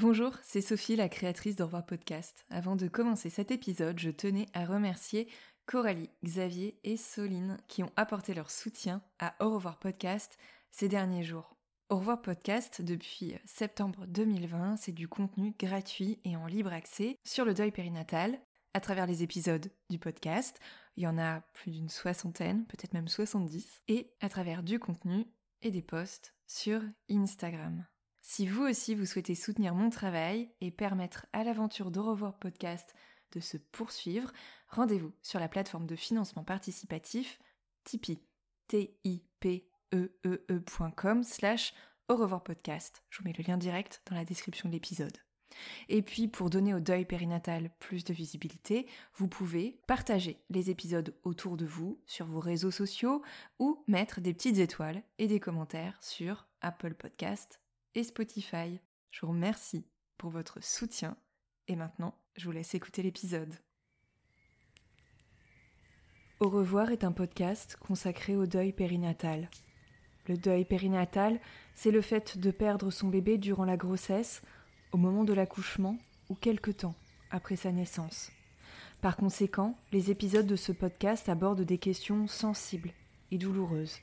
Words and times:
Bonjour, 0.00 0.32
c'est 0.44 0.60
Sophie, 0.60 0.94
la 0.94 1.08
créatrice 1.08 1.56
d'Au 1.56 1.64
revoir 1.64 1.84
podcast. 1.84 2.46
Avant 2.50 2.76
de 2.76 2.86
commencer 2.86 3.30
cet 3.30 3.50
épisode, 3.50 3.98
je 3.98 4.10
tenais 4.10 4.46
à 4.54 4.64
remercier 4.64 5.26
Coralie, 5.66 6.08
Xavier 6.22 6.78
et 6.84 6.96
Soline 6.96 7.56
qui 7.66 7.82
ont 7.82 7.90
apporté 7.96 8.32
leur 8.32 8.48
soutien 8.48 9.02
à 9.18 9.34
Au 9.40 9.50
revoir 9.50 9.80
podcast 9.80 10.38
ces 10.70 10.88
derniers 10.88 11.24
jours. 11.24 11.56
Au 11.88 11.96
revoir 11.96 12.22
podcast, 12.22 12.80
depuis 12.80 13.34
septembre 13.44 14.06
2020, 14.06 14.76
c'est 14.76 14.92
du 14.92 15.08
contenu 15.08 15.52
gratuit 15.58 16.20
et 16.24 16.36
en 16.36 16.46
libre 16.46 16.72
accès 16.72 17.18
sur 17.24 17.44
le 17.44 17.52
deuil 17.52 17.72
périnatal 17.72 18.38
à 18.74 18.80
travers 18.80 19.08
les 19.08 19.24
épisodes 19.24 19.68
du 19.90 19.98
podcast. 19.98 20.60
Il 20.96 21.02
y 21.02 21.08
en 21.08 21.18
a 21.18 21.40
plus 21.54 21.72
d'une 21.72 21.88
soixantaine, 21.88 22.66
peut-être 22.66 22.94
même 22.94 23.08
70, 23.08 23.82
et 23.88 24.12
à 24.20 24.28
travers 24.28 24.62
du 24.62 24.78
contenu 24.78 25.26
et 25.62 25.72
des 25.72 25.82
posts 25.82 26.36
sur 26.46 26.82
Instagram. 27.10 27.84
Si 28.30 28.46
vous 28.46 28.64
aussi 28.64 28.94
vous 28.94 29.06
souhaitez 29.06 29.34
soutenir 29.34 29.74
mon 29.74 29.88
travail 29.88 30.50
et 30.60 30.70
permettre 30.70 31.24
à 31.32 31.44
l'aventure 31.44 31.90
d'Au 31.90 32.14
podcast 32.38 32.94
de 33.32 33.40
se 33.40 33.56
poursuivre, 33.56 34.30
rendez-vous 34.68 35.14
sur 35.22 35.40
la 35.40 35.48
plateforme 35.48 35.86
de 35.86 35.96
financement 35.96 36.44
participatif 36.44 37.38
Tipeee. 37.84 38.20
T-I-P-E-E-E.com 38.66 39.62
slash 41.24 41.72
au 42.10 42.16
revoir 42.16 42.44
podcast. 42.44 43.02
Je 43.08 43.18
vous 43.18 43.24
mets 43.24 43.32
le 43.32 43.44
lien 43.44 43.56
direct 43.56 44.02
dans 44.10 44.14
la 44.14 44.26
description 44.26 44.68
de 44.68 44.74
l'épisode. 44.74 45.16
Et 45.88 46.02
puis, 46.02 46.28
pour 46.28 46.50
donner 46.50 46.74
au 46.74 46.80
deuil 46.80 47.06
périnatal 47.06 47.70
plus 47.78 48.04
de 48.04 48.12
visibilité, 48.12 48.86
vous 49.14 49.28
pouvez 49.28 49.80
partager 49.86 50.44
les 50.50 50.68
épisodes 50.68 51.14
autour 51.24 51.56
de 51.56 51.64
vous, 51.64 51.98
sur 52.04 52.26
vos 52.26 52.40
réseaux 52.40 52.72
sociaux, 52.72 53.22
ou 53.58 53.82
mettre 53.86 54.20
des 54.20 54.34
petites 54.34 54.58
étoiles 54.58 55.02
et 55.16 55.28
des 55.28 55.40
commentaires 55.40 55.96
sur 56.02 56.46
Apple 56.60 56.92
Podcast 56.92 57.58
et 57.94 58.04
Spotify. 58.04 58.80
Je 59.10 59.20
vous 59.20 59.32
remercie 59.32 59.86
pour 60.16 60.30
votre 60.30 60.62
soutien. 60.62 61.16
Et 61.68 61.76
maintenant, 61.76 62.14
je 62.36 62.44
vous 62.44 62.52
laisse 62.52 62.74
écouter 62.74 63.02
l'épisode. 63.02 63.54
Au 66.40 66.48
revoir 66.48 66.90
est 66.90 67.04
un 67.04 67.12
podcast 67.12 67.76
consacré 67.80 68.36
au 68.36 68.46
deuil 68.46 68.72
périnatal. 68.72 69.50
Le 70.28 70.36
deuil 70.36 70.64
périnatal, 70.64 71.40
c'est 71.74 71.90
le 71.90 72.00
fait 72.00 72.38
de 72.38 72.50
perdre 72.50 72.90
son 72.90 73.08
bébé 73.08 73.38
durant 73.38 73.64
la 73.64 73.76
grossesse, 73.76 74.42
au 74.92 74.98
moment 74.98 75.24
de 75.24 75.32
l'accouchement 75.32 75.98
ou 76.28 76.34
quelque 76.34 76.70
temps 76.70 76.94
après 77.30 77.56
sa 77.56 77.72
naissance. 77.72 78.30
Par 79.00 79.16
conséquent, 79.16 79.76
les 79.92 80.10
épisodes 80.10 80.46
de 80.46 80.56
ce 80.56 80.72
podcast 80.72 81.28
abordent 81.28 81.62
des 81.62 81.78
questions 81.78 82.26
sensibles 82.26 82.92
et 83.30 83.38
douloureuses. 83.38 83.98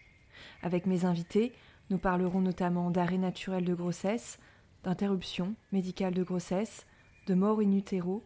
Avec 0.61 0.85
mes 0.85 1.05
invités, 1.05 1.53
nous 1.89 1.97
parlerons 1.97 2.41
notamment 2.41 2.91
d'arrêt 2.91 3.17
naturel 3.17 3.65
de 3.65 3.73
grossesse, 3.73 4.39
d'interruption 4.83 5.55
médicale 5.71 6.13
de 6.13 6.23
grossesse, 6.23 6.85
de 7.27 7.33
mort 7.33 7.59
in 7.59 7.71
utero 7.71 8.23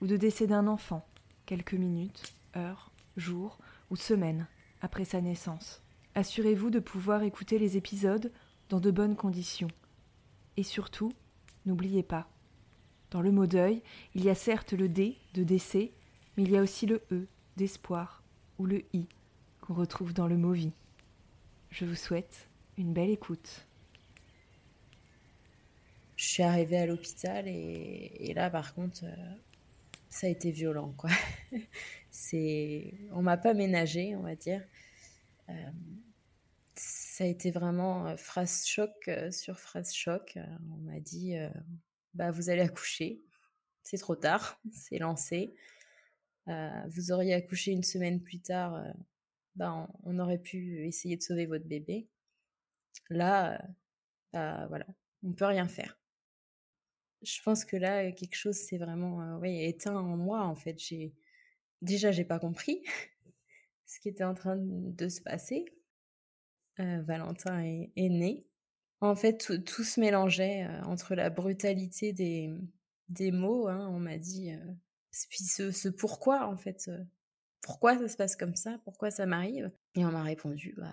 ou 0.00 0.06
de 0.06 0.16
décès 0.16 0.46
d'un 0.46 0.66
enfant, 0.66 1.06
quelques 1.46 1.74
minutes, 1.74 2.34
heures, 2.56 2.90
jours 3.16 3.58
ou 3.90 3.96
semaines 3.96 4.46
après 4.80 5.04
sa 5.04 5.20
naissance. 5.20 5.82
Assurez-vous 6.14 6.70
de 6.70 6.78
pouvoir 6.78 7.22
écouter 7.22 7.58
les 7.58 7.76
épisodes 7.76 8.32
dans 8.68 8.80
de 8.80 8.90
bonnes 8.90 9.16
conditions. 9.16 9.68
Et 10.56 10.62
surtout, 10.62 11.12
n'oubliez 11.66 12.02
pas, 12.02 12.28
dans 13.10 13.22
le 13.22 13.32
mot 13.32 13.46
deuil, 13.46 13.82
il 14.14 14.24
y 14.24 14.30
a 14.30 14.34
certes 14.34 14.72
le 14.72 14.88
D 14.88 15.16
de 15.34 15.42
décès, 15.42 15.92
mais 16.36 16.42
il 16.42 16.50
y 16.50 16.58
a 16.58 16.62
aussi 16.62 16.86
le 16.86 17.02
E 17.10 17.26
d'espoir 17.56 18.22
ou 18.58 18.66
le 18.66 18.82
I 18.92 19.06
qu'on 19.60 19.74
retrouve 19.74 20.12
dans 20.12 20.26
le 20.26 20.36
mot 20.36 20.52
vie. 20.52 20.72
Je 21.70 21.84
vous 21.84 21.94
souhaite 21.94 22.47
une 22.78 22.92
belle 22.92 23.10
écoute. 23.10 23.66
Je 26.16 26.24
suis 26.24 26.42
arrivée 26.42 26.78
à 26.78 26.86
l'hôpital 26.86 27.46
et, 27.46 28.32
là, 28.34 28.50
par 28.50 28.74
contre, 28.74 29.04
euh, 29.04 29.34
ça 30.08 30.26
a 30.26 30.30
été 30.30 30.50
violent, 30.50 30.94
quoi. 30.96 31.10
C'est, 32.10 32.94
on 33.12 33.22
m'a 33.22 33.36
pas 33.36 33.54
ménagé, 33.54 34.16
on 34.16 34.22
va 34.22 34.34
dire. 34.34 34.64
Euh, 35.48 35.70
ça 36.74 37.24
a 37.24 37.26
été 37.26 37.50
vraiment 37.50 38.06
euh, 38.06 38.16
phrase 38.16 38.64
choc 38.66 39.10
sur 39.30 39.58
phrase 39.58 39.92
choc. 39.92 40.38
On 40.72 40.78
m'a 40.78 41.00
dit, 41.00 41.36
bah 42.14 42.30
vous 42.30 42.50
allez 42.50 42.62
accoucher, 42.62 43.20
c'est 43.82 43.98
trop 43.98 44.16
tard, 44.16 44.60
c'est 44.72 44.98
lancé. 44.98 45.54
Vous 46.46 47.12
auriez 47.12 47.34
accouché 47.34 47.72
une 47.72 47.82
semaine 47.82 48.22
plus 48.22 48.40
tard, 48.40 48.82
bah 49.54 49.88
on 50.04 50.18
aurait 50.18 50.38
pu 50.38 50.86
essayer 50.86 51.16
de 51.16 51.22
sauver 51.22 51.46
votre 51.46 51.66
bébé. 51.66 52.08
Là, 53.10 53.54
euh, 53.62 53.68
bah 54.32 54.66
voilà, 54.68 54.86
on 55.22 55.32
peut 55.32 55.46
rien 55.46 55.68
faire. 55.68 55.98
Je 57.22 57.40
pense 57.42 57.64
que 57.64 57.76
là, 57.76 58.12
quelque 58.12 58.36
chose 58.36 58.56
s'est 58.56 58.78
vraiment 58.78 59.22
euh, 59.22 59.38
oui, 59.38 59.64
éteint 59.64 59.96
en 59.96 60.16
moi. 60.16 60.44
En 60.44 60.54
fait, 60.54 60.78
j'ai 60.78 61.14
déjà 61.82 62.12
j'ai 62.12 62.24
pas 62.24 62.38
compris 62.38 62.82
ce 63.86 63.98
qui 64.00 64.08
était 64.08 64.24
en 64.24 64.34
train 64.34 64.56
de 64.58 65.08
se 65.08 65.20
passer. 65.20 65.64
Euh, 66.80 67.02
Valentin 67.02 67.60
est, 67.60 68.08
né. 68.08 68.46
En 69.00 69.16
fait, 69.16 69.64
tout, 69.64 69.82
se 69.84 70.00
mélangeait 70.00 70.64
euh, 70.64 70.82
entre 70.84 71.14
la 71.14 71.30
brutalité 71.30 72.12
des, 72.12 72.54
des 73.08 73.32
mots. 73.32 73.68
hein, 73.68 73.88
on 73.92 73.98
m'a 73.98 74.16
dit, 74.18 74.52
euh, 74.52 74.72
puis 75.28 75.44
ce, 75.44 75.72
ce 75.72 75.88
pourquoi 75.88 76.46
en 76.46 76.56
fait, 76.56 76.88
euh, 76.88 77.02
pourquoi 77.60 77.98
ça 77.98 78.08
se 78.08 78.16
passe 78.16 78.36
comme 78.36 78.54
ça, 78.54 78.80
pourquoi 78.84 79.10
ça 79.10 79.26
m'arrive? 79.26 79.70
Et 79.96 80.04
on 80.04 80.12
m'a 80.12 80.22
répondu, 80.22 80.74
bah 80.76 80.92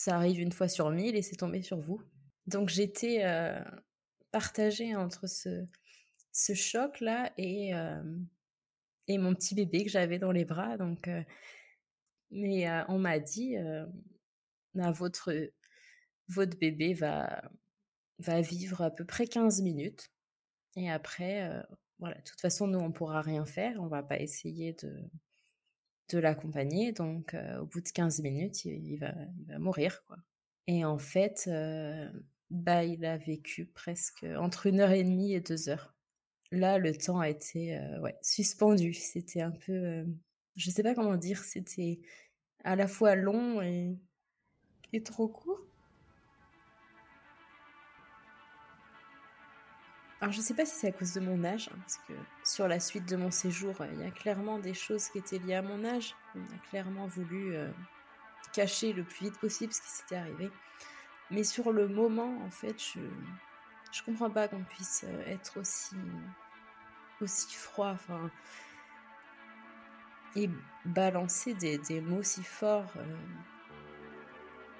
ça 0.00 0.16
arrive 0.16 0.40
une 0.40 0.50
fois 0.50 0.66
sur 0.66 0.88
mille 0.90 1.14
et 1.14 1.20
c'est 1.20 1.36
tombé 1.36 1.60
sur 1.60 1.78
vous. 1.78 2.00
Donc 2.46 2.70
j'étais 2.70 3.22
euh, 3.26 3.62
partagée 4.30 4.96
entre 4.96 5.26
ce, 5.26 5.66
ce 6.32 6.54
choc 6.54 7.00
là 7.00 7.30
et 7.36 7.74
euh, 7.74 8.02
et 9.08 9.18
mon 9.18 9.34
petit 9.34 9.54
bébé 9.54 9.84
que 9.84 9.90
j'avais 9.90 10.18
dans 10.18 10.32
les 10.32 10.46
bras. 10.46 10.78
Donc, 10.78 11.06
euh, 11.06 11.22
mais 12.30 12.66
on 12.88 12.98
m'a 12.98 13.18
dit, 13.18 13.56
bah, 14.74 14.90
votre 14.90 15.34
votre 16.28 16.58
bébé 16.58 16.94
va 16.94 17.42
va 18.20 18.40
vivre 18.40 18.80
à 18.80 18.90
peu 18.90 19.04
près 19.04 19.26
15 19.26 19.60
minutes 19.60 20.10
et 20.76 20.90
après, 20.90 21.62
voilà, 21.98 22.14
de 22.14 22.22
toute 22.22 22.40
façon 22.40 22.66
nous 22.68 22.78
on 22.78 22.90
pourra 22.90 23.20
rien 23.20 23.44
faire, 23.44 23.76
on 23.80 23.88
va 23.88 24.02
pas 24.02 24.18
essayer 24.18 24.72
de 24.72 24.96
de 26.10 26.18
l'accompagner. 26.18 26.92
Donc, 26.92 27.34
euh, 27.34 27.60
au 27.60 27.66
bout 27.66 27.80
de 27.80 27.88
15 27.88 28.20
minutes, 28.20 28.64
il, 28.64 28.98
va 28.98 29.12
mourir 29.58 30.02
quoi. 30.06 30.16
Et 30.66 30.84
en 30.84 30.98
fait, 30.98 31.44
euh, 31.48 32.08
bah 32.50 32.84
il 32.84 33.04
a 33.04 33.16
vécu 33.16 33.66
presque 33.66 34.24
entre 34.38 34.66
une 34.66 34.80
heure 34.80 34.92
et 34.92 35.04
demie 35.04 35.34
et 35.34 35.40
deux 35.40 35.68
heures. 35.68 35.94
Là, 36.52 36.78
le 36.78 36.94
temps 36.96 37.20
a 37.20 37.28
été 37.28 37.76
euh, 37.76 38.00
ouais, 38.00 38.16
suspendu. 38.22 38.92
C'était 38.94 39.42
un 39.42 39.52
peu, 39.52 40.04
je 40.56 40.70
sais 40.70 40.82
pas 40.82 40.94
comment 40.94 41.16
dire, 41.16 41.42
c'était 41.44 42.00
à 42.64 42.76
la 42.76 42.88
fois 42.88 43.14
long 43.14 43.62
et, 43.62 43.96
et 44.92 45.02
trop 45.02 45.28
court. 45.28 45.69
Alors, 50.20 50.34
je 50.34 50.40
sais 50.42 50.52
pas 50.52 50.66
si 50.66 50.74
c'est 50.74 50.88
à 50.88 50.92
cause 50.92 51.14
de 51.14 51.20
mon 51.20 51.44
âge, 51.44 51.70
hein, 51.72 51.78
parce 51.80 51.96
que 51.96 52.12
sur 52.44 52.68
la 52.68 52.78
suite 52.78 53.08
de 53.08 53.16
mon 53.16 53.30
séjour, 53.30 53.74
euh, 53.80 53.86
il 53.94 54.00
y 54.00 54.04
a 54.04 54.10
clairement 54.10 54.58
des 54.58 54.74
choses 54.74 55.08
qui 55.08 55.18
étaient 55.18 55.38
liées 55.38 55.54
à 55.54 55.62
mon 55.62 55.82
âge. 55.84 56.14
On 56.34 56.40
a 56.40 56.58
clairement 56.68 57.06
voulu 57.06 57.54
euh, 57.54 57.70
cacher 58.52 58.92
le 58.92 59.02
plus 59.02 59.26
vite 59.26 59.38
possible 59.38 59.72
ce 59.72 59.80
qui 59.80 59.88
s'était 59.88 60.16
arrivé. 60.16 60.50
Mais 61.30 61.42
sur 61.42 61.72
le 61.72 61.88
moment, 61.88 62.38
en 62.44 62.50
fait, 62.50 62.78
je 62.78 63.00
je 63.92 64.02
comprends 64.04 64.30
pas 64.30 64.46
qu'on 64.46 64.62
puisse 64.62 65.04
euh, 65.08 65.24
être 65.26 65.58
aussi 65.58 65.96
aussi 67.20 67.54
froid, 67.54 67.90
enfin 67.90 68.30
et 70.36 70.48
balancer 70.84 71.54
des, 71.54 71.78
des 71.78 72.00
mots 72.00 72.22
si 72.22 72.42
forts. 72.42 72.92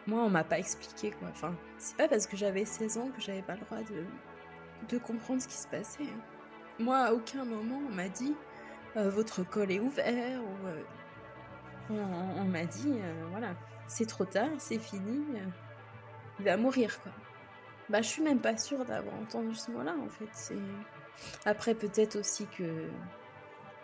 Moi, 0.06 0.22
on 0.22 0.30
m'a 0.30 0.44
pas 0.44 0.58
expliqué 0.58 1.10
quoi. 1.10 1.28
Enfin, 1.28 1.56
c'est 1.78 1.96
pas 1.96 2.08
parce 2.08 2.26
que 2.26 2.36
j'avais 2.36 2.64
16 2.64 2.98
ans 2.98 3.10
que 3.10 3.20
j'avais 3.20 3.42
pas 3.42 3.54
le 3.54 3.60
droit 3.60 3.78
de 3.78 4.06
de 4.88 4.98
comprendre 4.98 5.42
ce 5.42 5.48
qui 5.48 5.56
se 5.56 5.68
passait. 5.68 6.04
hein. 6.04 6.20
Moi, 6.80 6.98
à 6.98 7.12
aucun 7.12 7.44
moment, 7.44 7.80
on 7.88 7.94
m'a 7.94 8.08
dit 8.08 8.34
euh, 8.96 9.10
votre 9.10 9.42
col 9.44 9.70
est 9.70 9.80
ouvert 9.80 10.40
ou 10.42 10.66
euh, 10.66 10.82
on, 12.38 12.44
m'a 12.44 12.64
dit 12.64 12.94
euh, 13.02 13.26
voilà, 13.30 13.54
c'est 13.86 14.06
trop 14.06 14.24
tard, 14.24 14.48
c'est 14.58 14.78
fini. 14.78 15.24
il 16.38 16.44
va 16.44 16.56
mourir, 16.56 16.98
quoi. 17.02 17.12
Bah, 17.90 18.00
je 18.00 18.08
suis 18.08 18.22
même 18.22 18.38
pas 18.38 18.56
sûre 18.56 18.84
d'avoir 18.84 19.14
entendu 19.16 19.54
ce 19.54 19.70
mot-là, 19.72 19.94
en 20.00 20.08
fait. 20.08 20.54
Après, 21.44 21.74
peut-être 21.74 22.16
aussi 22.16 22.46
que 22.46 22.88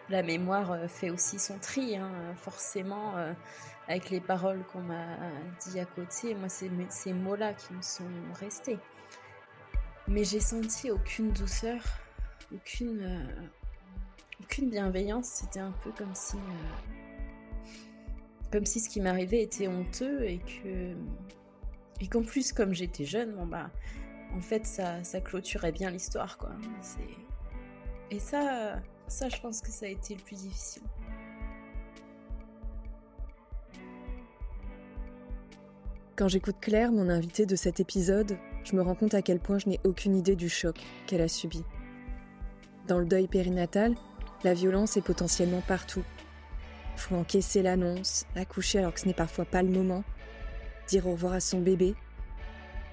la 0.09 0.23
mémoire 0.23 0.89
fait 0.89 1.11
aussi 1.11 1.39
son 1.41 1.59
tri, 1.59 1.97
hein, 1.97 2.11
forcément, 2.37 3.15
avec 3.89 4.11
les 4.11 4.21
paroles 4.21 4.63
qu'on 4.73 4.83
m'a 4.83 5.19
dit 5.67 5.81
à 5.81 5.85
côté. 5.85 6.37
Moi, 6.37 6.49
c'est 6.49 6.71
ces 6.89 7.13
mots-là 7.13 7.53
qui 7.55 7.75
me 7.75 7.83
sont 7.83 8.05
restés. 8.39 8.79
Mais 10.09 10.25
j'ai 10.25 10.41
senti 10.41 10.91
aucune 10.91 11.33
douceur, 11.33 11.81
aucune, 12.55 13.03
euh, 13.03 13.47
aucune 14.41 14.71
bienveillance. 14.71 15.27
C'était 15.27 15.61
un 15.61 15.73
peu 15.83 15.91
comme 15.93 16.15
si, 16.15 16.37
comme 18.53 18.65
si 18.65 18.81
ce 18.81 18.89
qui 18.89 19.01
m'arrivait 19.01 19.43
était 19.43 19.67
honteux 19.67 20.25
et 20.25 20.39
que, 20.39 20.95
et 22.01 22.09
qu'en 22.09 22.23
plus, 22.23 22.53
comme 22.53 22.73
j'étais 22.73 23.05
jeune, 23.05 23.35
bon 23.35 23.47
bah, 23.47 23.71
en 24.35 24.41
fait, 24.41 24.67
ça, 24.67 25.03
ça 25.03 25.21
clôturait 25.21 25.73
bien 25.73 25.91
l'histoire, 25.91 26.39
quoi. 26.39 26.53
Et 28.11 28.19
ça, 28.19 28.81
ça, 29.09 29.29
je 29.29 29.41
pense 29.41 29.61
que 29.61 29.71
ça 29.71 29.87
a 29.87 29.89
été 29.89 30.15
le 30.15 30.21
plus 30.23 30.37
difficile. 30.37 30.83
Quand 36.17 36.29
j'écoute 36.29 36.57
Claire, 36.61 36.93
mon 36.93 37.09
invitée 37.11 37.45
de 37.45 37.57
cet 37.57 37.79
épisode, 37.79 38.39
je 38.67 38.75
me 38.75 38.83
rends 38.83 38.97
compte 38.97 39.15
à 39.15 39.23
quel 39.23 39.39
point 39.39 39.59
je 39.59 39.69
n'ai 39.69 39.81
aucune 39.85 40.17
idée 40.17 40.35
du 40.35 40.49
choc 40.49 40.81
qu'elle 41.07 41.21
a 41.21 41.29
subi. 41.29 41.63
Dans 42.89 42.99
le 42.99 43.07
deuil 43.07 43.29
périnatal, 43.29 43.95
la 44.43 44.55
violence 44.55 44.97
est 44.97 45.03
potentiellement 45.03 45.63
partout. 45.67 46.03
Faut 46.97 47.15
encaisser 47.15 47.63
l'annonce, 47.63 48.27
accoucher 48.35 48.81
alors 48.81 48.93
que 48.93 49.01
ce 49.01 49.07
n'est 49.07 49.15
parfois 49.15 49.45
pas 49.45 49.63
le 49.63 49.71
moment, 49.71 50.03
dire 50.89 51.07
au 51.07 51.13
revoir 51.13 51.35
à 51.35 51.41
son 51.41 51.61
bébé. 51.61 51.95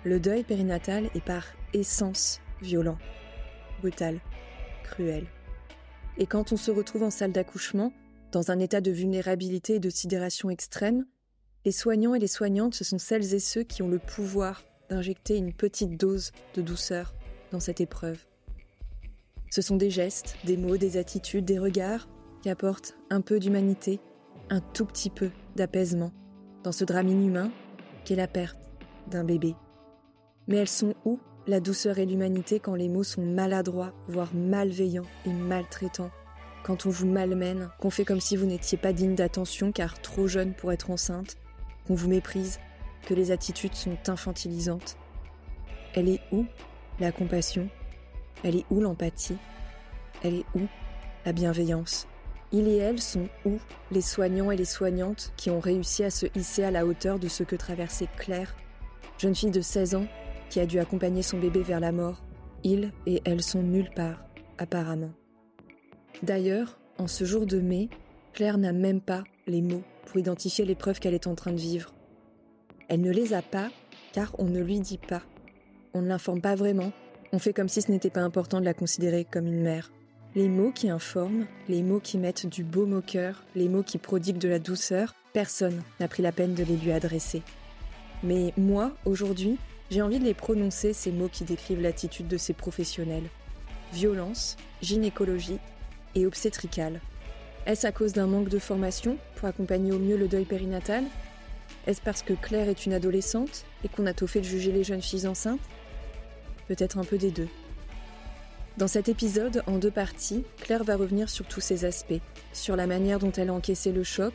Le 0.04 0.20
deuil 0.20 0.44
périnatal 0.44 1.10
est 1.16 1.24
par 1.24 1.46
essence 1.74 2.40
violent, 2.62 2.98
brutal, 3.82 4.20
cruel. 4.84 5.26
Et 6.18 6.28
quand 6.28 6.52
on 6.52 6.58
se 6.58 6.70
retrouve 6.70 7.04
en 7.04 7.10
salle 7.10 7.32
d'accouchement, 7.32 7.92
dans 8.32 8.52
un 8.52 8.60
état 8.60 8.82
de 8.82 8.92
vulnérabilité 8.92 9.76
et 9.76 9.80
de 9.80 9.90
sidération 9.90 10.50
extrême, 10.52 11.06
les 11.66 11.72
soignants 11.72 12.14
et 12.14 12.20
les 12.20 12.28
soignantes, 12.28 12.76
ce 12.76 12.84
sont 12.84 13.00
celles 13.00 13.34
et 13.34 13.40
ceux 13.40 13.64
qui 13.64 13.82
ont 13.82 13.88
le 13.88 14.00
pouvoir 14.00 14.64
d'injecter 14.94 15.38
une 15.38 15.54
petite 15.54 16.00
dose 16.00 16.32
de 16.54 16.62
douceur 16.62 17.16
dans 17.52 17.60
cette 17.60 17.82
épreuve. 17.82 18.20
Ce 19.50 19.62
sont 19.62 19.76
des 19.76 19.90
gestes, 19.90 20.36
des 20.46 20.56
mots, 20.56 20.78
des 20.78 20.98
attitudes, 20.98 21.46
des 21.46 21.58
regards 21.58 22.08
qui 22.42 22.50
apportent 22.50 22.96
un 23.10 23.22
peu 23.22 23.40
d'humanité, 23.40 24.00
un 24.52 24.62
tout 24.62 24.86
petit 24.86 25.10
peu 25.10 25.32
d'apaisement 25.56 26.12
dans 26.64 26.72
ce 26.72 26.86
drame 26.86 27.08
inhumain 27.08 27.52
qu'est 28.06 28.16
la 28.16 28.28
perte 28.28 28.58
d'un 29.08 29.24
bébé. 29.24 29.56
Mais 30.48 30.58
elles 30.58 30.70
sont 30.70 30.94
où 31.06 31.20
la 31.48 31.60
douceur 31.60 31.98
et 31.98 32.06
l'humanité 32.06 32.60
quand 32.60 32.76
les 32.76 32.88
mots 32.88 33.04
sont 33.04 33.26
maladroits, 33.26 33.94
voire 34.08 34.34
malveillants 34.36 35.10
et 35.26 35.34
maltraitants? 35.34 36.12
Quand 36.64 36.86
on 36.86 36.90
vous 36.90 37.08
malmène, 37.08 37.70
qu'on 37.80 37.90
fait 37.90 38.06
comme 38.06 38.22
si 38.22 38.38
vous 38.38 38.46
n'étiez 38.46 38.78
pas 38.78 38.94
digne 38.94 39.16
d'attention 39.16 39.72
car 39.72 40.00
trop 40.02 40.28
jeune 40.28 40.54
pour 40.54 40.72
être 40.72 40.92
enceinte, 40.92 41.38
qu'on 41.88 41.96
vous 41.96 42.10
méprise, 42.10 42.60
que 43.06 43.14
les 43.14 43.32
attitudes 43.32 43.76
sont 43.76 43.98
infantilisantes. 44.08 44.98
Elle 45.94 46.10
est 46.10 46.22
où 46.32 46.46
la 47.00 47.12
compassion? 47.12 47.70
Elle 48.44 48.58
est 48.58 48.66
où 48.70 48.80
l'empathie? 48.80 49.38
Elle 50.24 50.36
est 50.36 50.46
où 50.56 50.62
la 51.26 51.34
bienveillance? 51.34 52.08
Il 52.52 52.68
et 52.68 52.78
elle 52.78 53.02
sont 53.02 53.28
où 53.46 53.58
les 53.92 54.02
soignants 54.02 54.52
et 54.52 54.58
les 54.58 54.66
soignantes 54.66 55.34
qui 55.38 55.50
ont 55.50 55.60
réussi 55.60 56.04
à 56.04 56.12
se 56.12 56.28
hisser 56.36 56.64
à 56.64 56.72
la 56.72 56.86
hauteur 56.86 57.18
de 57.18 57.28
ce 57.28 57.44
que 57.44 57.56
traversait 57.56 58.10
Claire, 58.18 58.56
jeune 59.18 59.36
fille 59.36 59.52
de 59.52 59.62
16 59.62 59.96
ans 59.96 60.08
qui 60.50 60.60
a 60.60 60.68
dû 60.68 60.80
accompagner 60.80 61.24
son 61.24 61.40
bébé 61.40 61.64
vers 61.64 61.80
la 61.80 61.92
mort, 61.92 62.22
il 62.64 62.92
et 63.08 63.22
elle 63.26 63.42
sont 63.42 63.64
nulle 63.64 63.90
part, 63.96 64.24
apparemment. 64.60 65.12
D'ailleurs, 66.22 66.78
en 67.00 67.08
ce 67.08 67.26
jour 67.26 67.46
de 67.46 67.60
mai, 67.60 67.90
Claire 68.34 68.58
n'a 68.58 68.72
même 68.72 69.02
pas 69.02 69.24
les 69.48 69.62
mots 69.62 69.84
pour 70.06 70.18
identifier 70.18 70.64
l'épreuve 70.64 71.00
qu'elle 71.00 71.16
est 71.16 71.28
en 71.28 71.36
train 71.36 71.52
de 71.52 71.60
vivre. 71.60 71.93
Elle 72.90 73.02
ne 73.02 73.12
les 73.12 73.34
a 73.34 73.42
pas 73.42 73.70
car 74.14 74.36
on 74.38 74.46
ne 74.46 74.60
lui 74.60 74.80
dit 74.80 74.98
pas. 74.98 75.22
On 75.94 76.02
ne 76.02 76.08
l'informe 76.08 76.42
pas 76.42 76.56
vraiment. 76.56 76.92
On 77.32 77.40
fait 77.40 77.54
comme 77.54 77.70
si 77.70 77.82
ce 77.82 77.92
n'était 77.92 78.10
pas 78.10 78.22
important 78.22 78.60
de 78.60 78.66
la 78.66 78.74
considérer 78.74 79.26
comme 79.26 79.48
une 79.48 79.62
mère. 79.62 79.92
Les 80.36 80.50
mots 80.50 80.72
qui 80.72 80.90
informent, 80.90 81.46
les 81.68 81.84
mots 81.84 82.00
qui 82.00 82.18
mettent 82.18 82.48
du 82.48 82.64
baume 82.64 82.94
au 82.94 83.02
cœur, 83.02 83.44
les 83.56 83.70
mots 83.70 83.84
qui 83.84 83.98
prodiguent 83.98 84.40
de 84.40 84.50
la 84.50 84.60
douceur, 84.60 85.16
personne 85.34 85.82
n'a 86.00 86.08
pris 86.08 86.24
la 86.24 86.32
peine 86.32 86.56
de 86.56 86.64
les 86.64 86.78
lui 86.78 86.92
adresser. 86.92 87.44
Mais 88.24 88.54
moi, 88.58 88.94
aujourd'hui, 89.06 89.58
j'ai 89.92 90.02
envie 90.02 90.20
de 90.20 90.24
les 90.24 90.34
prononcer, 90.34 90.94
ces 90.94 91.12
mots 91.12 91.28
qui 91.28 91.44
décrivent 91.44 91.82
l'attitude 91.82 92.28
de 92.28 92.38
ces 92.38 92.54
professionnels. 92.54 93.30
Violence, 93.92 94.58
gynécologie 94.82 95.60
et 96.16 96.26
obstétricale. 96.26 97.00
Est-ce 97.66 97.86
à 97.86 97.92
cause 97.92 98.14
d'un 98.14 98.28
manque 98.28 98.50
de 98.50 98.60
formation 98.60 99.18
pour 99.36 99.48
accompagner 99.48 99.92
au 99.92 100.00
mieux 100.00 100.18
le 100.18 100.28
deuil 100.28 100.46
périnatal 100.46 101.04
Est-ce 101.86 102.02
parce 102.02 102.22
que 102.22 102.34
Claire 102.34 102.70
est 102.70 102.86
une 102.86 102.94
adolescente 102.94 103.66
et 103.84 103.90
qu'on 103.90 104.06
a 104.06 104.14
tôt 104.14 104.28
fait 104.28 104.40
de 104.40 104.46
juger 104.46 104.72
les 104.72 104.84
jeunes 104.84 105.02
filles 105.02 105.28
enceintes? 105.28 105.60
Peut-être 106.68 106.98
un 106.98 107.04
peu 107.04 107.18
des 107.18 107.32
deux. 107.32 107.50
Dans 108.78 108.88
cet 108.88 109.10
épisode, 109.10 109.64
en 109.68 109.78
deux 109.78 109.92
parties, 109.92 110.46
Claire 110.62 110.84
va 110.84 110.96
revenir 110.96 111.30
sur 111.30 111.46
tous 111.46 111.62
ces 111.62 111.86
aspects, 111.86 112.22
sur 112.54 112.76
la 112.76 112.88
manière 112.88 113.20
dont 113.20 113.32
elle 113.32 113.50
a 113.50 113.54
encaissé 113.54 113.92
le 113.92 114.04
choc, 114.04 114.34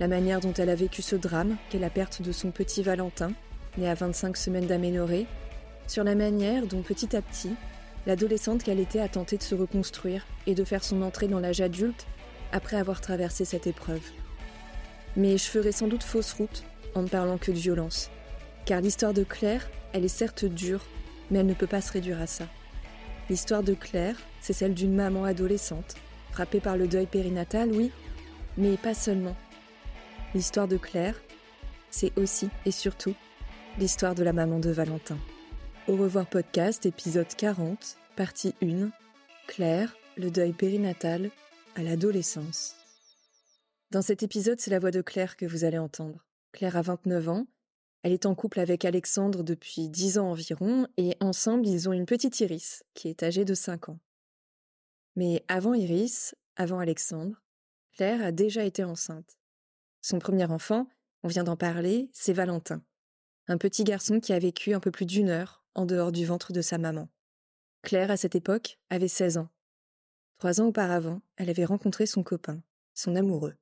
la 0.00 0.08
manière 0.08 0.40
dont 0.40 0.52
elle 0.52 0.70
a 0.70 0.74
vécu 0.74 1.00
ce 1.00 1.16
drame, 1.16 1.56
qu'est 1.70 1.78
la 1.78 1.88
perte 1.88 2.20
de 2.20 2.32
son 2.32 2.50
petit 2.50 2.82
Valentin, 2.82 3.32
née 3.78 3.88
à 3.88 3.94
25 3.94 4.36
semaines 4.36 4.66
d'aménorrhée, 4.66 5.26
sur 5.86 6.04
la 6.04 6.14
manière 6.14 6.66
dont 6.66 6.82
petit 6.82 7.16
à 7.16 7.22
petit, 7.22 7.52
l'adolescente 8.06 8.62
qu'elle 8.62 8.80
était 8.80 9.00
a 9.00 9.08
tenté 9.08 9.38
de 9.38 9.42
se 9.42 9.54
reconstruire 9.54 10.26
et 10.46 10.54
de 10.54 10.64
faire 10.64 10.84
son 10.84 11.00
entrée 11.02 11.28
dans 11.28 11.40
l'âge 11.40 11.60
adulte 11.60 12.06
après 12.52 12.76
avoir 12.76 13.00
traversé 13.00 13.44
cette 13.44 13.66
épreuve. 13.66 14.02
Mais 15.16 15.38
je 15.38 15.44
ferai 15.44 15.72
sans 15.72 15.86
doute 15.86 16.02
fausse 16.02 16.32
route 16.32 16.64
en 16.98 17.02
ne 17.02 17.08
parlant 17.08 17.38
que 17.38 17.50
de 17.50 17.56
violence, 17.56 18.10
car 18.64 18.80
l'histoire 18.80 19.14
de 19.14 19.24
Claire, 19.24 19.70
elle 19.92 20.04
est 20.04 20.08
certes 20.08 20.44
dure, 20.44 20.84
mais 21.30 21.38
elle 21.38 21.46
ne 21.46 21.54
peut 21.54 21.66
pas 21.66 21.80
se 21.80 21.92
réduire 21.92 22.20
à 22.20 22.26
ça. 22.26 22.46
L'histoire 23.30 23.62
de 23.62 23.74
Claire, 23.74 24.16
c'est 24.40 24.52
celle 24.52 24.74
d'une 24.74 24.94
maman 24.94 25.24
adolescente, 25.24 25.96
frappée 26.32 26.60
par 26.60 26.76
le 26.76 26.88
deuil 26.88 27.06
périnatal, 27.06 27.70
oui, 27.72 27.90
mais 28.56 28.76
pas 28.76 28.94
seulement. 28.94 29.36
L'histoire 30.34 30.68
de 30.68 30.76
Claire, 30.76 31.20
c'est 31.90 32.16
aussi 32.18 32.48
et 32.66 32.70
surtout 32.70 33.14
l'histoire 33.78 34.14
de 34.14 34.24
la 34.24 34.32
maman 34.32 34.58
de 34.58 34.70
Valentin. 34.70 35.18
Au 35.86 35.96
revoir 35.96 36.26
podcast, 36.26 36.84
épisode 36.84 37.28
40, 37.34 37.96
partie 38.16 38.54
1, 38.62 38.90
Claire, 39.46 39.96
le 40.16 40.30
deuil 40.30 40.52
périnatal 40.52 41.30
à 41.76 41.82
l'adolescence. 41.82 42.74
Dans 43.90 44.02
cet 44.02 44.22
épisode, 44.22 44.60
c'est 44.60 44.70
la 44.70 44.80
voix 44.80 44.90
de 44.90 45.00
Claire 45.00 45.36
que 45.36 45.46
vous 45.46 45.64
allez 45.64 45.78
entendre. 45.78 46.27
Claire 46.58 46.76
a 46.76 46.82
29 46.82 47.28
ans, 47.28 47.46
elle 48.02 48.10
est 48.10 48.26
en 48.26 48.34
couple 48.34 48.58
avec 48.58 48.84
Alexandre 48.84 49.44
depuis 49.44 49.88
10 49.88 50.18
ans 50.18 50.30
environ, 50.30 50.88
et 50.96 51.16
ensemble 51.20 51.68
ils 51.68 51.88
ont 51.88 51.92
une 51.92 52.04
petite 52.04 52.40
Iris, 52.40 52.82
qui 52.94 53.06
est 53.06 53.22
âgée 53.22 53.44
de 53.44 53.54
5 53.54 53.90
ans. 53.90 54.00
Mais 55.14 55.44
avant 55.46 55.72
Iris, 55.72 56.34
avant 56.56 56.80
Alexandre, 56.80 57.40
Claire 57.92 58.24
a 58.24 58.32
déjà 58.32 58.64
été 58.64 58.82
enceinte. 58.82 59.38
Son 60.02 60.18
premier 60.18 60.46
enfant, 60.46 60.88
on 61.22 61.28
vient 61.28 61.44
d'en 61.44 61.56
parler, 61.56 62.10
c'est 62.12 62.32
Valentin 62.32 62.82
un 63.46 63.56
petit 63.56 63.84
garçon 63.84 64.18
qui 64.18 64.32
a 64.32 64.38
vécu 64.40 64.74
un 64.74 64.80
peu 64.80 64.90
plus 64.90 65.06
d'une 65.06 65.30
heure 65.30 65.62
en 65.76 65.86
dehors 65.86 66.10
du 66.10 66.26
ventre 66.26 66.52
de 66.52 66.60
sa 66.60 66.76
maman. 66.76 67.08
Claire, 67.82 68.10
à 68.10 68.16
cette 68.16 68.34
époque, 68.34 68.80
avait 68.90 69.06
16 69.06 69.38
ans. 69.38 69.48
Trois 70.38 70.60
ans 70.60 70.66
auparavant, 70.66 71.22
elle 71.36 71.48
avait 71.48 71.64
rencontré 71.64 72.06
son 72.06 72.24
copain, 72.24 72.60
son 72.94 73.14
amoureux. 73.14 73.54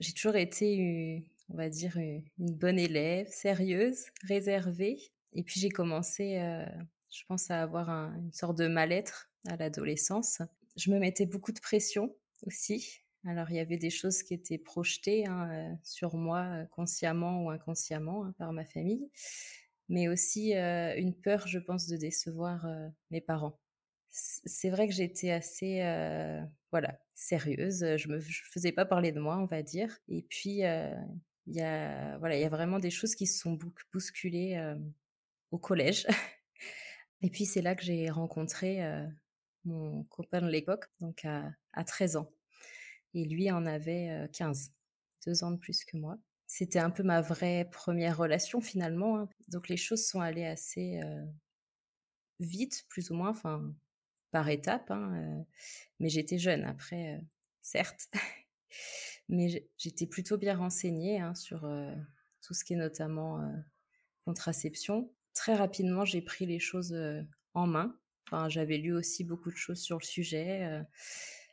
J'ai 0.00 0.12
toujours 0.12 0.36
été, 0.36 1.24
on 1.52 1.56
va 1.56 1.68
dire, 1.68 1.96
une 1.96 2.24
bonne 2.38 2.78
élève, 2.78 3.28
sérieuse, 3.28 4.06
réservée. 4.26 4.98
Et 5.32 5.42
puis 5.42 5.60
j'ai 5.60 5.70
commencé, 5.70 6.38
euh, 6.38 6.64
je 7.10 7.22
pense, 7.28 7.50
à 7.50 7.62
avoir 7.62 7.88
une 7.90 8.32
sorte 8.32 8.58
de 8.58 8.68
mal-être 8.68 9.30
à 9.48 9.56
l'adolescence. 9.56 10.42
Je 10.76 10.90
me 10.90 10.98
mettais 10.98 11.26
beaucoup 11.26 11.52
de 11.52 11.60
pression 11.60 12.14
aussi. 12.46 13.02
Alors 13.26 13.50
il 13.50 13.56
y 13.56 13.60
avait 13.60 13.76
des 13.76 13.90
choses 13.90 14.22
qui 14.22 14.34
étaient 14.34 14.58
projetées 14.58 15.26
hein, 15.26 15.48
euh, 15.52 15.74
sur 15.84 16.16
moi 16.16 16.40
euh, 16.40 16.64
consciemment 16.66 17.44
ou 17.44 17.50
inconsciemment 17.50 18.24
hein, 18.24 18.34
par 18.36 18.52
ma 18.52 18.64
famille, 18.64 19.10
mais 19.88 20.08
aussi 20.08 20.56
euh, 20.56 20.94
une 20.96 21.14
peur, 21.14 21.46
je 21.46 21.58
pense, 21.58 21.86
de 21.86 21.96
décevoir 21.96 22.66
mes 23.10 23.20
parents. 23.20 23.58
C'est 24.10 24.68
vrai 24.68 24.88
que 24.88 24.92
j'étais 24.92 25.30
assez, 25.30 25.78
voilà, 26.70 27.00
sérieuse. 27.14 27.96
Je 27.96 28.08
me 28.08 28.20
faisais 28.20 28.72
pas 28.72 28.84
parler 28.84 29.10
de 29.10 29.20
moi, 29.20 29.38
on 29.38 29.46
va 29.46 29.62
dire. 29.62 29.98
Et 30.08 30.22
puis 30.22 30.60
il 31.46 31.54
y 31.56 31.60
a, 31.60 32.18
voilà, 32.18 32.36
il 32.36 32.40
y 32.40 32.44
a 32.44 32.48
vraiment 32.48 32.78
des 32.78 32.90
choses 32.90 33.14
qui 33.14 33.26
se 33.26 33.38
sont 33.38 33.58
bousculées 33.92 34.74
au 35.50 35.58
collège. 35.58 36.06
Et 37.22 37.30
puis 37.30 37.46
c'est 37.46 37.62
là 37.62 37.74
que 37.74 37.82
j'ai 37.82 38.10
rencontré 38.10 38.80
mon 39.64 40.04
copain 40.04 40.40
de 40.42 40.48
l'époque, 40.48 40.86
donc 41.00 41.24
à, 41.24 41.52
à 41.72 41.84
13 41.84 42.16
ans. 42.16 42.32
Et 43.14 43.24
lui 43.24 43.50
en 43.50 43.66
avait 43.66 44.28
15, 44.32 44.72
deux 45.26 45.44
ans 45.44 45.50
de 45.52 45.58
plus 45.58 45.84
que 45.84 45.96
moi. 45.96 46.16
c'était 46.46 46.78
un 46.78 46.90
peu 46.90 47.02
ma 47.02 47.20
vraie 47.20 47.68
première 47.70 48.16
relation 48.18 48.60
finalement. 48.60 49.18
Hein. 49.18 49.28
Donc 49.48 49.68
les 49.68 49.76
choses 49.76 50.06
sont 50.06 50.20
allées 50.20 50.46
assez 50.46 51.00
vite, 52.40 52.84
plus 52.88 53.10
ou 53.10 53.14
moins, 53.14 53.30
enfin 53.30 53.72
par 54.30 54.48
étapes. 54.48 54.90
Hein, 54.90 55.44
mais 56.00 56.08
j'étais 56.08 56.38
jeune 56.38 56.64
après, 56.64 57.20
certes. 57.62 58.08
mais 59.32 59.68
j'étais 59.76 60.06
plutôt 60.06 60.38
bien 60.38 60.56
renseignée 60.56 61.20
hein, 61.20 61.34
sur 61.34 61.68
tout 62.42 62.54
ce 62.54 62.64
qui 62.64 62.74
est 62.74 62.76
notamment 62.76 63.40
contraception. 64.24 65.12
Très 65.34 65.54
rapidement, 65.54 66.04
j'ai 66.04 66.22
pris 66.22 66.46
les 66.46 66.60
choses 66.60 66.96
en 67.54 67.66
main. 67.66 67.98
Enfin, 68.28 68.48
j'avais 68.48 68.76
lu 68.76 68.94
aussi 68.94 69.24
beaucoup 69.24 69.50
de 69.50 69.56
choses 69.56 69.80
sur 69.80 69.98
le 69.98 70.04
sujet 70.04 70.84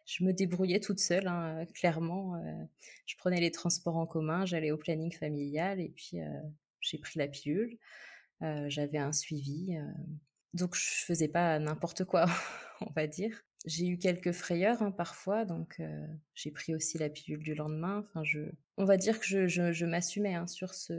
je 0.09 0.23
me 0.23 0.33
débrouillais 0.33 0.79
toute 0.79 0.99
seule, 0.99 1.27
hein, 1.27 1.65
clairement. 1.75 2.35
Euh, 2.35 2.65
je 3.05 3.15
prenais 3.17 3.39
les 3.39 3.51
transports 3.51 3.97
en 3.97 4.07
commun, 4.07 4.43
j'allais 4.43 4.71
au 4.71 4.77
planning 4.77 5.11
familial 5.11 5.79
et 5.79 5.89
puis 5.89 6.19
euh, 6.19 6.41
j'ai 6.81 6.97
pris 6.97 7.19
la 7.19 7.27
pilule. 7.27 7.77
Euh, 8.41 8.65
j'avais 8.69 8.97
un 8.97 9.11
suivi. 9.11 9.77
donc 10.53 10.75
je 10.75 11.05
faisais 11.05 11.27
pas 11.27 11.59
n'importe 11.59 12.05
quoi, 12.05 12.25
on 12.81 12.91
va 12.93 13.05
dire. 13.05 13.43
J'ai 13.65 13.87
eu 13.87 13.97
quelques 13.97 14.31
frayeurs 14.31 14.81
hein, 14.81 14.91
parfois, 14.91 15.43
donc 15.45 15.81
j'ai 16.33 16.51
pris 16.51 16.73
aussi 16.73 16.97
la 16.97 17.09
pilule 17.09 17.43
du 17.43 17.55
lendemain. 17.55 18.05
Enfin, 18.07 18.23
je, 18.23 18.39
on 18.77 18.85
va 18.85 18.95
dire 18.95 19.19
que 19.19 19.25
je, 19.25 19.47
je, 19.47 19.85
m'assumais 19.85 20.35
hein, 20.35 20.47
sur 20.47 20.73
ce, 20.73 20.93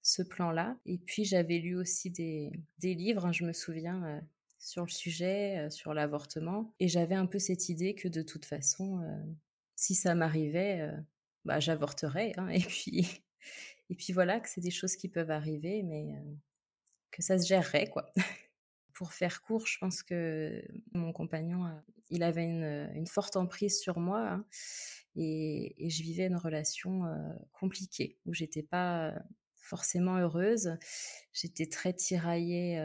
ce 0.00 0.22
plan-là. 0.22 0.78
Et 0.86 0.98
puis 0.98 1.24
j'avais 1.24 1.58
lu 1.58 1.76
aussi 1.76 2.10
des, 2.10 2.50
des 2.78 2.94
livres, 2.94 3.30
je 3.32 3.44
me 3.44 3.52
souviens, 3.52 4.22
sur 4.62 4.84
le 4.84 4.90
sujet, 4.90 5.58
euh, 5.58 5.70
sur 5.70 5.92
l'avortement. 5.92 6.72
Et 6.78 6.88
j'avais 6.88 7.16
un 7.16 7.26
peu 7.26 7.40
cette 7.40 7.68
idée 7.68 7.94
que 7.94 8.06
de 8.06 8.22
toute 8.22 8.44
façon, 8.44 9.00
euh, 9.00 9.24
si 9.74 9.94
ça 9.96 10.14
m'arrivait, 10.14 10.80
euh, 10.82 10.96
bah, 11.44 11.58
j'avorterais. 11.58 12.32
Hein. 12.36 12.48
et 12.48 12.60
puis, 12.60 13.24
et 13.90 13.94
puis 13.96 14.12
voilà, 14.12 14.40
que 14.40 14.48
c'est 14.48 14.60
des 14.60 14.70
choses 14.70 14.94
qui 14.94 15.08
peuvent 15.08 15.32
arriver, 15.32 15.82
mais 15.82 16.14
que 17.10 17.22
ça 17.22 17.38
se 17.38 17.46
gérerait, 17.46 17.88
quoi. 17.88 18.12
Pour 19.02 19.12
faire 19.12 19.42
court, 19.42 19.66
je 19.66 19.78
pense 19.78 20.04
que 20.04 20.62
mon 20.92 21.12
compagnon, 21.12 21.64
il 22.10 22.22
avait 22.22 22.44
une, 22.44 23.06
forte 23.08 23.36
emprise 23.36 23.80
sur 23.80 23.98
moi 23.98 24.28
hein, 24.28 24.44
et, 25.16 25.74
je 25.90 26.02
vivais 26.04 26.26
une 26.26 26.36
relation 26.36 27.02
compliquée 27.50 28.16
où 28.26 28.32
j'étais 28.32 28.62
pas 28.62 29.12
forcément 29.56 30.18
heureuse. 30.18 30.78
J'étais 31.32 31.66
très 31.66 31.92
tiraillée 31.94 32.78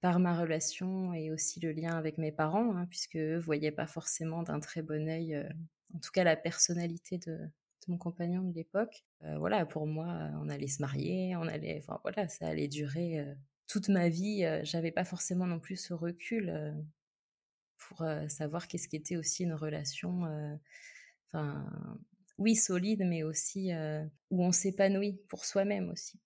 par 0.00 0.20
ma 0.20 0.38
relation 0.38 1.14
et 1.14 1.30
aussi 1.30 1.60
le 1.60 1.72
lien 1.72 1.96
avec 1.96 2.18
mes 2.18 2.32
parents, 2.32 2.76
hein, 2.76 2.86
puisque 2.88 3.16
eux 3.16 3.38
voyaient 3.38 3.72
pas 3.72 3.86
forcément 3.86 4.42
d'un 4.42 4.60
très 4.60 4.82
bon 4.82 5.08
œil, 5.08 5.34
euh, 5.34 5.48
en 5.94 5.98
tout 5.98 6.10
cas 6.12 6.24
la 6.24 6.36
personnalité 6.36 7.18
de, 7.18 7.38
mon 7.88 7.98
compagnon 7.98 8.42
de 8.42 8.52
l'époque. 8.52 9.04
Euh, 9.22 9.38
voilà, 9.38 9.64
pour 9.64 9.86
moi, 9.86 10.30
on 10.42 10.48
allait 10.48 10.66
se 10.66 10.82
marier, 10.82 11.36
on 11.36 11.46
allait, 11.46 11.84
voilà, 12.02 12.28
ça 12.28 12.48
allait 12.48 12.66
durer 12.66 13.20
euh, 13.20 13.34
toute 13.66 13.88
ma 13.88 14.08
vie. 14.08 14.44
J'avais 14.62 14.92
pas 14.92 15.04
forcément 15.04 15.46
non 15.46 15.60
plus 15.60 15.76
ce 15.76 15.94
recul 15.94 16.74
pour 17.78 18.04
savoir 18.28 18.68
qu'est-ce 18.68 18.88
qu'était 18.88 19.16
aussi 19.16 19.44
une 19.44 19.54
relation, 19.54 20.22
enfin 21.26 21.68
oui 22.38 22.54
solide, 22.56 23.04
mais 23.06 23.22
aussi 23.22 23.70
où 24.30 24.44
on 24.44 24.52
s'épanouit 24.52 25.20
pour 25.28 25.44
soi-même 25.44 25.90
aussi. 25.90 26.20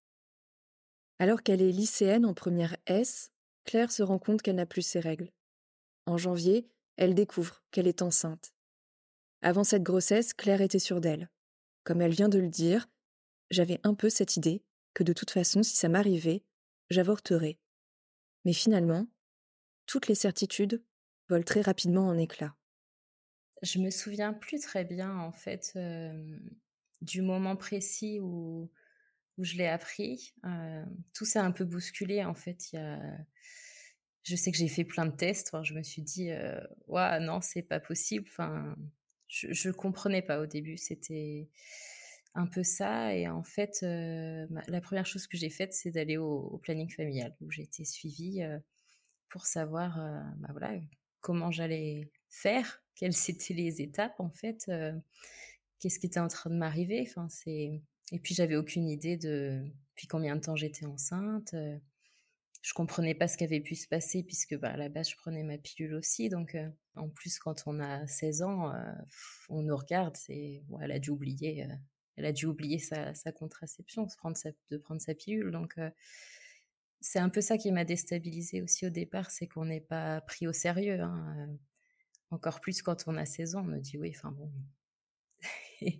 Alors 1.18 1.42
qu'elle 1.42 1.60
est 1.60 1.72
lycéenne 1.72 2.24
en 2.24 2.34
première 2.34 2.76
S, 2.86 3.30
Claire 3.64 3.92
se 3.92 4.02
rend 4.02 4.18
compte 4.18 4.42
qu'elle 4.42 4.56
n'a 4.56 4.66
plus 4.66 4.82
ses 4.82 5.00
règles. 5.00 5.30
En 6.06 6.16
janvier, 6.16 6.66
elle 6.96 7.14
découvre 7.14 7.62
qu'elle 7.70 7.86
est 7.86 8.02
enceinte. 8.02 8.54
Avant 9.42 9.64
cette 9.64 9.82
grossesse, 9.82 10.32
Claire 10.32 10.62
était 10.62 10.78
sûre 10.78 11.00
d'elle. 11.00 11.28
Comme 11.84 12.00
elle 12.00 12.14
vient 12.14 12.28
de 12.28 12.38
le 12.38 12.48
dire, 12.48 12.88
j'avais 13.50 13.80
un 13.84 13.94
peu 13.94 14.08
cette 14.10 14.36
idée 14.36 14.62
que 14.94 15.02
de 15.02 15.12
toute 15.12 15.30
façon, 15.30 15.62
si 15.62 15.76
ça 15.76 15.88
m'arrivait, 15.88 16.42
j'avorterais. 16.90 17.58
Mais 18.44 18.52
finalement, 18.52 19.06
toutes 19.86 20.08
les 20.08 20.14
certitudes 20.14 20.82
volent 21.28 21.44
très 21.44 21.62
rapidement 21.62 22.08
en 22.08 22.18
éclats. 22.18 22.54
Je 23.62 23.78
me 23.78 23.90
souviens 23.90 24.32
plus 24.32 24.60
très 24.60 24.84
bien, 24.84 25.16
en 25.18 25.32
fait, 25.32 25.78
du 27.02 27.22
moment 27.22 27.56
précis 27.56 28.18
où, 28.20 28.70
je 29.38 29.56
l'ai 29.56 29.66
appris. 29.66 30.34
tout 31.14 31.24
s'est 31.24 31.38
un 31.38 31.52
peu 31.52 31.64
bousculé, 31.64 32.24
en 32.24 32.34
fait. 32.34 32.72
Il 32.72 32.76
y 32.76 32.78
a 32.78 32.98
je 34.22 34.36
sais 34.36 34.52
que 34.52 34.58
j'ai 34.58 34.68
fait 34.68 34.84
plein 34.84 35.06
de 35.06 35.16
tests. 35.16 35.50
je 35.62 35.74
me 35.74 35.82
suis 35.82 36.02
dit, 36.02 36.30
euh, 36.30 36.60
non, 37.20 37.40
c'est 37.40 37.62
pas 37.62 37.80
possible. 37.80 38.26
Enfin, 38.28 38.76
je, 39.28 39.52
je 39.52 39.70
comprenais 39.70 40.22
pas 40.22 40.40
au 40.40 40.46
début. 40.46 40.76
C'était 40.76 41.48
un 42.34 42.46
peu 42.46 42.62
ça. 42.62 43.14
Et 43.14 43.28
en 43.28 43.42
fait, 43.42 43.80
euh, 43.82 44.46
la 44.68 44.80
première 44.80 45.06
chose 45.06 45.26
que 45.26 45.36
j'ai 45.36 45.50
faite, 45.50 45.72
c'est 45.72 45.90
d'aller 45.90 46.16
au, 46.16 46.58
planning 46.62 46.90
familial 46.90 47.34
où 47.40 47.50
j'ai 47.50 47.62
été 47.62 47.84
suivie 47.84 48.42
euh, 48.42 48.58
pour 49.28 49.46
savoir, 49.46 49.96
bah 50.38 50.48
voilà, 50.50 50.74
comment 51.20 51.50
j'allais 51.50 52.10
faire, 52.28 52.82
quelles 52.96 53.14
étaient 53.28 53.54
les 53.54 53.80
étapes 53.80 54.18
en 54.18 54.30
fait, 54.30 54.70
qu'est-ce 55.78 55.98
qui 56.00 56.06
était 56.06 56.20
en 56.20 56.28
train 56.28 56.50
de 56.50 56.56
m'arriver. 56.56 57.04
Enfin, 57.08 57.28
c'est 57.28 57.82
et 58.12 58.18
puis 58.18 58.34
j'avais 58.34 58.56
aucune 58.56 58.88
idée 58.88 59.16
de 59.16 59.62
depuis 59.90 60.08
combien 60.08 60.34
de 60.34 60.40
temps 60.40 60.56
j'étais 60.56 60.84
enceinte 60.84 61.54
je 62.62 62.74
comprenais 62.74 63.14
pas 63.14 63.28
ce 63.28 63.36
qui 63.36 63.44
avait 63.44 63.60
pu 63.60 63.74
se 63.74 63.88
passer 63.88 64.22
puisque 64.22 64.58
bah, 64.58 64.70
à 64.70 64.76
la 64.76 64.88
base 64.88 65.10
je 65.10 65.16
prenais 65.16 65.42
ma 65.42 65.58
pilule 65.58 65.94
aussi 65.94 66.28
donc 66.28 66.54
euh, 66.54 66.68
en 66.96 67.08
plus 67.08 67.38
quand 67.38 67.62
on 67.66 67.80
a 67.80 68.06
16 68.06 68.42
ans 68.42 68.74
euh, 68.74 68.92
on 69.48 69.62
nous 69.62 69.76
regarde 69.76 70.16
c'est 70.16 70.62
elle 70.80 70.92
a 70.92 70.98
dû 70.98 71.10
oublier 71.10 71.64
euh, 71.64 71.74
elle 72.20 72.26
a 72.26 72.32
dû 72.32 72.46
oublier 72.46 72.78
sa, 72.78 73.12
contraception 73.32 74.04
de 74.04 74.14
prendre 74.14 74.36
sa, 75.00 75.14
pilule 75.14 75.50
donc 75.50 75.78
c'est 77.00 77.18
un 77.18 77.28
peu 77.28 77.40
ça 77.40 77.56
qui 77.56 77.72
m'a 77.72 77.84
déstabilisée 77.84 78.62
aussi 78.62 78.86
au 78.86 78.90
départ 78.90 79.30
c'est 79.30 79.46
qu'on 79.46 79.64
n'est 79.64 79.80
pas 79.80 80.20
pris 80.20 80.46
au 80.46 80.52
sérieux 80.52 81.00
hein, 81.00 81.48
encore 82.30 82.60
plus 82.60 82.82
quand 82.82 83.04
on 83.06 83.16
a 83.16 83.24
16 83.26 83.56
ans 83.56 83.62
on 83.62 83.64
me 83.64 83.78
dit 83.78 83.98
oui 83.98 84.12
enfin 84.14 84.32
bon 84.32 84.52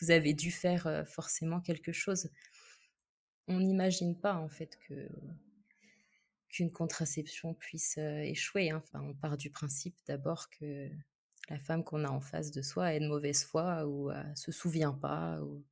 vous 0.00 0.10
avez 0.10 0.32
dû 0.32 0.50
faire 0.50 1.04
forcément 1.06 1.60
quelque 1.60 1.92
chose 1.92 2.30
on 3.48 3.60
n'imagine 3.60 4.18
pas 4.18 4.34
en 4.34 4.48
fait 4.48 4.78
que 4.88 5.08
qu'une 6.48 6.72
contraception 6.72 7.54
puisse 7.54 7.98
échouer. 7.98 8.70
Hein. 8.70 8.82
Enfin, 8.82 9.00
on 9.02 9.14
part 9.14 9.36
du 9.36 9.50
principe 9.50 9.96
d'abord 10.06 10.48
que 10.48 10.88
la 11.48 11.58
femme 11.58 11.84
qu'on 11.84 12.04
a 12.04 12.08
en 12.08 12.20
face 12.20 12.50
de 12.50 12.62
soi 12.62 12.94
est 12.94 13.00
de 13.00 13.08
mauvaise 13.08 13.44
foi 13.44 13.86
ou 13.86 14.10
ne 14.10 14.34
se 14.34 14.52
souvient 14.52 14.92
pas 14.92 15.40
ou 15.42 15.64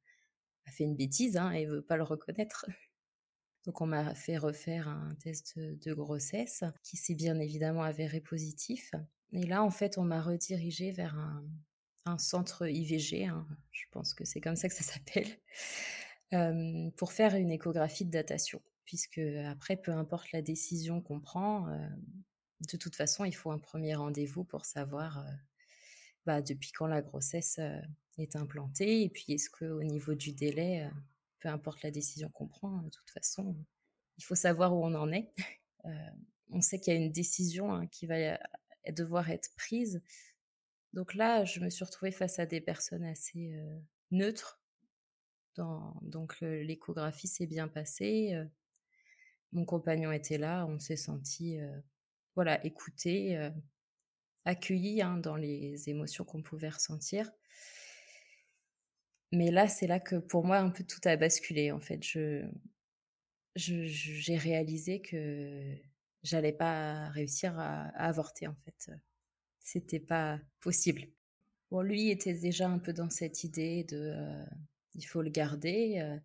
a 0.66 0.71
fait 0.71 0.85
une 0.85 0.97
bêtise 0.97 1.37
hein, 1.37 1.50
et 1.50 1.66
veut 1.66 1.83
pas 1.83 1.97
le 1.97 2.02
reconnaître. 2.02 2.66
Donc 3.66 3.81
on 3.81 3.87
m'a 3.87 4.14
fait 4.14 4.37
refaire 4.37 4.88
un 4.88 5.14
test 5.23 5.59
de 5.59 5.95
grossesse 5.95 6.64
qui 6.83 6.97
s'est 6.97 7.14
bien 7.14 7.38
évidemment 7.38 7.83
avéré 7.83 8.21
positif. 8.21 8.93
Et 9.33 9.47
là, 9.47 9.62
en 9.62 9.71
fait, 9.71 9.99
on 9.99 10.04
m'a 10.04 10.21
redirigé 10.23 10.93
vers 10.93 11.16
un, 11.16 12.19
centre 12.19 12.69
IVG, 12.69 13.25
hein. 13.25 13.47
je 13.73 13.85
pense 13.90 14.12
que 14.12 14.26
c'est 14.26 14.40
comme 14.40 14.57
ça 14.57 14.69
que 14.69 14.75
ça 14.75 14.85
s'appelle, 16.31 16.93
pour 16.97 17.12
faire 17.12 17.35
une 17.35 17.50
échographie 17.50 18.04
de 18.04 18.11
datation 18.11 18.61
puisque 18.85 19.21
après, 19.47 19.76
peu 19.76 19.93
importe 19.93 20.31
la 20.33 20.43
décision 20.43 21.00
qu'on 21.00 21.21
prend, 21.21 21.69
euh, 21.69 21.88
de 22.71 22.76
toute 22.76 22.97
façon, 22.97 23.25
il 23.25 23.35
faut 23.35 23.50
un 23.50 23.59
premier 23.59 23.95
rendez-vous 23.95 24.45
pour 24.45 24.64
savoir 24.64 25.19
euh, 25.19 25.31
bah, 26.26 26.43
depuis 26.43 26.73
quand 26.73 26.87
la 26.87 27.02
grossesse 27.02 27.57
euh, 27.59 27.81
est 28.19 28.37
implantée, 28.37 29.02
et 29.02 29.09
puis 29.09 29.33
est-ce 29.33 29.50
qu'au 29.50 29.83
niveau 29.83 30.14
du 30.14 30.33
délai, 30.33 30.88
peu 31.40 31.49
importe 31.49 31.83
la 31.83 31.90
décision 31.90 32.28
qu'on 32.31 32.47
prend, 32.47 32.83
de 32.83 32.90
toute 32.90 33.11
façon, 33.11 33.57
il 34.19 34.25
faut 34.25 34.35
savoir 34.35 34.75
où 34.75 34.85
on 34.85 34.95
en 34.95 35.12
est. 35.12 35.33
on 36.50 36.61
sait 36.61 36.78
qu'il 36.78 36.95
y 36.95 36.97
a 36.97 37.00
une 37.00 37.12
décision 37.12 37.73
hein, 37.73 37.87
qui 37.88 38.07
va 38.07 38.38
devoir 38.90 39.31
être 39.31 39.50
prise. 39.57 40.02
Donc 40.93 41.14
là, 41.14 41.45
je 41.45 41.61
me 41.61 41.71
suis 41.71 41.85
retrouvée 41.85 42.12
face 42.12 42.38
à 42.38 42.47
des 42.47 42.61
personnes 42.61 43.04
assez 43.04 43.52
neutres. 44.12 44.61
donc 45.57 46.40
l'échographie 46.40 47.26
s'est 47.26 47.47
bien 47.47 47.66
passée 47.66 48.47
mon 49.54 49.64
compagnon 49.64 50.12
était 50.12 50.38
là, 50.38 50.66
on 50.66 50.78
s'est 50.78 50.97
senti 50.97 51.59
euh, 51.59 51.81
voilà, 52.35 52.64
écouté, 52.66 53.38
euh, 53.38 53.50
accueilli 54.44 55.02
hein, 55.02 55.16
dans 55.18 55.36
les 55.36 55.88
émotions 55.88 56.24
qu'on 56.24 56.42
pouvait 56.42 56.68
ressentir. 56.68 57.30
Mais 59.32 59.50
là, 59.50 59.68
c'est 59.68 59.86
là 59.86 60.00
que 60.00 60.16
pour 60.16 60.44
moi, 60.44 60.58
un 60.58 60.70
peu 60.70 60.84
tout 60.84 61.00
a 61.04 61.16
basculé. 61.16 61.72
En 61.72 61.80
fait, 61.80 62.02
je, 62.02 62.44
j'ai 63.56 64.36
réalisé 64.36 65.00
que 65.00 65.74
j'allais 66.22 66.52
pas 66.52 67.08
réussir 67.10 67.58
à, 67.58 67.88
avorter. 67.96 68.46
En 68.46 68.54
fait, 68.54 68.90
c'était 69.60 70.00
pas 70.00 70.40
possible. 70.60 71.08
Bon, 71.70 71.80
lui 71.80 72.10
était 72.10 72.34
déjà 72.34 72.68
un 72.68 72.78
peu 72.78 72.92
dans 72.92 73.10
cette 73.10 73.42
idée 73.44 73.84
de, 73.84 74.12
euh, 74.14 74.44
il 74.94 75.02
faut 75.02 75.22
le 75.22 75.30
garder 75.30 76.18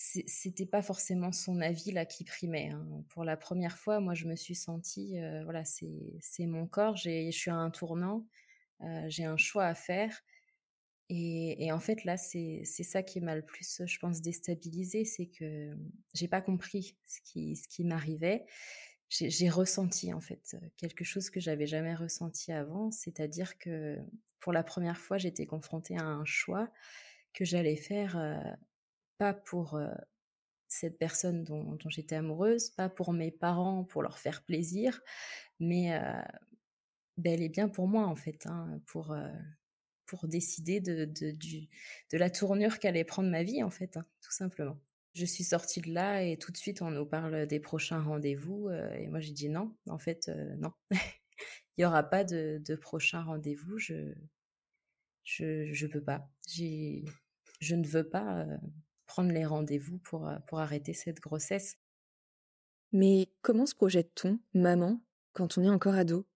c'était 0.00 0.66
pas 0.66 0.80
forcément 0.80 1.32
son 1.32 1.60
avis 1.60 1.90
là 1.90 2.06
qui 2.06 2.22
primait. 2.22 2.68
Hein. 2.68 2.86
Pour 3.08 3.24
la 3.24 3.36
première 3.36 3.78
fois, 3.78 3.98
moi, 3.98 4.14
je 4.14 4.26
me 4.26 4.36
suis 4.36 4.54
sentie, 4.54 5.18
euh, 5.18 5.42
voilà, 5.42 5.64
c'est 5.64 6.46
mon 6.46 6.68
corps, 6.68 6.96
je 6.96 7.30
suis 7.32 7.50
à 7.50 7.56
un 7.56 7.70
tournant, 7.70 8.24
euh, 8.82 9.06
j'ai 9.08 9.24
un 9.24 9.36
choix 9.36 9.64
à 9.66 9.74
faire. 9.74 10.22
Et, 11.10 11.72
en 11.72 11.80
fait, 11.80 12.04
là, 12.04 12.16
c'est 12.18 12.64
ça 12.64 13.02
qui 13.02 13.20
m'a 13.20 13.34
le 13.34 13.42
plus, 13.42 13.82
je 13.84 13.98
pense, 13.98 14.20
déstabilisé, 14.20 15.04
c'est 15.06 15.26
que 15.26 15.74
j'ai 16.12 16.28
pas 16.28 16.42
compris 16.42 16.96
ce 17.06 17.20
qui, 17.24 17.56
ce 17.56 17.66
qui 17.66 17.82
m'arrivait. 17.82 18.44
J'ai 19.08 19.48
ressenti, 19.48 20.12
en 20.12 20.20
fait, 20.20 20.54
quelque 20.76 21.04
chose 21.04 21.30
que 21.30 21.40
j'avais 21.40 21.66
jamais 21.66 21.94
ressenti 21.94 22.52
avant, 22.52 22.90
c'est-à-dire 22.90 23.56
que 23.58 23.98
pour 24.38 24.52
la 24.52 24.62
première 24.62 24.98
fois, 25.00 25.16
j'étais 25.16 25.46
confrontée 25.46 25.96
à 25.96 26.04
un 26.04 26.26
choix 26.26 26.70
que 27.32 27.46
j'allais 27.46 27.76
faire, 27.76 28.18
euh, 28.18 28.36
pas 29.18 29.34
pour 29.34 29.78
cette 30.68 30.98
personne 30.98 31.44
dont, 31.44 31.78
j'étais 31.88 32.16
amoureuse, 32.16 32.70
pas 32.70 32.88
pour 32.88 33.12
mes 33.12 33.30
parents, 33.30 33.84
pour 33.84 34.02
leur 34.02 34.18
faire 34.18 34.42
plaisir, 34.42 35.00
mais 35.60 35.94
euh, 35.94 36.22
bel 37.16 37.42
et 37.42 37.48
bien 37.48 37.68
pour 37.68 37.88
moi, 37.88 38.06
en 38.06 38.14
fait, 38.14 38.46
hein, 38.46 38.80
pour 38.86 39.16
pour 40.06 40.26
décider 40.26 40.80
de, 40.80 41.04
de, 41.04 42.18
la 42.18 42.30
tournure 42.30 42.78
qu'allait 42.78 43.04
prendre 43.04 43.28
ma 43.28 43.42
vie, 43.42 43.62
en 43.62 43.70
fait, 43.70 43.98
hein, 43.98 44.06
tout 44.22 44.32
simplement. 44.32 44.80
Je 45.14 45.26
suis 45.26 45.44
sortie 45.44 45.82
de 45.82 45.92
là 45.92 46.22
et 46.22 46.38
tout 46.38 46.50
de 46.50 46.56
suite, 46.56 46.80
on 46.80 46.90
nous 46.90 47.04
parle 47.04 47.46
des 47.46 47.60
prochains 47.60 48.00
rendez-vous. 48.00 48.70
Et 48.70 49.08
moi, 49.08 49.20
j'ai 49.20 49.32
dit 49.32 49.48
non, 49.48 49.74
en 49.88 49.98
fait, 49.98 50.30
non. 50.58 50.72
Il 51.76 51.82
n'y 51.82 51.84
aura 51.84 52.02
pas 52.02 52.24
de, 52.24 52.60
de 52.64 52.74
prochain 52.74 53.22
rendez-vous. 53.22 53.78
Je, 53.78 54.14
je, 55.24 55.72
je 55.72 55.86
peux 55.86 56.02
pas. 56.02 56.28
Je 56.48 57.74
ne 57.74 57.86
veux 57.86 58.08
pas 58.08 58.46
prendre 59.08 59.32
les 59.32 59.44
rendez-vous 59.44 59.98
pour, 59.98 60.30
pour 60.46 60.60
arrêter 60.60 60.92
cette 60.92 61.18
grossesse. 61.18 61.76
Mais 62.92 63.28
comment 63.42 63.66
se 63.66 63.74
projette-t-on, 63.74 64.38
maman, 64.54 65.00
quand 65.32 65.58
on 65.58 65.64
est 65.64 65.68
encore 65.68 65.94
ado? 65.94 66.26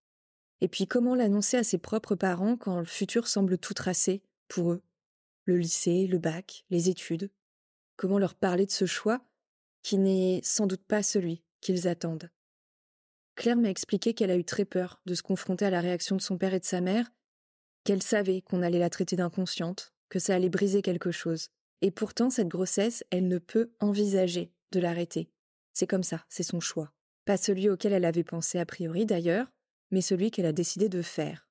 Et 0.60 0.68
puis 0.68 0.86
comment 0.86 1.14
l'annoncer 1.14 1.56
à 1.56 1.64
ses 1.64 1.78
propres 1.78 2.16
parents 2.16 2.56
quand 2.56 2.80
le 2.80 2.84
futur 2.84 3.28
semble 3.28 3.58
tout 3.58 3.74
tracé 3.74 4.22
pour 4.48 4.72
eux? 4.72 4.82
Le 5.44 5.56
lycée, 5.56 6.06
le 6.06 6.18
bac, 6.18 6.64
les 6.70 6.88
études? 6.88 7.30
Comment 7.96 8.18
leur 8.18 8.34
parler 8.34 8.66
de 8.66 8.70
ce 8.70 8.86
choix 8.86 9.24
qui 9.82 9.98
n'est 9.98 10.40
sans 10.42 10.66
doute 10.66 10.84
pas 10.84 11.02
celui 11.02 11.44
qu'ils 11.60 11.88
attendent? 11.88 12.30
Claire 13.34 13.56
m'a 13.56 13.70
expliqué 13.70 14.14
qu'elle 14.14 14.30
a 14.30 14.36
eu 14.36 14.44
très 14.44 14.64
peur 14.64 15.00
de 15.06 15.14
se 15.14 15.22
confronter 15.22 15.64
à 15.64 15.70
la 15.70 15.80
réaction 15.80 16.16
de 16.16 16.22
son 16.22 16.38
père 16.38 16.54
et 16.54 16.60
de 16.60 16.64
sa 16.64 16.80
mère, 16.80 17.10
qu'elle 17.84 18.02
savait 18.02 18.42
qu'on 18.42 18.62
allait 18.62 18.78
la 18.78 18.90
traiter 18.90 19.16
d'inconsciente, 19.16 19.92
que 20.08 20.18
ça 20.18 20.34
allait 20.34 20.48
briser 20.48 20.82
quelque 20.82 21.10
chose. 21.10 21.48
Et 21.82 21.90
pourtant, 21.90 22.30
cette 22.30 22.48
grossesse, 22.48 23.04
elle 23.10 23.28
ne 23.28 23.38
peut 23.38 23.72
envisager 23.80 24.52
de 24.70 24.80
l'arrêter. 24.80 25.28
C'est 25.74 25.86
comme 25.86 26.04
ça, 26.04 26.24
c'est 26.28 26.42
son 26.42 26.60
choix. 26.60 26.92
Pas 27.24 27.36
celui 27.36 27.68
auquel 27.68 27.92
elle 27.92 28.04
avait 28.04 28.24
pensé 28.24 28.58
a 28.58 28.66
priori 28.66 29.04
d'ailleurs, 29.04 29.52
mais 29.90 30.00
celui 30.00 30.30
qu'elle 30.30 30.46
a 30.46 30.52
décidé 30.52 30.88
de 30.88 31.02
faire. 31.02 31.48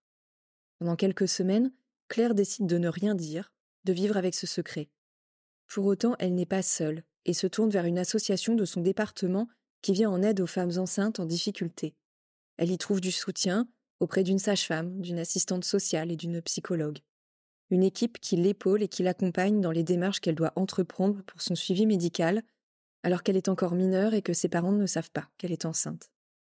Pendant 0.79 0.95
quelques 0.95 1.27
semaines, 1.27 1.71
Claire 2.07 2.33
décide 2.33 2.65
de 2.65 2.77
ne 2.77 2.87
rien 2.87 3.13
dire, 3.13 3.53
de 3.83 3.93
vivre 3.93 4.17
avec 4.17 4.33
ce 4.33 4.47
secret. 4.47 4.89
Pour 5.67 5.85
autant, 5.85 6.15
elle 6.17 6.33
n'est 6.33 6.45
pas 6.45 6.63
seule 6.63 7.03
et 7.25 7.33
se 7.33 7.47
tourne 7.47 7.69
vers 7.69 7.85
une 7.85 7.99
association 7.99 8.55
de 8.55 8.65
son 8.65 8.81
département 8.81 9.47
qui 9.81 9.93
vient 9.93 10.09
en 10.09 10.21
aide 10.21 10.39
aux 10.39 10.47
femmes 10.47 10.77
enceintes 10.77 11.19
en 11.19 11.25
difficulté. 11.25 11.95
Elle 12.57 12.71
y 12.71 12.77
trouve 12.77 13.01
du 13.01 13.11
soutien 13.11 13.67
auprès 13.99 14.23
d'une 14.23 14.39
sage-femme, 14.39 14.99
d'une 15.01 15.19
assistante 15.19 15.63
sociale 15.63 16.11
et 16.11 16.15
d'une 16.15 16.41
psychologue. 16.41 16.99
Une 17.71 17.83
équipe 17.83 18.19
qui 18.19 18.35
l'épaule 18.35 18.83
et 18.83 18.87
qui 18.87 19.01
l'accompagne 19.01 19.61
dans 19.61 19.71
les 19.71 19.83
démarches 19.83 20.19
qu'elle 20.19 20.35
doit 20.35 20.53
entreprendre 20.55 21.23
pour 21.23 21.41
son 21.41 21.55
suivi 21.55 21.85
médical, 21.85 22.43
alors 23.01 23.23
qu'elle 23.23 23.37
est 23.37 23.49
encore 23.49 23.75
mineure 23.75 24.13
et 24.13 24.21
que 24.21 24.33
ses 24.33 24.49
parents 24.49 24.73
ne 24.73 24.85
savent 24.85 25.11
pas 25.11 25.29
qu'elle 25.37 25.53
est 25.53 25.65
enceinte. 25.65 26.11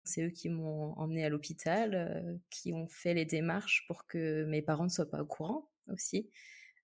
C'est 0.04 0.24
eux 0.24 0.30
qui 0.30 0.50
m'ont 0.50 0.94
emmenée 0.94 1.26
à 1.26 1.30
l'hôpital, 1.30 1.94
euh, 1.94 2.38
qui 2.50 2.74
ont 2.74 2.88
fait 2.88 3.14
les 3.14 3.26
démarches 3.26 3.86
pour 3.88 4.08
que 4.08 4.46
mes 4.46 4.64
parents 4.64 4.86
ne 4.86 4.90
soient 4.90 5.10
pas 5.10 5.22
au 5.22 5.26
courant 5.26 5.70
aussi. 5.92 6.30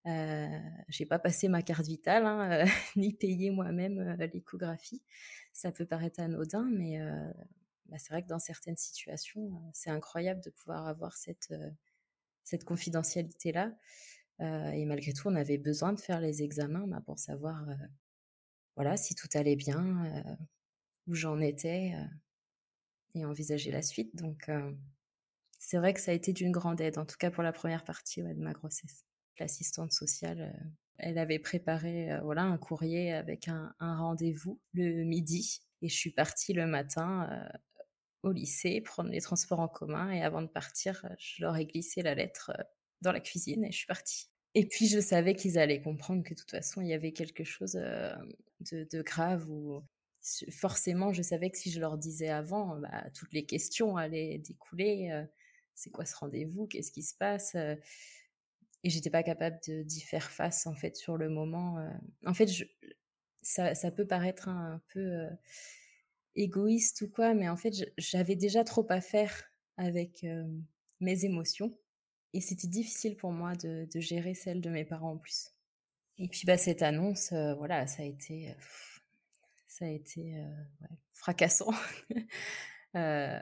Euh, 0.08 0.48
j'ai 0.88 1.06
pas 1.06 1.20
passé 1.20 1.48
ma 1.50 1.62
carte 1.62 1.86
vitale, 1.86 2.26
hein, 2.26 2.66
ni 2.96 3.14
payé 3.14 3.50
moi-même 3.50 4.00
euh, 4.00 4.28
l'échographie. 4.28 5.02
Ça 5.52 5.72
peut 5.72 5.86
paraître 5.86 6.20
anodin, 6.20 6.70
mais 6.72 7.02
euh, 7.02 7.32
bah, 7.88 7.98
c'est 7.98 8.14
vrai 8.14 8.24
que 8.24 8.28
dans 8.28 8.40
certaines 8.40 8.78
situations, 8.78 9.62
c'est 9.74 9.90
incroyable 9.90 10.42
de 10.42 10.50
pouvoir 10.50 10.88
avoir 10.88 11.18
cette 11.18 11.54
cette 12.48 12.64
confidentialité-là. 12.64 13.74
Et 14.40 14.86
malgré 14.86 15.14
tout, 15.14 15.28
on 15.28 15.36
avait 15.36 15.58
besoin 15.58 15.94
de 15.94 16.00
faire 16.00 16.22
les 16.22 16.44
examens 16.44 16.88
bah, 16.88 17.02
pour 17.06 17.18
savoir, 17.20 17.66
voilà, 18.76 18.98
si 18.98 19.16
tout 19.16 19.28
allait 19.34 19.56
bien, 19.56 20.14
où 21.08 21.16
j'en 21.16 21.40
étais 21.40 21.94
et 23.18 23.26
envisager 23.26 23.72
la 23.72 23.82
suite. 23.82 24.16
Donc, 24.16 24.50
euh, 24.50 24.72
c'est 25.60 25.78
vrai 25.78 25.94
que 25.94 26.00
ça 26.00 26.12
a 26.12 26.14
été 26.14 26.34
d'une 26.34 26.52
grande 26.52 26.82
aide, 26.82 26.98
en 26.98 27.06
tout 27.06 27.18
cas 27.18 27.32
pour 27.32 27.44
la 27.44 27.52
première 27.52 27.84
partie 27.84 28.22
de 28.22 28.34
ma 28.34 28.54
grossesse. 28.54 29.06
L'assistante 29.40 29.92
sociale, 29.92 30.42
euh, 30.42 30.70
elle 30.98 31.18
avait 31.18 31.40
préparé 31.40 32.12
euh, 32.12 32.22
voilà 32.22 32.44
un 32.44 32.58
courrier 32.58 33.14
avec 33.14 33.48
un, 33.48 33.74
rendez-vous 33.80 34.60
le 34.74 35.04
midi 35.04 35.62
et 35.82 35.90
je 35.90 35.96
suis 35.96 36.12
partie 36.12 36.54
le 36.54 36.66
matin 36.66 37.48
au 38.24 38.32
lycée 38.32 38.82
prendre 38.82 39.12
les 39.12 39.22
transports 39.22 39.60
en 39.60 39.68
commun 39.68 40.10
et 40.10 40.24
avant 40.24 40.42
de 40.42 40.48
partir, 40.48 41.06
je 41.20 41.44
leur 41.44 41.56
ai 41.56 41.68
glissé 41.68 42.02
la 42.02 42.16
lettre 42.16 42.52
dans 43.02 43.12
la 43.12 43.20
cuisine 43.20 43.64
et 43.64 43.72
je 43.72 43.78
suis 43.78 43.88
partie. 43.88 44.30
Et 44.56 44.66
puis 44.66 44.88
je 44.88 45.00
savais 45.00 45.36
qu'ils 45.36 45.60
allaient 45.60 45.82
comprendre 45.82 46.24
que 46.24 46.34
de 46.34 46.40
toute 46.40 46.52
façon 46.52 46.82
il 46.82 46.88
y 46.88 46.94
avait 46.94 47.12
quelque 47.12 47.44
chose 47.44 47.74
de, 47.74 48.88
de 48.92 49.02
grave 49.02 49.50
ou 49.50 49.84
forcément, 50.52 51.14
je 51.14 51.22
savais 51.22 51.50
que 51.50 51.58
si 51.58 51.72
je 51.72 51.80
leur 51.80 51.98
disais 51.98 52.30
avant, 52.30 52.78
bah, 52.80 53.06
toutes 53.14 53.34
les 53.34 53.46
questions 53.46 53.98
allaient 53.98 54.38
découler. 54.40 55.10
Euh, 55.12 55.24
c'est 55.76 55.90
quoi 55.90 56.06
ce 56.06 56.16
rendez-vous 56.16 56.68
Qu'est-ce 56.68 56.92
qui 56.92 57.04
se 57.04 57.16
passe 57.16 57.56
euh, 57.56 57.76
Et 58.84 58.90
j'étais 58.90 59.10
pas 59.10 59.24
capable 59.24 59.60
d'y 59.62 60.02
faire 60.02 60.30
face 60.32 60.68
en 60.68 60.76
fait 60.76 60.96
sur 60.96 61.18
le 61.18 61.30
moment. 61.30 61.78
Euh. 61.80 61.90
En 62.26 62.34
fait, 62.34 62.50
ça, 63.42 63.92
peut 63.92 64.08
paraître 64.08 64.50
un, 64.50 64.82
peu 64.94 65.28
égoïste 66.36 67.02
ou 67.02 67.10
quoi, 67.10 67.34
mais 67.34 67.48
en 67.48 67.58
fait, 67.58 67.74
j'avais 67.98 68.36
déjà 68.36 68.64
trop 68.64 68.86
à 68.90 69.02
faire 69.02 69.52
avec 69.78 70.26
mes 71.00 71.24
émotions 71.24 71.78
et 72.34 72.42
c'était 72.42 72.68
difficile 72.68 73.16
pour 73.18 73.32
moi 73.32 73.56
de, 73.56 73.88
de, 73.94 74.00
gérer 74.00 74.34
celles 74.34 74.62
de 74.62 74.70
mes 74.70 74.86
parents 74.86 75.14
en 75.14 75.18
plus. 75.18 75.52
Et 76.18 76.28
puis 76.28 76.44
bah 76.46 76.58
cette 76.58 76.82
annonce, 76.82 77.32
voilà, 77.32 77.88
ça 77.88 78.04
a 78.04 78.06
été 78.06 78.56
ça 79.78 79.86
a 79.86 79.90
été 79.90 80.36
euh, 80.38 80.64
fracassant. 81.14 81.72
Euh, 82.96 83.40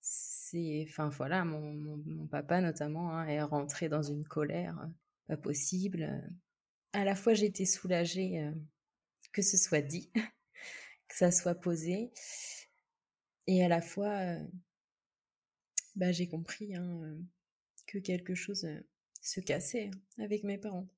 c'est, 0.00 0.86
enfin 0.88 1.10
voilà, 1.10 1.44
mon, 1.44 1.74
mon, 1.74 2.26
papa 2.26 2.60
notamment 2.60 3.12
hein, 3.12 3.26
est 3.26 3.42
rentré 3.42 3.88
dans 3.88 4.02
une 4.02 4.24
colère 4.24 4.76
euh, 4.80 4.88
pas 5.28 5.36
possible. 5.36 6.24
À 6.92 7.04
la 7.04 7.14
fois 7.14 7.34
j'étais 7.34 7.66
soulagée 7.66 8.50
que 9.32 9.42
ce 9.42 9.56
soit 9.56 9.82
dit, 9.82 10.10
que 11.06 11.14
ça 11.14 11.30
soit 11.30 11.54
posé, 11.54 12.12
et 13.46 13.62
à 13.62 13.68
la 13.68 13.82
fois 13.82 14.36
bah, 15.94 16.10
j'ai 16.10 16.28
compris 16.28 16.74
hein, 16.74 17.18
que 17.92 17.98
quelque 17.98 18.34
chose 18.34 18.66
se 19.20 19.40
cassait 19.40 19.90
avec 20.18 20.44
mes 20.44 20.58
parents. 20.58 20.88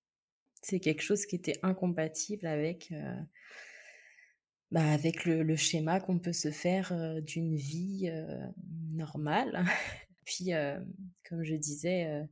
C'est 0.63 0.81
quelque 0.81 1.03
chose 1.03 1.27
qui 1.27 1.37
était 1.37 1.59
incompatible 1.63 2.47
avec 2.47 2.93
bah, 4.75 4.91
avec 4.91 5.25
le, 5.25 5.55
schéma 5.55 6.01
qu'on 6.01 6.19
peut 6.19 6.33
se 6.33 6.51
faire 6.51 6.91
euh, 6.93 7.21
d'une 7.21 7.55
vie 7.55 8.11
euh, 8.13 8.45
normale. 8.91 9.65
Puis, 10.25 10.53
euh, 10.53 10.81
comme 11.29 11.45
je 11.45 11.55
disais, 11.55 12.27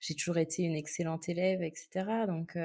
j'ai 0.00 0.16
toujours 0.16 0.38
été 0.38 0.64
une 0.64 0.74
excellente 0.74 1.28
élève, 1.28 1.62
etc. 1.62 2.24
Donc, 2.26 2.58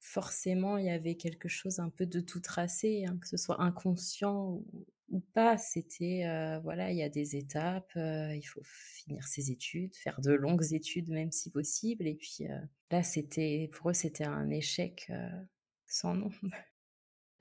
forcément, 0.00 0.78
il 0.78 0.86
y 0.86 0.90
avait 0.90 1.16
quelque 1.16 1.48
chose 1.48 1.78
un 1.80 1.90
peu 1.90 2.06
de 2.06 2.18
tout 2.18 2.40
tracé, 2.40 3.04
hein, 3.06 3.18
que 3.20 3.28
ce 3.28 3.36
soit 3.36 3.60
inconscient 3.60 4.46
ou, 4.48 4.86
ou 5.10 5.20
pas. 5.20 5.58
C'était, 5.58 6.24
voilà, 6.62 6.90
il 6.90 6.98
y 6.98 7.02
a 7.02 7.08
des 7.08 7.36
étapes, 7.36 7.92
il 7.96 8.44
faut 8.46 8.62
finir 8.64 9.26
ses 9.26 9.50
études, 9.50 9.94
faire 9.96 10.20
de 10.20 10.32
longues 10.32 10.72
études 10.72 11.08
même 11.08 11.32
si 11.32 11.50
possible. 11.50 12.06
Et 12.06 12.14
puis 12.14 12.44
là, 12.90 13.02
c'était, 13.02 13.70
pour 13.72 13.90
eux, 13.90 13.94
c'était 13.94 14.24
un 14.24 14.50
échec 14.50 15.10
sans 15.86 16.14
nom. 16.14 16.30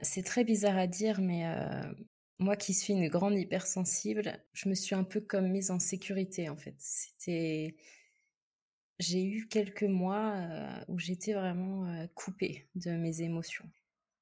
C'est 0.01 0.23
très 0.23 0.43
bizarre 0.43 0.77
à 0.77 0.87
dire, 0.87 1.19
mais 1.19 1.45
euh, 1.45 1.93
moi 2.39 2.55
qui 2.55 2.73
suis 2.73 2.93
une 2.93 3.09
grande 3.09 3.37
hypersensible, 3.37 4.41
je 4.53 4.69
me 4.69 4.73
suis 4.73 4.95
un 4.95 5.03
peu 5.03 5.19
comme 5.19 5.49
mise 5.49 5.71
en 5.71 5.79
sécurité 5.79 6.49
en 6.49 6.55
fait. 6.55 6.75
C'était, 6.79 7.75
j'ai 8.99 9.25
eu 9.25 9.47
quelques 9.47 9.83
mois 9.83 10.35
euh, 10.35 10.83
où 10.87 10.99
j'étais 10.99 11.33
vraiment 11.33 11.85
euh, 11.87 12.07
coupée 12.15 12.67
de 12.75 12.91
mes 12.91 13.21
émotions. 13.21 13.69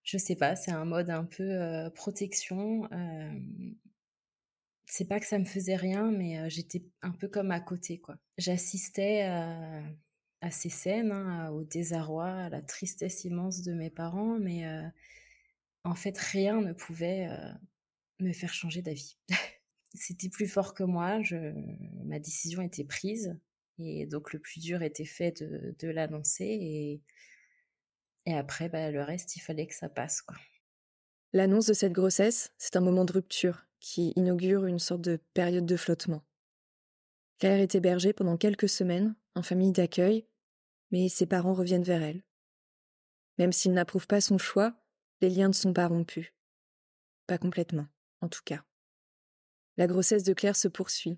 Je 0.07 0.17
sais 0.17 0.35
pas, 0.35 0.55
c'est 0.55 0.71
un 0.71 0.85
mode 0.85 1.09
un 1.09 1.25
peu 1.25 1.89
protection. 1.93 2.89
c'est 4.85 5.05
pas 5.05 5.19
que 5.19 5.25
ça 5.25 5.37
me 5.37 5.45
faisait 5.45 5.75
rien, 5.75 6.11
mais 6.11 6.49
j'étais 6.49 6.83
un 7.01 7.11
peu 7.11 7.27
comme 7.27 7.51
à 7.51 7.59
côté 7.59 7.99
quoi. 7.99 8.17
J'assistais 8.37 9.23
à, 10.41 10.51
ces 10.51 10.69
scènes, 10.69 11.11
hein, 11.11 11.49
au 11.51 11.63
désarroi, 11.63 12.29
à 12.29 12.49
la 12.49 12.61
tristesse 12.61 13.25
immense 13.25 13.63
de 13.63 13.73
mes 13.73 13.89
parents, 13.89 14.39
mais 14.39 14.65
en 15.87 15.95
fait, 15.95 16.17
rien 16.17 16.61
ne 16.61 16.73
pouvait 16.73 17.27
euh, 17.29 17.51
me 18.19 18.33
faire 18.33 18.53
changer 18.53 18.81
d'avis. 18.81 19.17
C'était 19.93 20.29
plus 20.29 20.47
fort 20.47 20.73
que 20.73 20.83
moi, 20.83 21.21
je, 21.21 21.53
ma 22.03 22.19
décision 22.19 22.61
était 22.61 22.83
prise. 22.83 23.37
Et 23.79 24.05
donc 24.05 24.33
le 24.33 24.39
plus 24.39 24.59
dur 24.59 24.81
était 24.81 25.05
fait 25.05 25.43
de, 25.43 25.87
l'annoncer 25.87 26.45
et, 26.45 27.01
et 28.27 28.35
après, 28.35 28.67
bah, 28.67 28.91
le 28.91 29.01
reste, 29.01 29.37
il 29.37 29.39
fallait 29.39 29.67
que 29.67 29.73
ça 29.73 29.87
passe. 29.87 30.21
L'annonce 31.31 31.67
de 31.67 31.73
cette 31.73 31.93
grossesse, 31.93 32.51
c'est 32.57 32.75
un 32.75 32.81
moment 32.81 33.05
de 33.05 33.13
rupture 33.13 33.65
qui 33.79 34.11
inaugure 34.17 34.65
une 34.65 34.79
sorte 34.79 35.01
de 35.01 35.15
période 35.33 35.65
de 35.65 35.77
flottement. 35.77 36.25
Claire 37.39 37.61
est 37.61 37.73
hébergée 37.73 38.11
pendant 38.11 38.35
quelques 38.35 38.67
semaines 38.67 39.15
en 39.35 39.43
famille 39.43 39.71
d'accueil, 39.71 40.27
mais 40.91 41.07
ses 41.07 41.25
parents 41.25 41.53
reviennent 41.53 41.83
vers 41.83 42.03
elle. 42.03 42.21
Même 43.37 43.53
s'ils 43.53 43.71
n'approuvent 43.71 44.07
pas 44.07 44.19
son 44.19 44.37
choix, 44.37 44.75
les 45.21 45.29
liens 45.29 45.47
ne 45.47 45.53
sont 45.53 45.73
pas 45.73 45.87
rompus. 45.87 46.33
Pas 47.27 47.37
complètement, 47.37 47.87
en 48.19 48.27
tout 48.27 48.43
cas. 48.43 48.65
La 49.77 49.87
grossesse 49.87 50.23
de 50.23 50.33
Claire 50.33 50.57
se 50.57 50.67
poursuit. 50.67 51.17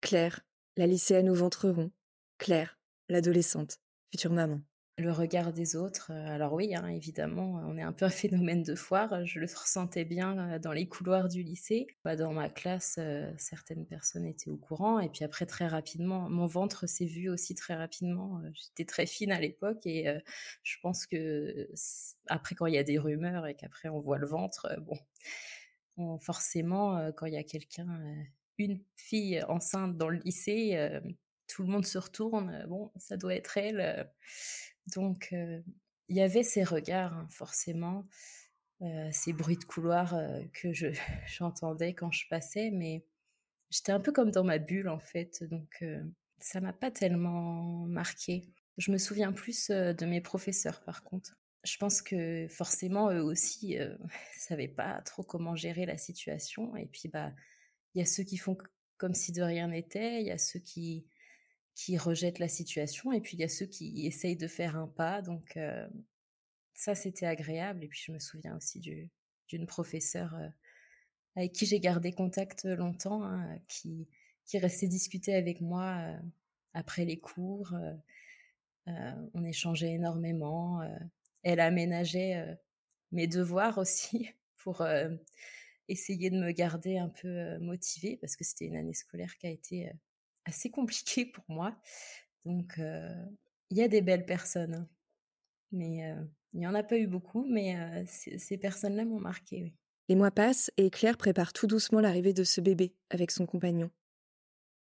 Claire, 0.00 0.42
la 0.76 0.86
lycéenne 0.86 1.28
au 1.28 1.34
ventre 1.34 1.68
rond. 1.68 1.90
Claire, 2.38 2.78
l'adolescente, 3.08 3.80
future 4.12 4.32
maman 4.32 4.60
le 4.98 5.12
regard 5.12 5.52
des 5.52 5.76
autres. 5.76 6.10
Euh, 6.10 6.34
alors 6.34 6.54
oui, 6.54 6.74
hein, 6.74 6.86
évidemment, 6.86 7.60
on 7.66 7.76
est 7.76 7.82
un 7.82 7.92
peu 7.92 8.06
un 8.06 8.10
phénomène 8.10 8.62
de 8.62 8.74
foire. 8.74 9.26
Je 9.26 9.40
le 9.40 9.46
ressentais 9.54 10.04
bien 10.04 10.54
euh, 10.54 10.58
dans 10.58 10.72
les 10.72 10.88
couloirs 10.88 11.28
du 11.28 11.42
lycée. 11.42 11.86
Bah, 12.04 12.16
dans 12.16 12.32
ma 12.32 12.48
classe, 12.48 12.96
euh, 12.98 13.30
certaines 13.36 13.84
personnes 13.86 14.24
étaient 14.24 14.48
au 14.48 14.56
courant. 14.56 14.98
Et 14.98 15.10
puis 15.10 15.24
après, 15.24 15.44
très 15.44 15.66
rapidement, 15.66 16.30
mon 16.30 16.46
ventre 16.46 16.86
s'est 16.88 17.04
vu 17.04 17.28
aussi 17.28 17.54
très 17.54 17.74
rapidement. 17.74 18.40
J'étais 18.54 18.86
très 18.86 19.06
fine 19.06 19.32
à 19.32 19.40
l'époque 19.40 19.86
et 19.86 20.06
je 20.62 20.76
pense 20.80 21.06
que 21.06 21.68
après, 22.28 22.54
quand 22.54 22.66
il 22.66 22.74
y 22.74 22.78
a 22.78 22.82
des 22.82 22.98
rumeurs 22.98 23.46
et 23.46 23.54
qu'après 23.54 23.88
on 23.88 24.00
voit 24.00 24.18
le 24.18 24.26
ventre, 24.26 24.68
bon, 25.96 26.18
forcément, 26.18 27.10
quand 27.12 27.26
il 27.26 27.34
y 27.34 27.38
a 27.38 27.44
quelqu'un, 27.44 27.86
une 28.58 28.80
fille 28.96 29.42
enceinte 29.48 29.96
dans 29.96 30.08
le 30.08 30.18
lycée, 30.18 31.00
tout 31.48 31.62
le 31.62 31.68
monde 31.68 31.86
se 31.86 31.98
retourne. 31.98 32.64
Bon, 32.68 32.90
ça 32.96 33.16
doit 33.16 33.34
être 33.34 33.56
elle 33.56 34.08
donc, 34.94 35.32
il 35.32 36.16
y 36.16 36.20
avait 36.20 36.42
ces 36.42 36.64
regards, 36.64 37.14
hein, 37.14 37.28
forcément, 37.30 38.06
ces 39.10 39.32
bruits 39.32 39.56
de 39.56 39.64
couloir 39.64 40.14
que 40.52 40.72
je, 40.72 40.88
j'entendais 41.26 41.94
quand 41.94 42.12
je 42.12 42.26
passais, 42.28 42.70
mais 42.70 43.04
j'étais 43.70 43.92
un 43.92 44.00
peu 44.00 44.12
comme 44.12 44.30
dans 44.30 44.44
ma 44.44 44.58
bulle, 44.58 44.88
en 44.88 44.98
fait. 44.98 45.44
Donc, 45.44 45.84
ça 46.38 46.60
m'a 46.60 46.72
pas 46.72 46.90
tellement 46.90 47.86
marqué. 47.86 48.44
Je 48.78 48.92
me 48.92 48.98
souviens 48.98 49.32
plus 49.32 49.70
de 49.70 50.06
mes 50.06 50.20
professeurs, 50.20 50.82
par 50.84 51.02
contre. 51.02 51.36
Je 51.64 51.76
pense 51.78 52.00
que 52.00 52.46
forcément, 52.48 53.10
eux 53.10 53.22
aussi, 53.22 53.76
ne 53.76 53.96
savaient 54.38 54.68
pas 54.68 55.00
trop 55.02 55.22
comment 55.22 55.56
gérer 55.56 55.86
la 55.86 55.98
situation. 55.98 56.76
Et 56.76 56.86
puis, 56.86 57.08
bah, 57.08 57.32
il 57.94 57.98
y 57.98 58.02
a 58.02 58.06
ceux 58.06 58.22
qui 58.22 58.36
font 58.36 58.56
comme 58.98 59.14
si 59.14 59.32
de 59.32 59.42
rien 59.42 59.68
n'était, 59.68 60.20
il 60.20 60.26
y 60.26 60.30
a 60.30 60.38
ceux 60.38 60.60
qui 60.60 61.06
qui 61.76 61.98
rejettent 61.98 62.38
la 62.38 62.48
situation 62.48 63.12
et 63.12 63.20
puis 63.20 63.36
il 63.36 63.40
y 63.40 63.44
a 63.44 63.48
ceux 63.48 63.66
qui 63.66 64.06
essayent 64.06 64.36
de 64.36 64.48
faire 64.48 64.76
un 64.76 64.88
pas. 64.88 65.20
Donc 65.20 65.58
ça, 66.72 66.94
c'était 66.94 67.26
agréable. 67.26 67.84
Et 67.84 67.88
puis 67.88 68.00
je 68.02 68.12
me 68.12 68.18
souviens 68.18 68.56
aussi 68.56 68.80
d'une 68.80 69.66
professeure 69.66 70.34
avec 71.36 71.52
qui 71.52 71.66
j'ai 71.66 71.78
gardé 71.78 72.12
contact 72.12 72.64
longtemps, 72.64 73.22
hein, 73.24 73.58
qui, 73.68 74.08
qui 74.46 74.58
restait 74.58 74.88
discuter 74.88 75.34
avec 75.34 75.60
moi 75.60 76.16
après 76.72 77.04
les 77.04 77.18
cours. 77.18 77.74
on 78.86 79.44
échangeait 79.44 79.92
énormément. 79.92 80.80
elle 81.42 81.60
aménageait 81.60 82.56
mes 83.12 83.26
devoirs 83.26 83.76
aussi 83.78 84.30
pour 84.56 84.82
essayer 85.88 86.30
de 86.30 86.38
me 86.40 86.52
garder 86.52 86.96
un 86.96 87.10
peu 87.10 87.58
motivée 87.58 88.16
parce 88.16 88.34
que 88.34 88.44
c'était 88.44 88.64
une 88.64 88.76
année 88.76 88.94
scolaire 88.94 89.36
qui 89.36 89.46
a 89.46 89.50
été 89.50 89.92
assez 90.46 90.70
compliqué 90.70 91.26
pour 91.26 91.44
moi. 91.48 91.76
Donc, 92.44 92.78
il 92.78 93.76
y 93.76 93.82
a 93.82 93.88
des 93.88 94.00
belles 94.00 94.24
personnes, 94.24 94.74
hein. 94.74 94.88
mais 95.72 96.14
il 96.52 96.60
n'y 96.60 96.66
en 96.66 96.74
a 96.74 96.82
pas 96.82 96.96
eu 96.96 97.06
beaucoup, 97.06 97.44
mais 97.44 98.06
ces 98.06 98.56
personnes-là 98.56 99.04
m'ont 99.04 99.20
marqué. 99.20 99.74
Les 100.08 100.14
mois 100.14 100.30
passent 100.30 100.70
et 100.76 100.88
Claire 100.90 101.16
prépare 101.16 101.52
tout 101.52 101.66
doucement 101.66 102.00
l'arrivée 102.00 102.32
de 102.32 102.44
ce 102.44 102.60
bébé 102.60 102.94
avec 103.10 103.32
son 103.32 103.44
compagnon. 103.44 103.90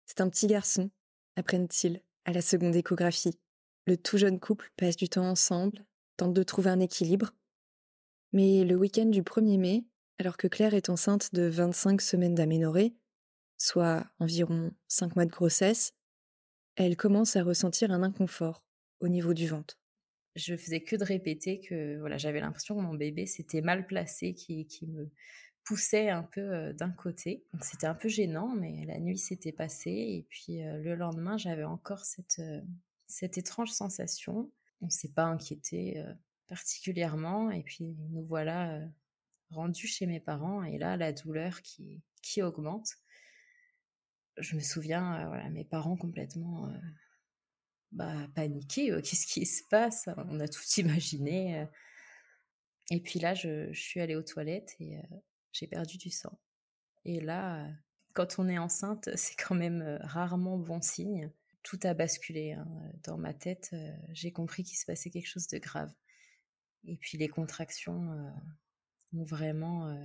C'est 0.06 0.22
un 0.22 0.28
petit 0.28 0.46
garçon, 0.46 0.90
apprennent-ils, 1.36 2.02
à 2.24 2.32
la 2.32 2.40
seconde 2.40 2.74
échographie. 2.74 3.38
Le 3.86 3.96
tout 3.96 4.16
jeune 4.16 4.40
couple 4.40 4.70
passe 4.76 4.96
du 4.96 5.08
temps 5.08 5.28
ensemble, 5.28 5.84
tente 6.16 6.32
de 6.32 6.42
trouver 6.42 6.70
un 6.70 6.80
équilibre. 6.80 7.34
Mais 8.32 8.64
le 8.64 8.74
week-end 8.74 9.06
du 9.06 9.22
1er 9.22 9.58
mai, 9.58 9.84
alors 10.18 10.36
que 10.36 10.46
Claire 10.46 10.74
est 10.74 10.88
enceinte 10.88 11.34
de 11.34 11.42
25 11.42 12.00
semaines 12.00 12.34
d'aménorrhée, 12.34 12.94
soit 13.62 14.04
environ 14.18 14.72
5 14.88 15.14
mois 15.14 15.24
de 15.24 15.30
grossesse, 15.30 15.94
elle 16.74 16.96
commence 16.96 17.36
à 17.36 17.44
ressentir 17.44 17.92
un 17.92 18.02
inconfort 18.02 18.64
au 18.98 19.06
niveau 19.06 19.34
du 19.34 19.46
ventre. 19.46 19.78
Je 20.34 20.56
faisais 20.56 20.80
que 20.80 20.96
de 20.96 21.04
répéter 21.04 21.60
que 21.60 21.96
voilà, 22.00 22.18
j'avais 22.18 22.40
l'impression 22.40 22.74
que 22.74 22.80
mon 22.80 22.94
bébé 22.94 23.24
s'était 23.26 23.60
mal 23.60 23.86
placé, 23.86 24.34
qui, 24.34 24.66
qui 24.66 24.88
me 24.88 25.12
poussait 25.62 26.08
un 26.08 26.24
peu 26.24 26.40
euh, 26.40 26.72
d'un 26.72 26.90
côté. 26.90 27.44
C'était 27.60 27.86
un 27.86 27.94
peu 27.94 28.08
gênant, 28.08 28.48
mais 28.48 28.84
la 28.84 28.98
nuit 28.98 29.18
s'était 29.18 29.52
passée 29.52 29.90
et 29.90 30.26
puis 30.28 30.60
euh, 30.60 30.78
le 30.78 30.96
lendemain, 30.96 31.36
j'avais 31.36 31.62
encore 31.62 32.04
cette, 32.04 32.40
euh, 32.40 32.62
cette 33.06 33.38
étrange 33.38 33.70
sensation. 33.70 34.50
On 34.80 34.86
ne 34.86 34.90
s'est 34.90 35.12
pas 35.12 35.24
inquiété 35.24 36.02
particulièrement 36.48 37.52
et 37.52 37.62
puis 37.62 37.94
nous 38.10 38.24
voilà 38.24 38.80
rendus 39.50 39.86
chez 39.86 40.06
mes 40.06 40.18
parents 40.18 40.64
et 40.64 40.78
là, 40.78 40.96
la 40.96 41.12
douleur 41.12 41.62
qui, 41.62 42.02
qui 42.22 42.42
augmente 42.42 42.96
je 44.38 44.56
me 44.56 44.60
souviens, 44.60 45.26
voilà, 45.28 45.48
mes 45.50 45.64
parents 45.64 45.96
complètement 45.96 46.72
bah, 47.92 48.28
paniqués. 48.34 48.90
Qu'est-ce 49.02 49.26
qui 49.26 49.46
se 49.46 49.62
passe 49.68 50.08
On 50.28 50.40
a 50.40 50.48
tout 50.48 50.62
imaginé. 50.78 51.66
Et 52.90 53.00
puis 53.00 53.18
là, 53.18 53.34
je, 53.34 53.72
suis 53.72 54.00
allée 54.00 54.16
aux 54.16 54.22
toilettes 54.22 54.74
et 54.80 54.98
j'ai 55.52 55.66
perdu 55.66 55.98
du 55.98 56.10
sang. 56.10 56.38
Et 57.04 57.20
là, 57.20 57.68
quand 58.14 58.38
on 58.38 58.48
est 58.48 58.58
enceinte, 58.58 59.08
c'est 59.16 59.36
quand 59.36 59.54
même 59.54 59.98
rarement 60.02 60.58
bon 60.58 60.80
signe. 60.80 61.30
Tout 61.62 61.78
a 61.84 61.94
basculé. 61.94 62.52
Hein. 62.52 62.66
Dans 63.04 63.18
ma 63.18 63.34
tête, 63.34 63.74
j'ai 64.10 64.32
compris 64.32 64.64
qu'il 64.64 64.76
se 64.76 64.84
passait 64.84 65.10
quelque 65.10 65.28
chose 65.28 65.46
de 65.46 65.58
grave. 65.58 65.92
Et 66.84 66.96
puis 66.96 67.16
les 67.16 67.28
contractions 67.28 68.32
ont 69.14 69.24
vraiment 69.24 69.96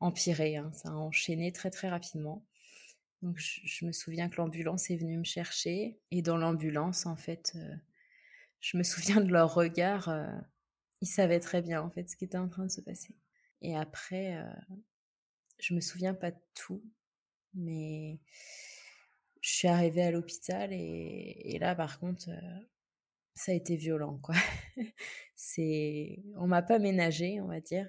empiré. 0.00 0.56
Hein. 0.56 0.70
Ça 0.72 0.90
a 0.90 0.92
enchaîné 0.92 1.52
très 1.52 1.70
très 1.70 1.88
rapidement. 1.88 2.44
Je, 3.36 3.84
me 3.86 3.92
souviens 3.92 4.28
que 4.28 4.36
l'ambulance 4.36 4.90
est 4.90 4.96
venue 4.96 5.18
me 5.18 5.24
chercher 5.24 5.98
et 6.10 6.22
dans 6.22 6.36
l'ambulance 6.36 7.06
en 7.06 7.16
fait, 7.16 7.52
euh, 7.56 7.74
je 8.60 8.76
me 8.76 8.82
souviens 8.82 9.20
de 9.20 9.30
leur 9.30 9.54
regard. 9.54 10.08
Euh, 10.08 10.26
ils 11.00 11.06
savaient 11.06 11.40
très 11.40 11.62
bien 11.62 11.82
en 11.82 11.90
fait 11.90 12.08
ce 12.08 12.16
qui 12.16 12.24
était 12.24 12.38
en 12.38 12.48
train 12.48 12.64
de 12.64 12.70
se 12.70 12.80
passer. 12.80 13.16
Et 13.62 13.76
après, 13.76 14.36
euh, 14.36 14.76
je 15.58 15.74
me 15.74 15.80
souviens 15.80 16.14
pas 16.14 16.30
de 16.30 16.40
tout, 16.54 16.82
mais 17.54 18.20
je 19.40 19.50
suis 19.50 19.68
arrivée 19.68 20.02
à 20.02 20.10
l'hôpital 20.10 20.72
et, 20.72 21.58
là 21.60 21.74
par 21.74 21.98
contre, 21.98 22.28
ça 23.34 23.52
a 23.52 23.54
été 23.54 23.76
violent 23.76 24.18
quoi. 24.18 24.34
C'est, 25.36 26.22
on 26.36 26.46
m'a 26.46 26.62
pas 26.62 26.78
ménagé, 26.78 27.40
on 27.40 27.48
va 27.48 27.60
dire 27.60 27.88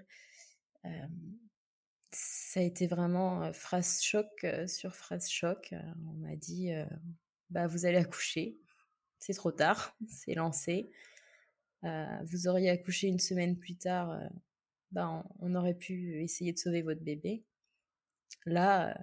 ça 2.56 2.62
a 2.62 2.64
été 2.64 2.88
vraiment 2.88 3.52
phrase 3.52 4.02
choc 4.02 4.46
sur 4.66 4.96
phrase 4.96 5.28
choc. 5.30 5.76
On 6.08 6.14
m'a 6.14 6.38
dit 6.38 6.72
bah 7.50 7.68
vous 7.68 7.86
allez 7.86 7.98
accoucher, 7.98 8.58
c'est 9.20 9.34
trop 9.34 9.52
tard, 9.52 9.98
c'est 10.08 10.36
lancé. 10.36 10.90
vous 11.84 12.48
auriez 12.48 12.70
accouché 12.70 13.08
une 13.08 13.20
semaine 13.20 13.58
plus 13.60 13.76
tard, 13.76 14.18
bah, 14.92 15.26
on, 15.40 15.54
aurait 15.54 15.74
pu 15.74 16.24
essayer 16.24 16.54
de 16.54 16.58
sauver 16.58 16.82
votre 16.82 17.02
bébé. 17.02 17.44
Là, 18.46 18.98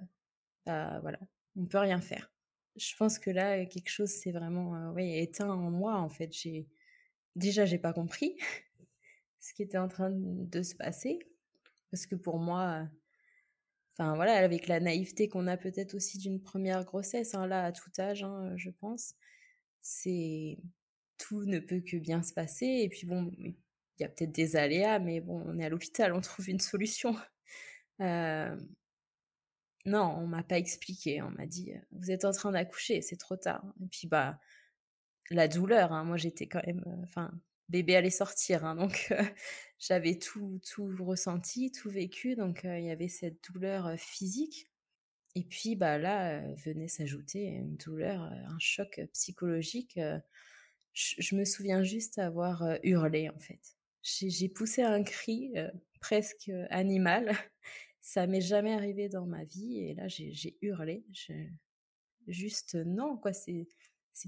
bah, 0.64 1.00
voilà, 1.00 1.18
on 1.54 1.66
peut 1.66 1.76
rien 1.76 2.00
faire. 2.00 2.32
Je 2.76 2.96
pense 2.96 3.18
que 3.18 3.28
là, 3.28 3.66
quelque 3.66 3.90
chose 3.90 4.08
s'est 4.08 4.32
vraiment 4.32 4.94
oui, 4.94 5.18
éteint 5.18 5.50
en 5.50 5.70
moi. 5.70 5.98
En 5.98 6.08
fait, 6.08 6.32
j'ai 6.32 6.70
déjà 7.36 7.66
j'ai 7.66 7.76
pas 7.76 7.92
compris 7.92 8.34
ce 9.40 9.52
qui 9.52 9.62
était 9.62 9.76
en 9.76 9.88
train 9.88 10.10
de 10.10 10.62
se 10.62 10.74
passer 10.74 11.18
parce 11.90 12.06
que 12.06 12.14
pour 12.14 12.38
moi, 12.38 12.88
Enfin 13.92 14.14
voilà, 14.16 14.34
avec 14.34 14.68
la 14.68 14.80
naïveté 14.80 15.28
qu'on 15.28 15.46
a 15.46 15.56
peut-être 15.56 15.94
aussi 15.94 16.18
d'une 16.18 16.40
première 16.40 16.84
grossesse, 16.84 17.34
hein, 17.34 17.46
là 17.46 17.64
à 17.66 17.72
tout 17.72 17.90
âge, 17.98 18.22
hein, 18.24 18.52
je 18.56 18.70
pense, 18.70 19.14
c'est 19.82 20.58
tout 21.18 21.44
ne 21.44 21.58
peut 21.58 21.80
que 21.80 21.96
bien 21.98 22.22
se 22.22 22.32
passer. 22.32 22.66
Et 22.66 22.88
puis 22.88 23.06
bon, 23.06 23.30
il 23.38 23.54
y 24.00 24.04
a 24.04 24.08
peut-être 24.08 24.32
des 24.32 24.56
aléas, 24.56 24.98
mais 24.98 25.20
bon, 25.20 25.42
on 25.46 25.58
est 25.58 25.64
à 25.64 25.68
l'hôpital, 25.68 26.12
on 26.14 26.20
trouve 26.22 26.48
une 26.48 26.60
solution. 26.60 27.16
Euh, 28.00 28.56
non, 29.84 30.16
on 30.18 30.26
m'a 30.26 30.42
pas 30.42 30.58
expliqué. 30.58 31.22
On 31.22 31.30
m'a 31.30 31.46
dit, 31.46 31.72
vous 31.90 32.10
êtes 32.10 32.24
en 32.24 32.32
train 32.32 32.52
d'accoucher, 32.52 33.02
c'est 33.02 33.16
trop 33.16 33.36
tard. 33.36 33.64
Et 33.82 33.88
puis 33.88 34.06
bah, 34.08 34.38
la 35.30 35.48
douleur. 35.48 35.92
Hein, 35.92 36.04
moi, 36.04 36.16
j'étais 36.16 36.46
quand 36.46 36.64
même, 36.66 36.82
euh, 36.86 37.02
enfin, 37.04 37.32
bébé 37.72 37.96
allait 37.96 38.10
sortir. 38.10 38.64
Hein, 38.64 38.76
donc 38.76 39.08
euh, 39.10 39.22
j'avais 39.80 40.18
tout, 40.18 40.60
tout 40.70 40.94
ressenti, 41.00 41.72
tout 41.72 41.90
vécu. 41.90 42.36
Donc 42.36 42.64
euh, 42.64 42.78
il 42.78 42.84
y 42.84 42.90
avait 42.90 43.08
cette 43.08 43.42
douleur 43.52 43.98
physique. 43.98 44.68
Et 45.34 45.44
puis 45.44 45.76
bah 45.76 45.96
là 45.96 46.42
venait 46.56 46.88
s'ajouter 46.88 47.46
une 47.46 47.76
douleur, 47.78 48.20
un 48.20 48.58
choc 48.58 49.00
psychologique. 49.14 49.98
Je, 50.92 51.34
me 51.34 51.46
souviens 51.46 51.82
juste 51.82 52.18
avoir 52.18 52.62
hurlé 52.82 53.30
en 53.30 53.38
fait. 53.38 53.78
J'ai 54.02 54.50
poussé 54.50 54.82
un 54.82 55.02
cri 55.02 55.54
presque 56.00 56.50
animal. 56.68 57.32
Ça 58.02 58.26
m'est 58.26 58.42
jamais 58.42 58.74
arrivé 58.74 59.08
dans 59.08 59.24
ma 59.24 59.44
vie 59.44 59.78
et 59.78 59.94
là 59.94 60.06
j'ai 60.06 60.58
hurlé. 60.60 61.02
Juste 62.26 62.74
non 62.74 63.16
quoi, 63.16 63.32
c'est 63.32 63.66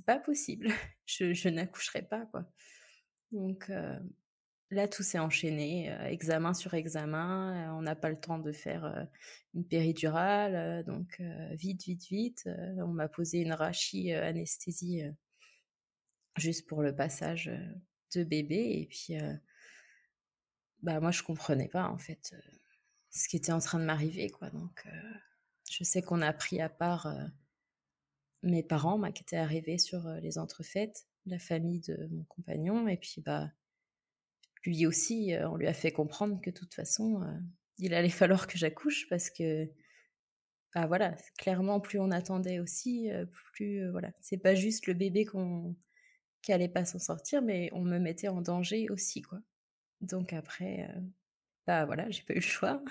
pas 0.07 0.18
possible. 0.18 0.68
Je, 1.04 1.35
je 1.35 1.50
n'accoucherai 1.50 2.00
pas 2.00 2.24
quoi. 2.24 2.50
Donc 3.35 3.70
Là, 4.75 4.88
tout 4.88 5.05
s'est 5.05 5.20
enchaîné, 5.20 5.92
euh, 5.92 6.07
examen 6.07 6.53
sur 6.53 6.75
examen. 6.75 7.68
Euh, 7.68 7.79
on 7.79 7.83
n'a 7.83 7.94
pas 7.94 8.09
le 8.09 8.18
temps 8.18 8.40
de 8.40 8.51
faire 8.51 8.85
euh, 8.85 9.05
une 9.55 9.64
péridurale, 9.64 10.85
donc 10.85 11.23
vite, 11.53 11.85
vite, 11.85 12.07
vite. 12.09 12.49
on 12.79 12.88
m'a 12.88 13.09
posé 13.09 13.38
une 13.38 13.53
rachie 13.53 14.12
anesthésie 14.12 15.03
juste 16.37 16.66
pour 16.66 16.83
le 16.83 16.94
passage 16.94 17.53
de 18.16 18.25
bébé. 18.25 18.81
Et 18.81 18.87
puis, 18.87 19.16
bah 20.83 20.99
moi, 20.99 21.12
je 21.12 21.23
comprenais 21.23 21.68
pas 21.68 21.88
en 21.88 21.99
fait 21.99 22.35
ce 23.11 23.29
qui 23.29 23.37
était 23.37 23.53
en 23.53 23.61
train 23.61 23.79
de 23.79 23.85
m'arriver, 23.85 24.29
quoi. 24.29 24.51
Donc, 24.51 24.85
je 25.70 25.85
sais 25.85 26.03
qu'on 26.03 26.20
a 26.20 26.33
pris 26.33 26.61
à 26.61 26.68
part 26.68 27.14
mes 28.42 28.64
parents, 28.64 29.01
qui 29.12 29.23
étaient 29.23 29.37
arrivés 29.37 29.79
sur 29.79 30.09
les 30.20 30.37
entrefaites, 30.37 31.07
la 31.27 31.39
famille 31.39 31.81
de 31.81 32.09
mon 32.11 32.25
compagnon, 32.25 32.89
et 32.89 32.97
puis 32.97 33.23
bah 33.25 33.51
lui 34.65 34.87
aussi, 34.87 35.35
euh, 35.35 35.49
on 35.49 35.57
lui 35.57 35.67
a 35.67 35.75
fait 35.75 35.93
comprendre 35.93 36.41
que 36.41 36.51
de 36.51 36.55
toute 36.55 36.75
façon, 36.75 37.23
euh, 37.23 37.39
il 37.79 37.95
allait 37.95 38.09
falloir 38.11 38.47
que 38.47 38.59
j'accouche 38.59 39.09
parce 39.09 39.31
que, 39.31 39.69
bah 40.75 40.87
voilà, 40.87 41.15
clairement, 41.39 41.81
plus 41.81 41.99
on 42.01 42.11
attendait 42.11 42.59
aussi, 42.59 43.11
euh, 43.11 43.27
plus, 43.53 43.89
voilà, 43.91 44.11
c'est 44.21 44.39
pas 44.39 44.55
juste 44.55 44.87
le 44.87 44.95
bébé 44.95 45.25
qu'on 45.25 45.77
qui 46.43 46.53
allait 46.53 46.69
pas 46.69 46.85
s'en 46.85 46.99
sortir, 46.99 47.41
mais 47.41 47.71
on 47.73 47.81
me 47.81 47.99
mettait 47.99 48.29
en 48.29 48.43
danger 48.43 48.91
aussi, 48.91 49.23
quoi. 49.23 49.41
Donc 50.03 50.35
après, 50.35 50.87
bah 51.67 51.87
voilà, 51.87 52.11
j'ai 52.11 52.23
pas 52.23 52.35
eu 52.35 52.37
le 52.37 52.43
choix. 52.43 52.85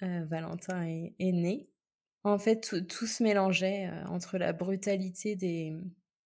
Valentin 0.00 0.82
est, 0.86 1.32
né. 1.32 1.68
En 2.24 2.38
fait, 2.38 2.86
tout, 2.88 3.06
se 3.06 3.22
mélangeait 3.22 3.90
entre 4.06 4.38
la 4.38 4.54
brutalité 4.54 5.36
des, 5.36 5.76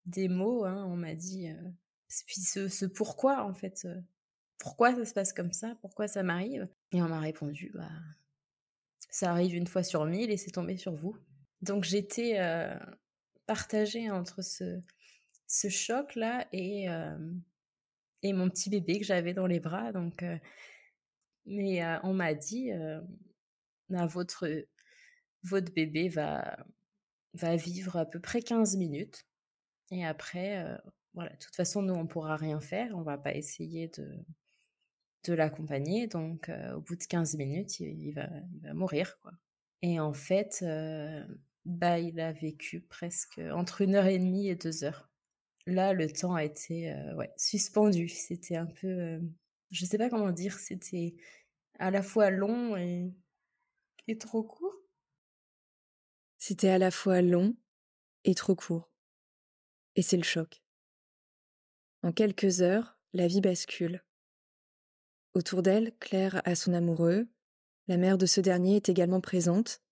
des 0.06 0.28
mots, 0.28 0.64
hein, 0.64 0.84
on 0.88 0.96
m'a 0.96 1.14
dit, 1.14 1.48
puis 2.26 2.40
ce, 2.40 2.86
pourquoi, 2.86 3.44
en 3.44 3.54
fait, 3.54 3.86
pourquoi 4.58 4.94
ça 4.94 5.04
se 5.04 5.14
passe 5.14 5.32
comme 5.32 5.52
ça 5.52 5.76
Pourquoi 5.80 6.08
ça 6.08 6.22
m'arrive? 6.22 6.68
Et 6.92 7.02
on 7.02 7.08
m'a 7.08 7.20
répondu, 7.20 7.70
bah, 7.74 7.88
ça 9.10 9.30
arrive 9.30 9.54
une 9.54 9.66
fois 9.66 9.82
sur 9.82 10.04
mille 10.04 10.30
et 10.30 10.36
c'est 10.36 10.50
tombé 10.50 10.76
sur 10.76 10.94
vous. 10.94 11.16
Donc 11.62 11.84
j'étais 11.84 12.38
partagée 13.46 14.10
entre 14.10 14.42
ce, 14.42 14.80
choc-là 15.68 16.46
et, 16.52 16.86
et 18.22 18.32
mon 18.32 18.48
petit 18.48 18.70
bébé 18.70 18.98
que 18.98 19.06
j'avais 19.06 19.34
dans 19.34 19.46
les 19.46 19.60
bras. 19.60 19.92
Donc, 19.92 20.24
mais 21.46 21.82
on 22.02 22.14
m'a 22.14 22.34
dit, 22.34 22.70
bah, 23.88 24.06
votre, 24.06 24.46
votre 25.42 25.72
bébé 25.72 26.08
va, 26.08 26.64
va 27.34 27.56
vivre 27.56 27.96
à 27.96 28.06
peu 28.06 28.20
près 28.20 28.42
15 28.42 28.76
minutes. 28.76 29.26
Et 29.90 30.04
après, 30.04 30.80
voilà, 31.14 31.30
de 31.30 31.38
toute 31.38 31.54
façon, 31.56 31.82
nous, 31.82 31.94
on 31.94 32.06
pourra 32.06 32.36
rien 32.36 32.60
faire. 32.60 32.96
On 32.96 33.02
va 33.02 33.18
pas 33.18 33.34
essayer 33.34 33.88
de, 33.88 35.34
l'accompagner. 35.34 36.06
Donc, 36.06 36.48
euh, 36.48 36.74
au 36.74 36.80
bout 36.80 36.96
de 36.96 37.04
15 37.04 37.36
minutes, 37.36 37.80
il, 37.80 38.12
va, 38.12 38.28
mourir. 38.74 39.18
Et 39.82 40.00
en 40.00 40.12
fait, 40.12 40.60
euh, 40.62 41.24
bah, 41.64 41.98
il 41.98 42.20
a 42.20 42.32
vécu 42.32 42.80
presque 42.80 43.40
entre 43.52 43.82
une 43.82 43.94
heure 43.94 44.06
et 44.06 44.18
demie 44.18 44.48
et 44.48 44.56
deux 44.56 44.84
heures. 44.84 45.08
Là, 45.66 45.92
le 45.92 46.10
temps 46.10 46.34
a 46.34 46.44
été 46.44 46.92
euh, 46.92 47.24
suspendu. 47.36 48.08
C'était 48.08 48.56
un 48.56 48.66
peu, 48.66 49.20
je 49.70 49.84
sais 49.84 49.98
pas 49.98 50.10
comment 50.10 50.32
dire, 50.32 50.58
c'était 50.58 51.14
à 51.78 51.90
la 51.90 52.02
fois 52.02 52.30
long 52.30 52.76
et, 52.76 53.12
et 54.08 54.18
trop 54.18 54.42
court. 54.42 54.74
C'était 56.38 56.70
à 56.70 56.78
la 56.78 56.90
fois 56.90 57.20
long 57.20 57.56
et 58.24 58.34
trop 58.34 58.54
court. 58.54 58.89
Et 59.96 60.02
c'est 60.02 60.16
le 60.16 60.22
choc. 60.22 60.62
En 62.02 62.12
quelques 62.12 62.62
heures, 62.62 62.98
la 63.12 63.26
vie 63.26 63.40
bascule. 63.40 64.02
Autour 65.34 65.62
d'elle, 65.62 65.96
Claire 65.98 66.40
a 66.44 66.54
son 66.54 66.72
amoureux. 66.72 67.28
La 67.88 67.96
mère 67.96 68.18
de 68.18 68.26
ce 68.26 68.40
dernier 68.40 68.76
est 68.76 68.88
également 68.88 69.20
présente. 69.20 69.82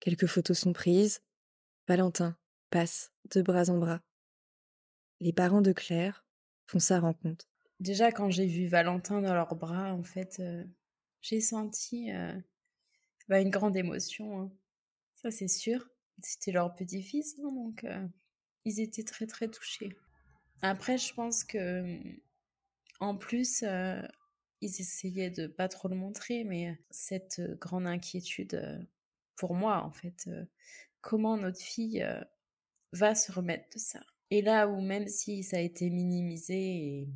Quelques 0.00 0.26
photos 0.26 0.58
sont 0.58 0.72
prises. 0.72 1.22
Valentin 1.86 2.36
passe 2.70 3.12
de 3.34 3.42
bras 3.42 3.68
en 3.70 3.78
bras. 3.78 4.00
Les 5.20 5.32
parents 5.32 5.62
de 5.62 5.72
Claire 5.72 6.24
font 6.66 6.78
sa 6.78 7.00
rencontre. 7.00 7.48
Déjà, 7.80 8.12
quand 8.12 8.30
j'ai 8.30 8.46
vu 8.46 8.66
Valentin 8.66 9.20
dans 9.22 9.34
leurs 9.34 9.54
bras, 9.54 9.94
en 9.94 10.02
fait, 10.02 10.38
euh, 10.40 10.64
j'ai 11.20 11.40
senti 11.40 12.12
euh, 12.12 12.34
bah, 13.28 13.40
une 13.40 13.50
grande 13.50 13.76
émotion. 13.76 14.40
Hein. 14.40 14.52
Ça, 15.14 15.30
c'est 15.30 15.48
sûr. 15.48 15.88
C'était 16.22 16.52
leur 16.52 16.74
petit-fils, 16.74 17.36
hein, 17.38 17.52
donc 17.52 17.84
euh, 17.84 18.06
ils 18.68 18.80
étaient 18.80 19.04
très, 19.04 19.26
très 19.26 19.48
touchés. 19.48 19.96
Après, 20.62 20.98
je 20.98 21.14
pense 21.14 21.44
que, 21.44 21.98
en 23.00 23.16
plus, 23.16 23.64
ils 24.60 24.80
essayaient 24.80 25.30
de 25.30 25.46
pas 25.46 25.68
trop 25.68 25.88
le 25.88 25.96
montrer, 25.96 26.44
mais 26.44 26.78
cette 26.90 27.40
grande 27.58 27.86
inquiétude 27.86 28.86
pour 29.36 29.54
moi, 29.54 29.82
en 29.84 29.92
fait, 29.92 30.28
comment 31.00 31.36
notre 31.36 31.60
fille 31.60 32.04
va 32.92 33.14
se 33.14 33.30
remettre 33.32 33.68
de 33.74 33.78
ça? 33.78 34.00
Et 34.30 34.42
là 34.42 34.68
où 34.68 34.80
même 34.80 35.08
si 35.08 35.42
ça 35.42 35.56
a 35.58 35.60
été 35.60 35.90
minimisé, 35.90 37.08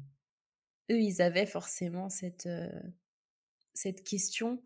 eux, 0.90 1.00
ils 1.00 1.20
avaient 1.20 1.46
forcément 1.46 2.08
cette, 2.08 2.48
cette 3.74 4.04
question, 4.04 4.62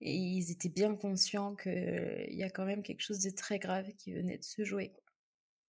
et 0.00 0.14
ils 0.14 0.50
étaient 0.50 0.68
bien 0.68 0.94
conscients 0.96 1.56
qu'il 1.56 2.26
y 2.30 2.42
a 2.42 2.50
quand 2.50 2.64
même 2.64 2.82
quelque 2.82 3.00
chose 3.00 3.20
de 3.20 3.30
très 3.30 3.58
grave 3.58 3.92
qui 3.96 4.12
venait 4.12 4.38
de 4.38 4.44
se 4.44 4.62
jouer. 4.64 4.92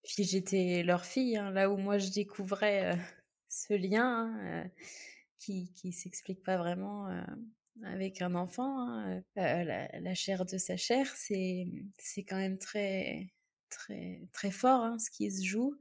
Puis 0.06 0.24
j'étais 0.24 0.84
leur 0.84 1.06
fille, 1.06 1.36
hein, 1.36 1.52
là 1.52 1.70
où 1.70 1.78
moi 1.78 1.98
je 1.98 2.12
découvrais 2.12 2.98
ce 3.50 3.74
lien. 3.74 4.32
Hein, 4.40 4.70
qui 5.46 5.72
qui 5.74 5.92
s'explique 5.92 6.44
pas 6.44 6.58
vraiment 6.58 7.08
euh, 7.08 7.22
avec 7.84 8.22
un 8.22 8.36
enfant. 8.36 8.80
Hein, 8.80 9.22
euh, 9.38 9.88
la, 10.00 10.16
chair 10.16 10.46
de 10.46 10.58
sa 10.58 10.78
chair, 10.78 11.08
c'est 11.16 11.68
quand 12.28 12.38
même 12.38 12.58
très 12.58 13.32
très 13.70 14.28
très 14.34 14.52
fort 14.52 15.00
ce 15.00 15.10
qui 15.10 15.30
se 15.32 15.44
joue. 15.44 15.76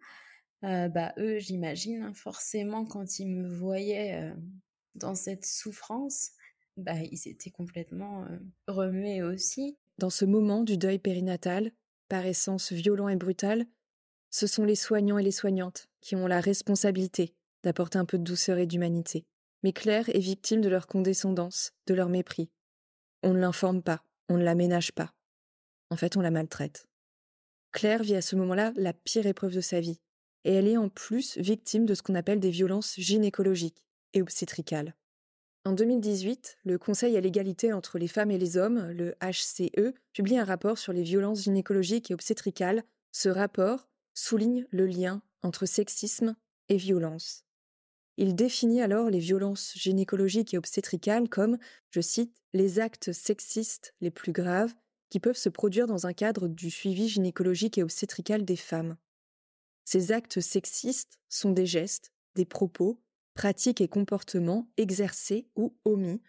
Euh, 0.65 0.89
bah 0.89 1.13
eux, 1.19 1.39
j'imagine 1.39 2.15
forcément 2.15 2.85
quand 2.85 3.19
ils 3.19 3.29
me 3.29 3.49
voyaient 3.49 4.33
dans 4.95 5.15
cette 5.15 5.45
souffrance, 5.45 6.31
bah 6.77 7.01
ils 7.11 7.29
étaient 7.29 7.51
complètement 7.51 8.27
remués 8.67 9.23
aussi. 9.23 9.77
Dans 9.99 10.11
ce 10.11 10.25
moment 10.25 10.63
du 10.63 10.77
deuil 10.77 10.99
périnatal, 10.99 11.73
par 12.09 12.27
essence 12.27 12.73
violent 12.73 13.09
et 13.09 13.17
brutal, 13.17 13.67
ce 14.35 14.47
sont 14.47 14.65
les 14.65 14.75
soignants 14.75 15.19
et 15.19 15.23
les 15.23 15.31
soignantes 15.31 15.87
qui 16.01 16.17
ont 16.17 16.27
la 16.27 16.41
responsabilité 16.41 17.35
d'apporter 17.63 17.99
un 17.99 18.05
peu 18.05 18.19
de 18.19 18.25
douceur 18.25 18.59
et 18.59 18.67
d'humanité 18.67 19.27
mais 19.65 19.73
Claire 19.73 20.15
est 20.15 20.21
victime 20.21 20.61
de 20.61 20.69
leur 20.69 20.87
condescendance, 20.87 21.73
de 21.87 21.95
leur 21.95 22.11
mépris. 22.11 22.51
On 23.23 23.33
ne 23.33 23.41
l'informe 23.41 23.83
pas, 23.83 24.05
on 24.29 24.37
ne 24.37 24.45
la 24.45 24.55
ménage 24.55 24.93
pas. 24.93 25.15
En 25.89 25.97
fait, 25.97 26.19
on 26.19 26.21
la 26.21 26.31
maltraite. 26.31 26.87
Claire 27.73 28.03
vit 28.03 28.15
à 28.15 28.21
ce 28.21 28.37
moment-là 28.37 28.75
la 28.77 28.93
pire 28.93 29.27
épreuve 29.27 29.55
de 29.55 29.63
sa 29.63 29.81
vie, 29.81 30.01
et 30.45 30.53
elle 30.53 30.69
est 30.69 30.77
en 30.77 30.91
plus 30.91 31.39
victime 31.39 31.87
de 31.87 31.95
ce 31.95 32.03
qu'on 32.03 32.15
appelle 32.15 32.41
des 32.41 32.51
violences 32.51 32.95
gynécologiques 32.99 33.87
et 34.13 34.21
obstétricales. 34.21 34.95
En 35.65 35.73
2018, 35.73 36.59
le 36.65 36.77
Conseil 36.77 37.17
à 37.17 37.23
l'égalité 37.23 37.73
entre 37.73 37.99
les 37.99 38.07
femmes 38.07 38.31
et 38.31 38.39
les 38.39 38.59
hommes, 38.59 38.91
le 38.91 39.15
HCE, 39.23 39.95
publie 40.13 40.37
un 40.37 40.45
rapport 40.45 40.77
sur 40.77 40.93
les 40.93 41.03
violences 41.03 41.45
gynécologiques 41.45 42.11
et 42.11 42.15
obstétricales. 42.15 42.85
Ce 43.13 43.31
rapport 43.31 43.89
souligne 44.15 44.67
le 44.71 44.87
lien 44.87 45.23
entre 45.43 45.67
sexisme 45.67 46.37
et 46.69 46.77
violence. 46.77 47.45
Il 48.17 48.35
définit 48.35 48.81
alors 48.81 49.11
les 49.11 49.19
violences 49.19 49.73
gynécologiques 49.77 50.55
et 50.55 50.59
obstétricales 50.59 51.29
comme, 51.29 51.59
je 51.91 52.01
cite, 52.01 52.37
les 52.53 52.79
actes 52.79 53.13
sexistes 53.13 53.95
les 54.01 54.11
plus 54.11 54.33
graves 54.33 54.75
qui 55.11 55.21
peuvent 55.21 55.37
se 55.37 55.49
produire 55.49 55.87
dans 55.87 56.07
un 56.07 56.13
cadre 56.13 56.49
du 56.49 56.71
suivi 56.71 57.09
gynécologique 57.09 57.79
et 57.79 57.83
obstétrical 57.83 58.45
des 58.45 58.57
femmes. 58.57 58.97
Ces 59.85 60.13
actes 60.13 60.41
sexistes 60.41 61.19
sont 61.29 61.51
des 61.51 61.67
gestes, 61.67 62.13
des 62.37 62.45
propos, 62.45 63.01
pratiques 63.35 63.81
et 63.81 63.89
comportements 63.89 64.69
exercés 64.77 65.49
ou 65.57 65.77
omis 65.85 66.23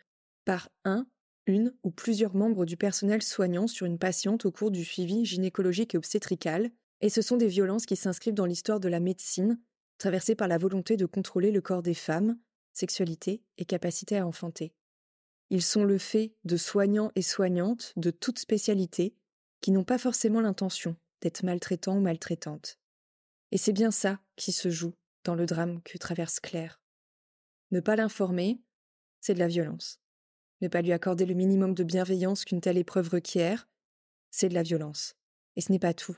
par 0.44 0.70
un, 0.84 1.08
une 1.48 1.74
ou 1.84 1.92
plusieurs 1.92 2.36
membres 2.36 2.66
du 2.66 2.78
personnel 2.78 3.22
soignant 3.22 3.68
sur 3.68 3.86
une 3.86 4.00
patiente 4.00 4.46
au 4.46 4.52
cours 4.52 4.72
du 4.72 4.84
suivi 4.84 5.24
gynécologique 5.26 5.96
et 5.96 5.98
obstétrical, 5.98 6.72
et 7.06 7.10
ce 7.10 7.22
sont 7.22 7.38
des 7.38 7.48
violences 7.48 7.86
qui 7.86 7.96
s'inscrivent 7.96 8.34
dans 8.34 8.48
l'histoire 8.48 8.80
de 8.80 8.90
la 8.90 9.00
médecine 9.00 9.60
traversée 10.00 10.34
par 10.34 10.48
la 10.48 10.58
volonté 10.58 10.98
de 10.98 11.06
contrôler 11.06 11.52
le 11.52 11.62
corps 11.62 11.84
des 11.84 11.94
femmes, 11.94 12.36
sexualité 12.74 13.44
et 13.60 13.66
capacité 13.66 14.18
à 14.18 14.26
enfanter. 14.26 14.74
Ils 15.52 15.62
sont 15.62 15.84
le 15.84 16.00
fait 16.00 16.34
de 16.46 16.58
soignants 16.58 17.12
et 17.14 17.22
soignantes 17.22 17.94
de 17.96 18.10
toute 18.10 18.40
spécialité 18.40 19.16
qui 19.62 19.70
n'ont 19.70 19.84
pas 19.84 20.00
forcément 20.00 20.42
l'intention 20.42 20.96
d'être 21.22 21.44
maltraitants 21.44 21.96
ou 21.96 22.02
maltraitantes. 22.02 22.80
Et 23.52 23.60
c'est 23.60 23.72
bien 23.72 23.92
ça 23.92 24.20
qui 24.36 24.52
se 24.52 24.72
joue 24.72 24.96
dans 25.26 25.36
le 25.36 25.46
drame 25.46 25.84
que 25.84 26.00
traverse 26.00 26.40
Claire. 26.40 26.82
Ne 27.70 27.82
pas 27.82 27.96
l'informer, 27.96 28.60
c'est 29.22 29.36
de 29.36 29.40
la 29.40 29.48
violence. 29.48 30.00
Ne 30.62 30.70
pas 30.70 30.82
lui 30.82 30.92
accorder 30.92 31.28
le 31.28 31.36
minimum 31.36 31.76
de 31.76 31.84
bienveillance 31.84 32.46
qu'une 32.46 32.62
telle 32.62 32.80
épreuve 32.80 33.10
requiert, 33.10 33.70
c'est 34.32 34.50
de 34.50 34.56
la 34.56 34.64
violence. 34.64 35.16
Et 35.56 35.62
ce 35.62 35.72
n'est 35.72 35.78
pas 35.78 35.94
tout. 35.94 36.18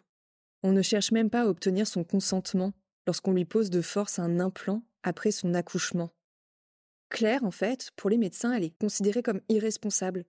On 0.63 0.71
ne 0.71 0.81
cherche 0.81 1.11
même 1.11 1.29
pas 1.29 1.43
à 1.43 1.47
obtenir 1.47 1.87
son 1.87 2.03
consentement 2.03 2.73
lorsqu'on 3.05 3.33
lui 3.33 3.45
pose 3.45 3.69
de 3.69 3.81
force 3.81 4.19
un 4.19 4.39
implant 4.39 4.83
après 5.03 5.31
son 5.31 5.53
accouchement. 5.53 6.11
Claire, 7.09 7.43
en 7.43 7.51
fait, 7.51 7.91
pour 7.95 8.09
les 8.09 8.17
médecins, 8.17 8.53
elle 8.53 8.65
est 8.65 8.77
considérée 8.77 9.23
comme 9.23 9.41
irresponsable. 9.49 10.25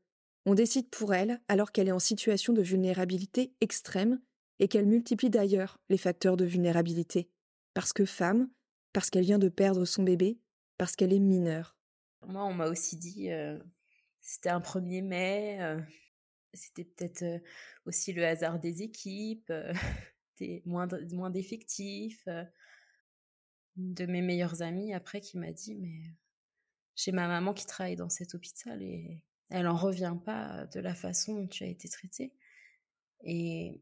On 0.47 0.55
décide 0.55 0.89
pour 0.89 1.13
elle 1.13 1.41
alors 1.49 1.73
qu'elle 1.73 1.89
est 1.89 1.93
en 1.93 1.99
situation 1.99 2.53
de 2.53 2.63
vulnérabilité 2.63 3.53
extrême 3.61 4.21
et 4.61 4.69
qu'elle 4.69 4.87
multiplie 4.87 5.31
d'ailleurs 5.31 5.79
les 5.89 5.99
facteurs 5.99 6.37
de 6.37 6.45
vulnérabilité. 6.45 7.29
Parce 7.75 7.93
que 7.93 8.05
femme, 8.05 8.49
parce 8.93 9.11
qu'elle 9.11 9.25
vient 9.25 9.39
de 9.39 9.49
perdre 9.49 9.85
son 9.85 10.03
bébé, 10.03 10.39
parce 10.79 10.97
qu'elle 10.97 11.13
est 11.13 11.19
mineure. 11.19 11.77
Moi, 12.27 12.45
on 12.45 12.55
m'a 12.55 12.69
aussi 12.69 12.97
dit, 12.97 13.31
euh, 13.31 13.59
c'était 14.21 14.49
un 14.49 14.61
1er 14.61 15.03
mai, 15.03 15.59
euh, 15.61 15.81
c'était 16.55 16.85
peut-être 16.85 17.23
euh, 17.23 17.39
aussi 17.85 18.13
le 18.13 18.27
hasard 18.27 18.59
des 18.59 18.83
équipes, 18.83 19.53
moins, 20.65 20.87
d'effectifs. 21.31 22.27
de 23.77 24.07
mes 24.07 24.23
meilleurs 24.23 24.63
amis 24.63 24.93
après 24.93 25.21
qui 25.21 25.39
m'a 25.39 25.53
dit, 25.53 25.75
mais 25.77 26.03
j'ai 26.97 27.13
ma 27.13 27.29
maman 27.29 27.55
qui 27.55 27.67
travaille 27.67 27.97
dans 27.97 28.09
cet 28.09 28.35
hôpital 28.35 28.83
et 28.83 29.23
elle 29.51 29.69
en 29.69 29.77
revient 29.77 30.17
pas 30.25 30.67
de 30.67 30.81
la 30.81 30.95
façon 30.95 31.35
dont 31.35 31.47
tu 31.47 31.65
as 31.65 31.69
été 31.69 31.89
traitée. 31.89 32.33
Et 33.23 33.81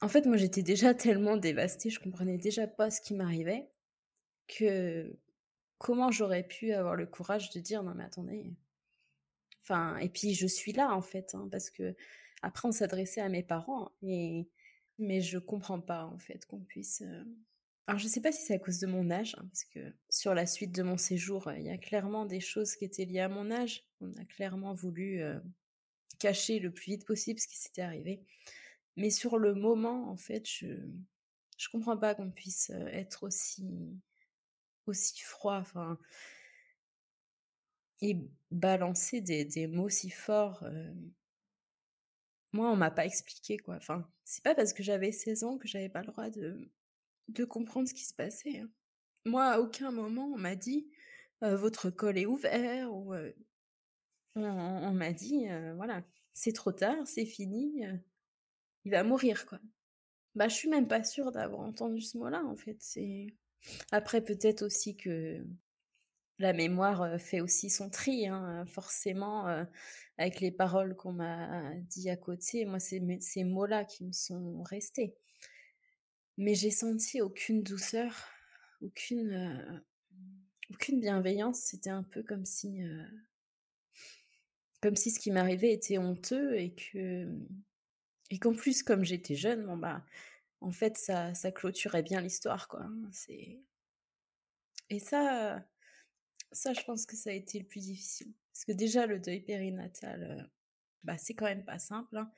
en 0.00 0.08
fait, 0.08 0.26
moi, 0.26 0.36
j'étais 0.36 0.62
déjà 0.62 0.94
tellement 0.94 1.36
dévastée, 1.36 1.90
je 1.90 2.00
comprenais 2.00 2.38
déjà 2.38 2.66
pas 2.66 2.90
ce 2.90 3.00
qui 3.00 3.14
m'arrivait, 3.14 3.68
que 4.48 5.18
comment 5.78 6.10
j'aurais 6.10 6.46
pu 6.46 6.72
avoir 6.72 6.96
le 6.96 7.06
courage 7.06 7.50
de 7.50 7.60
dire 7.60 7.82
non 7.82 7.94
mais 7.94 8.04
attendez. 8.04 8.54
Enfin, 9.62 9.96
et 9.98 10.08
puis 10.08 10.34
je 10.34 10.46
suis 10.46 10.72
là 10.72 10.94
en 10.94 11.02
fait, 11.02 11.34
hein, 11.34 11.48
parce 11.50 11.70
que 11.70 11.96
après 12.42 12.68
on 12.68 12.72
s'adressait 12.72 13.20
à 13.20 13.28
mes 13.28 13.42
parents 13.42 13.90
et 14.02 14.48
mais 14.98 15.20
je 15.20 15.38
comprends 15.38 15.80
pas 15.80 16.06
en 16.06 16.18
fait 16.18 16.46
qu'on 16.46 16.60
puisse. 16.60 17.02
Euh, 17.02 17.24
alors 17.86 17.98
je 17.98 18.08
sais 18.08 18.20
pas 18.20 18.32
si 18.32 18.42
c'est 18.42 18.54
à 18.54 18.58
cause 18.58 18.80
de 18.80 18.86
mon 18.86 19.10
âge, 19.10 19.36
hein, 19.38 19.46
parce 19.48 19.64
que 19.64 19.94
sur 20.10 20.34
la 20.34 20.46
suite 20.46 20.72
de 20.72 20.82
mon 20.82 20.96
séjour, 20.96 21.50
il 21.52 21.62
y 21.64 21.70
a 21.70 21.78
clairement 21.78 22.26
des 22.26 22.40
choses 22.40 22.74
qui 22.76 22.84
étaient 22.84 23.04
liées 23.04 23.20
à 23.20 23.28
mon 23.28 23.50
âge. 23.50 23.84
On 24.00 24.12
a 24.14 24.24
clairement 24.24 24.74
voulu 24.74 25.22
euh, 25.22 25.38
cacher 26.18 26.58
le 26.58 26.70
plus 26.72 26.92
vite 26.92 27.06
possible 27.06 27.38
ce 27.38 27.46
qui 27.46 27.58
s'était 27.58 27.82
arrivé. 27.82 28.22
Mais 28.96 29.10
sur 29.10 29.38
le 29.38 29.54
moment, 29.54 30.10
en 30.10 30.16
fait, 30.16 30.48
je 30.48 30.66
je 31.58 31.68
comprends 31.70 31.96
pas 31.96 32.14
qu'on 32.14 32.30
puisse 32.30 32.70
euh, 32.70 32.86
être 32.88 33.22
aussi 33.22 33.64
aussi 34.86 35.20
froid, 35.20 35.56
enfin 35.56 35.98
et 38.00 38.18
balancer 38.50 39.20
des, 39.20 39.44
des 39.44 39.66
mots 39.66 39.88
si 39.88 40.10
forts. 40.10 40.62
Euh. 40.64 40.92
Moi, 42.52 42.70
on 42.70 42.76
m'a 42.76 42.90
pas 42.90 43.06
expliqué 43.06 43.58
quoi. 43.58 43.76
Enfin, 43.76 44.08
c'est 44.24 44.42
pas 44.42 44.54
parce 44.54 44.72
que 44.72 44.82
j'avais 44.82 45.12
16 45.12 45.44
ans 45.44 45.58
que 45.58 45.68
j'avais 45.68 45.88
pas 45.88 46.00
le 46.00 46.06
droit 46.08 46.30
de 46.30 46.70
de 47.28 47.44
comprendre 47.44 47.88
ce 47.88 47.94
qui 47.94 48.04
se 48.04 48.14
passait. 48.14 48.60
Hein. 48.60 48.68
Moi, 49.24 49.44
à 49.44 49.60
aucun 49.60 49.90
moment 49.90 50.26
on 50.26 50.38
m'a 50.38 50.54
dit 50.54 50.88
«Euh, 51.42 51.56
votre 51.56 51.90
col 51.90 52.18
est 52.18 52.26
ouvert 52.26 52.92
ou 52.94 53.14
on, 54.36 54.92
m'a 54.92 55.12
dit 55.12 55.46
voilà 55.76 56.02
c'est 56.32 56.52
trop 56.52 56.72
tard, 56.72 57.06
c'est 57.06 57.24
fini, 57.24 57.82
il 58.84 58.90
va 58.92 59.02
mourir 59.02 59.46
quoi. 59.46 59.58
Bah, 60.36 60.48
je 60.48 60.54
suis 60.54 60.68
même 60.68 60.86
pas 60.86 61.02
sûre 61.02 61.32
d'avoir 61.32 61.62
entendu 61.62 62.02
ce 62.02 62.18
mot-là 62.18 62.44
en 62.44 62.56
fait. 62.56 62.76
C'est 62.78 63.26
après 63.90 64.22
peut-être 64.22 64.62
aussi 64.62 64.96
que 64.96 65.42
la 66.38 66.52
mémoire 66.52 67.20
fait 67.20 67.40
aussi 67.40 67.70
son 67.70 67.90
tri, 67.90 68.26
hein, 68.26 68.64
forcément 68.66 69.46
avec 70.18 70.40
les 70.40 70.50
paroles 70.50 70.94
qu'on 70.96 71.12
m'a 71.12 71.74
dit 71.90 72.10
à 72.10 72.16
côté. 72.16 72.64
Moi, 72.64 72.78
c'est 72.78 73.00
ces 73.20 73.44
mots-là 73.44 73.84
qui 73.84 74.04
me 74.04 74.12
sont 74.12 74.62
restés. 74.62 75.14
Mais 76.36 76.54
j'ai 76.54 76.70
senti 76.70 77.22
aucune 77.22 77.62
douceur, 77.62 78.12
aucune 78.82 79.82
aucune 80.70 81.00
bienveillance. 81.00 81.60
C'était 81.60 81.90
un 81.90 82.02
peu 82.02 82.22
comme 82.22 82.44
si 82.44 82.82
comme 84.82 84.96
si 84.96 85.10
ce 85.10 85.18
qui 85.18 85.30
m'arrivait 85.30 85.72
était 85.72 85.98
honteux 85.98 86.56
et 86.58 86.72
que 86.74 87.26
et 88.30 88.38
qu'en 88.38 88.54
plus, 88.54 88.82
comme 88.82 89.04
j'étais 89.04 89.36
jeune, 89.36 89.66
bon 89.66 89.76
bah, 89.76 90.04
en 90.60 90.72
fait, 90.72 90.96
ça, 90.98 91.34
ça 91.34 91.52
clôturait 91.52 92.02
bien 92.02 92.20
l'histoire, 92.20 92.68
quoi. 92.68 92.82
Hein, 92.82 93.10
c'est 93.12 93.60
et 94.90 94.98
ça, 94.98 95.64
ça, 96.52 96.72
je 96.72 96.82
pense 96.82 97.06
que 97.06 97.16
ça 97.16 97.30
a 97.30 97.32
été 97.32 97.58
le 97.58 97.66
plus 97.66 97.80
difficile, 97.80 98.32
parce 98.52 98.64
que 98.64 98.72
déjà 98.72 99.06
le 99.06 99.18
deuil 99.18 99.40
périnatal, 99.40 100.22
euh, 100.22 100.42
bah, 101.04 101.18
c'est 101.18 101.34
quand 101.34 101.46
même 101.46 101.64
pas 101.64 101.78
simple. 101.78 102.16
Hein. 102.16 102.30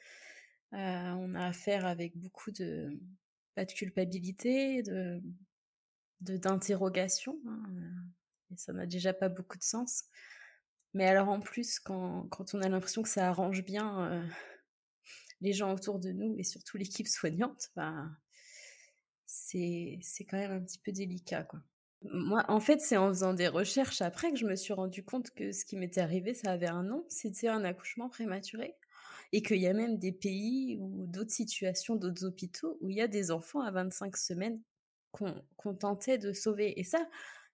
Euh, 0.74 1.14
on 1.18 1.34
a 1.34 1.46
affaire 1.46 1.86
avec 1.86 2.16
beaucoup 2.16 2.50
de 2.50 3.00
pas 3.54 3.64
de 3.64 3.72
culpabilité, 3.72 4.82
de 4.82 5.22
d'interrogation, 6.20 7.38
hein, 7.46 7.62
et 8.50 8.56
ça 8.56 8.72
n'a 8.72 8.86
déjà 8.86 9.12
pas 9.12 9.28
beaucoup 9.28 9.56
de 9.56 9.62
sens. 9.62 10.04
Mais 10.94 11.06
alors 11.06 11.28
en 11.28 11.40
plus, 11.40 11.78
quand, 11.78 12.28
quand 12.30 12.54
on 12.54 12.62
a 12.62 12.68
l'impression 12.68 13.02
que 13.02 13.08
ça 13.08 13.28
arrange 13.28 13.64
bien 13.64 14.12
euh, 14.12 14.28
les 15.40 15.52
gens 15.52 15.72
autour 15.72 15.98
de 15.98 16.10
nous 16.10 16.34
et 16.38 16.44
surtout 16.44 16.76
l'équipe 16.76 17.08
soignante, 17.08 17.70
bah, 17.76 18.06
c'est 19.26 20.00
quand 20.28 20.38
même 20.38 20.52
un 20.52 20.60
petit 20.60 20.78
peu 20.78 20.92
délicat, 20.92 21.44
quoi. 21.44 21.62
Moi, 22.02 22.44
en 22.48 22.60
fait, 22.60 22.80
c'est 22.80 22.96
en 22.96 23.08
faisant 23.08 23.34
des 23.34 23.48
recherches 23.48 24.02
après 24.02 24.30
que 24.30 24.36
je 24.36 24.46
me 24.46 24.54
suis 24.54 24.72
rendu 24.72 25.02
compte 25.04 25.30
que 25.30 25.50
ce 25.52 25.64
qui 25.64 25.76
m'était 25.76 26.00
arrivé, 26.00 26.32
ça 26.32 26.52
avait 26.52 26.68
un 26.68 26.84
nom, 26.84 27.04
c'était 27.08 27.48
un 27.48 27.64
accouchement 27.64 28.08
prématuré. 28.08 28.74
Et 29.32 29.42
qu'il 29.42 29.58
y 29.58 29.66
a 29.66 29.74
même 29.74 29.98
des 29.98 30.12
pays 30.12 30.78
ou 30.80 31.06
d'autres 31.06 31.32
situations, 31.32 31.96
d'autres 31.96 32.24
hôpitaux 32.24 32.78
où 32.80 32.88
il 32.88 32.96
y 32.96 33.02
a 33.02 33.08
des 33.08 33.30
enfants 33.30 33.60
à 33.60 33.70
25 33.70 34.16
semaines 34.16 34.60
qu'on 35.12 35.74
tentait 35.74 36.18
de 36.18 36.32
sauver. 36.32 36.78
Et 36.80 36.84
ça, 36.84 37.06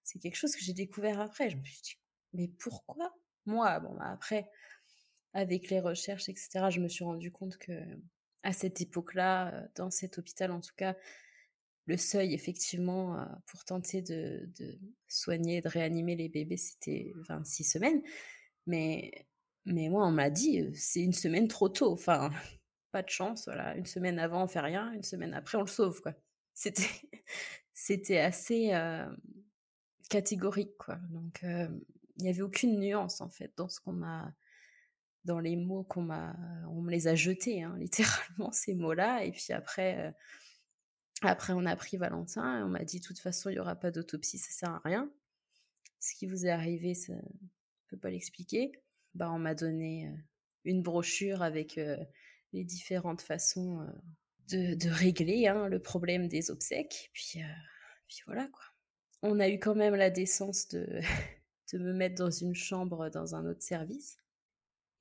c'est 0.03 0.19
quelque 0.21 0.37
chose 0.37 0.55
que 0.55 0.63
j'ai 0.63 0.75
découvert 0.75 1.21
après. 1.21 1.51
Je 1.51 1.57
me 1.57 1.65
suis 1.65 1.83
dit, 1.83 1.97
mais 2.33 2.49
pourquoi? 2.59 3.13
Moi 3.47 3.81
Bon, 3.81 3.95
bah, 3.97 4.11
après, 4.13 4.49
avec 5.33 5.71
les 5.71 5.81
recherches, 5.81 6.29
etc., 6.29 6.71
je 6.71 6.81
me 6.81 6.89
suis 6.89 7.05
rendu 7.05 7.33
compte 7.33 7.57
que 7.59 7.73
à 8.43 8.53
cette 8.53 8.81
époque-là, 8.81 9.55
euh, 9.55 9.67
dans 9.75 9.91
cet 9.91 10.19
hôpital 10.19 10.53
en 10.53 10.61
tout 10.61 10.75
cas, 10.77 10.97
le 11.87 11.97
seuil 11.97 12.35
effectivement 12.35 13.19
euh, 13.19 13.25
pour 13.47 13.65
tenter 13.65 14.03
de, 14.03 14.49
soigner, 15.09 15.61
de 15.61 15.69
réanimer 15.69 16.17
les 16.17 16.29
bébés, 16.29 16.57
c'était 16.57 17.13
26 17.29 17.65
semaines. 17.65 18.03
Mais, 18.67 19.27
mais 19.65 19.89
moi, 19.89 20.07
on 20.07 20.11
m'a 20.11 20.31
dit, 20.31 20.61
euh, 20.61 20.71
c'est 20.75 21.01
une 21.01 21.13
semaine 21.13 21.49
trop 21.49 21.69
tôt. 21.69 21.93
Enfin, 21.93 22.31
pas 22.93 23.03
de 23.03 23.11
chance, 23.11 23.45
voilà. 23.47 23.77
Une 23.77 23.87
semaine 23.87 24.19
avant, 24.19 24.45
on 24.45 24.49
fait 24.49 24.61
rien. 24.61 24.93
Une 24.93 25.03
semaine 25.03 25.35
après, 25.35 25.59
on 25.59 25.63
le 25.63 25.67
sauve. 25.67 26.01
C'était, 26.55 26.89
c'était 27.73 28.19
assez 28.19 28.73
catégorique, 30.09 30.77
quoi. 30.79 30.97
Donc, 31.11 31.41
il 31.43 32.23
n'y 32.23 32.29
avait 32.29 32.43
aucune 32.43 32.79
nuance, 32.79 33.21
en 33.21 33.29
fait, 33.29 33.53
dans 33.57 33.69
ce 33.69 33.81
qu'on 33.81 33.93
m'a 33.93 34.35
dans 35.25 35.41
les 35.41 35.57
mots 35.57 35.85
qu'on 35.85 36.03
m'a, 36.03 36.37
on 36.71 36.83
me 36.83 36.91
les 36.91 37.09
a 37.09 37.15
jetés, 37.15 37.63
hein, 37.63 37.75
littéralement 37.79 38.53
ces 38.53 38.75
mots-là. 38.75 39.25
Et 39.25 39.33
puis 39.33 39.53
après, 39.53 39.99
euh, 39.99 40.11
après 41.27 41.53
on 41.53 41.67
a 41.67 41.77
pris 41.77 41.97
Valentin 41.97 42.61
et 42.61 42.63
on 42.63 42.69
m'a 42.69 42.85
dit 42.85 43.01
de 43.01 43.05
toute 43.05 43.19
façon 43.19 43.51
il 43.51 43.55
y 43.55 43.59
aura 43.59 43.77
pas 43.77 43.91
d'autopsie, 43.91 44.39
ça 44.39 44.51
sert 44.51 44.71
à 44.71 44.81
rien. 44.85 45.11
Ce 46.01 46.15
qui 46.15 46.27
vous 46.27 46.47
est 46.47 46.51
arrivé, 46.51 46.95
ça, 46.95 47.15
ne 47.15 47.21
peut 47.89 47.97
pas 47.97 48.11
l'expliquer. 48.11 48.73
Bah 49.15 49.31
on 49.31 49.39
m'a 49.39 49.55
donné 49.55 50.07
euh, 50.07 50.17
une 50.65 50.83
brochure 50.83 51.43
avec 51.43 51.79
euh, 51.79 51.97
les 52.53 52.65
différentes 52.65 53.23
façons 53.23 53.87
de, 54.49 54.75
de, 54.75 54.89
régler 54.91 55.47
hein, 55.47 55.69
le 55.69 55.81
problème 55.81 56.29
des 56.29 56.51
obsèques. 56.51 57.11
Puis, 57.13 57.41
puis 58.07 58.23
voilà 58.27 58.47
quoi. 58.49 58.65
On 59.23 59.41
a 59.41 59.49
eu 59.49 59.59
quand 59.59 59.75
même 59.75 59.95
la 59.95 60.11
décence 60.11 60.69
de 60.69 61.01
de 61.73 61.79
me 61.79 61.93
mettre 61.93 62.17
dans 62.17 62.31
une 62.31 62.55
chambre 62.55 63.09
dans 63.09 63.35
un 63.35 63.47
autre 63.47 63.63
service 63.63 64.19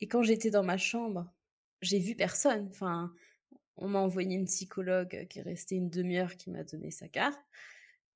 et 0.04 0.08
quand 0.08 0.22
j'étais 0.22 0.50
dans 0.50 0.64
ma 0.64 0.78
chambre, 0.78 1.32
j'ai 1.82 1.98
vu 1.98 2.14
personne. 2.14 2.68
Enfin, 2.70 3.14
on 3.78 3.88
m'a 3.88 4.00
envoyé 4.00 4.36
une 4.36 4.46
psychologue 4.46 5.28
qui 5.30 5.40
est 5.40 5.44
restée 5.44 5.76
une 5.76 5.90
demi-heure 5.90 6.36
qui 6.36 6.52
m'a 6.52 6.64
donné 6.64 6.92
sa 6.92 7.08
carte. 7.08 7.40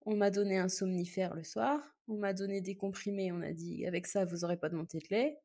On 0.05 0.16
m'a 0.16 0.30
donné 0.30 0.58
un 0.58 0.70
somnifère 0.70 1.36
le 1.36 1.43
soir. 1.43 1.82
On 2.08 2.16
m'a 2.16 2.34
donné 2.34 2.62
des 2.62 2.76
comprimés. 2.76 3.32
On 3.32 3.41
a 3.41 3.51
dit 3.51 3.86
avec 3.86 4.08
ça 4.08 4.26
vous 4.26 4.45
aurez 4.45 4.58
pas 4.58 4.70
de 4.70 4.76
montée 4.76 4.99
de 4.99 5.08
lait. 5.10 5.39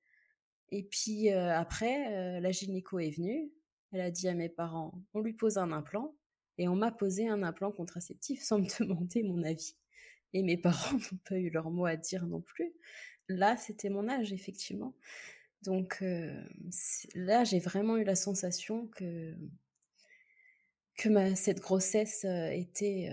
Et 0.70 0.84
puis 0.84 1.30
euh, 1.30 1.56
après, 1.56 2.12
euh, 2.14 2.40
la 2.40 2.52
gynéco 2.52 2.98
est 2.98 3.10
venue. 3.10 3.50
Elle 3.92 4.00
a 4.00 4.10
dit 4.10 4.28
à 4.28 4.34
mes 4.34 4.48
parents 4.48 4.92
on 5.14 5.20
lui 5.20 5.32
pose 5.32 5.58
un 5.58 5.72
implant. 5.72 6.14
Et 6.58 6.68
on 6.68 6.76
m'a 6.76 6.92
posé 6.92 7.28
un 7.28 7.42
implant 7.42 7.72
contraceptif 7.72 8.42
sans 8.42 8.58
me 8.58 8.66
demander 8.78 9.22
mon 9.22 9.42
avis. 9.42 9.74
Et 10.34 10.42
mes 10.42 10.56
parents 10.56 10.96
n'ont 10.96 11.18
pas 11.28 11.38
eu 11.38 11.50
leur 11.50 11.70
mot 11.70 11.86
à 11.86 11.96
dire 11.96 12.26
non 12.26 12.40
plus. 12.40 12.72
Là, 13.28 13.56
c'était 13.56 13.88
mon 13.88 14.08
âge, 14.08 14.32
effectivement. 14.32 14.94
Donc 15.62 16.02
là, 17.14 17.44
j'ai 17.44 17.60
vraiment 17.60 17.96
eu 17.96 18.04
la 18.04 18.16
sensation 18.16 18.88
que 18.88 19.34
que 20.96 21.34
cette 21.34 21.60
grossesse 21.60 22.24
était 22.24 23.10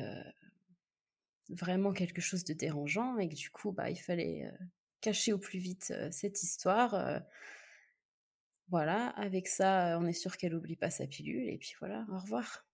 vraiment 1.50 1.92
quelque 1.92 2.22
chose 2.22 2.44
de 2.44 2.54
dérangeant 2.54 3.18
et 3.18 3.28
que 3.30 3.36
du 3.36 3.50
coup, 3.50 3.72
bah, 3.72 3.90
il 3.90 4.00
fallait 4.00 4.52
cacher 5.02 5.34
au 5.34 5.38
plus 5.38 5.60
vite 5.60 5.94
cette 6.12 6.44
histoire. 6.44 7.22
voilà, 8.70 9.08
avec 9.10 9.48
ça, 9.48 9.98
on 10.00 10.06
est 10.06 10.14
sûr 10.14 10.38
qu'elle 10.38 10.54
n'oublie 10.54 10.76
pas 10.76 10.92
sa 10.92 11.08
pilule 11.08 11.50
et 11.50 11.58
puis 11.58 11.74
voilà, 11.80 12.06
au 12.12 12.20
revoir. 12.20 12.66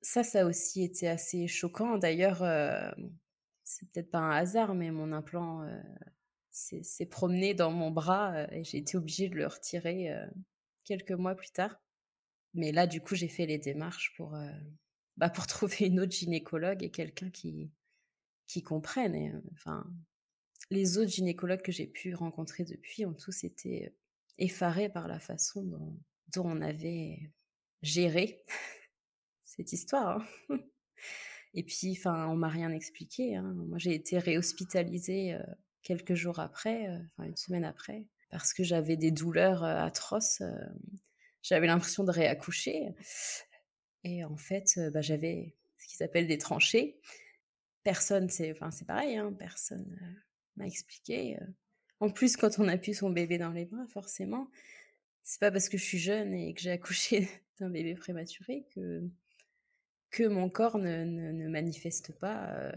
Ça, 0.00 0.24
ça 0.24 0.42
a 0.42 0.44
aussi 0.46 0.82
été 0.82 1.08
assez 1.08 1.46
choquant. 1.46 1.98
D'ailleurs, 1.98 2.38
c'est 3.64 3.88
peut-être 3.90 4.10
pas 4.10 4.18
un 4.18 4.32
hasard, 4.32 4.74
mais 4.74 4.90
mon 4.90 5.12
implant 5.12 5.66
s'est 6.50 7.06
promené 7.06 7.54
dans 7.54 7.70
mon 7.70 7.90
bras 7.90 8.46
et 8.52 8.64
j'ai 8.64 8.78
été 8.78 8.96
obligée 8.96 9.28
de 9.28 9.36
le 9.36 9.46
retirer 9.46 10.10
quelques 10.84 11.12
mois 11.12 11.34
plus 11.34 11.50
tard. 11.50 11.80
Mais 12.54 12.72
là, 12.72 12.86
du 12.86 13.00
coup, 13.00 13.14
j'ai 13.14 13.28
fait 13.28 13.46
les 13.46 13.58
démarches 13.58 14.12
pour, 14.16 14.36
bah, 15.16 15.30
pour 15.30 15.46
trouver 15.48 15.86
une 15.86 16.00
autre 16.00 16.12
gynécologue 16.12 16.82
et 16.82 16.90
quelqu'un 16.90 17.30
qui, 17.30 17.70
qui 18.46 18.62
comprenne. 18.62 19.14
Et, 19.14 19.32
enfin, 19.52 19.86
les 20.70 20.98
autres 20.98 21.10
gynécologues 21.10 21.62
que 21.62 21.72
j'ai 21.72 21.86
pu 21.86 22.14
rencontrer 22.14 22.64
depuis 22.64 23.06
ont 23.06 23.14
tous 23.14 23.44
été 23.44 23.94
effarés 24.38 24.88
par 24.88 25.08
la 25.08 25.18
façon 25.18 25.62
dont, 25.62 25.98
dont 26.34 26.46
on 26.46 26.60
avait 26.60 27.30
géré 27.82 28.44
cette 29.44 29.72
histoire. 29.72 30.22
Hein. 30.50 30.58
Et 31.54 31.62
puis, 31.64 31.94
enfin, 31.98 32.28
on 32.28 32.36
m'a 32.36 32.48
rien 32.48 32.72
expliqué. 32.72 33.36
Hein. 33.36 33.52
Moi, 33.68 33.76
j'ai 33.76 33.94
été 33.94 34.18
réhospitalisée 34.18 35.36
quelques 35.82 36.14
jours 36.14 36.38
après, 36.38 36.88
enfin 36.88 37.28
une 37.28 37.36
semaine 37.36 37.66
après, 37.66 38.06
parce 38.30 38.54
que 38.54 38.64
j'avais 38.64 38.96
des 38.96 39.10
douleurs 39.10 39.62
atroces. 39.62 40.42
J'avais 41.42 41.66
l'impression 41.66 42.04
de 42.04 42.10
réaccoucher. 42.10 42.94
Et 44.04 44.24
en 44.24 44.36
fait, 44.36 44.78
bah, 44.92 45.00
j'avais 45.00 45.54
ce 45.78 45.86
qu'ils 45.88 46.02
appellent 46.02 46.26
des 46.26 46.38
tranchées. 46.38 46.98
Personne, 47.82 48.28
c'est 48.28 48.54
pareil, 48.86 49.16
hein, 49.16 49.32
personne 49.32 49.98
m'a 50.56 50.66
expliqué. 50.66 51.36
En 52.00 52.10
plus, 52.10 52.36
quand 52.36 52.58
on 52.58 52.68
appuie 52.68 52.94
son 52.94 53.10
bébé 53.10 53.38
dans 53.38 53.50
les 53.50 53.64
bras, 53.64 53.86
forcément, 53.88 54.48
c'est 55.22 55.40
pas 55.40 55.50
parce 55.50 55.68
que 55.68 55.78
je 55.78 55.84
suis 55.84 55.98
jeune 55.98 56.34
et 56.34 56.54
que 56.54 56.60
j'ai 56.60 56.70
accouché 56.70 57.28
d'un 57.60 57.70
bébé 57.70 57.94
prématuré 57.94 58.66
que, 58.74 59.02
que 60.10 60.24
mon 60.24 60.50
corps 60.50 60.78
ne, 60.78 61.04
ne, 61.04 61.48
manifeste 61.48 62.12
pas 62.18 62.72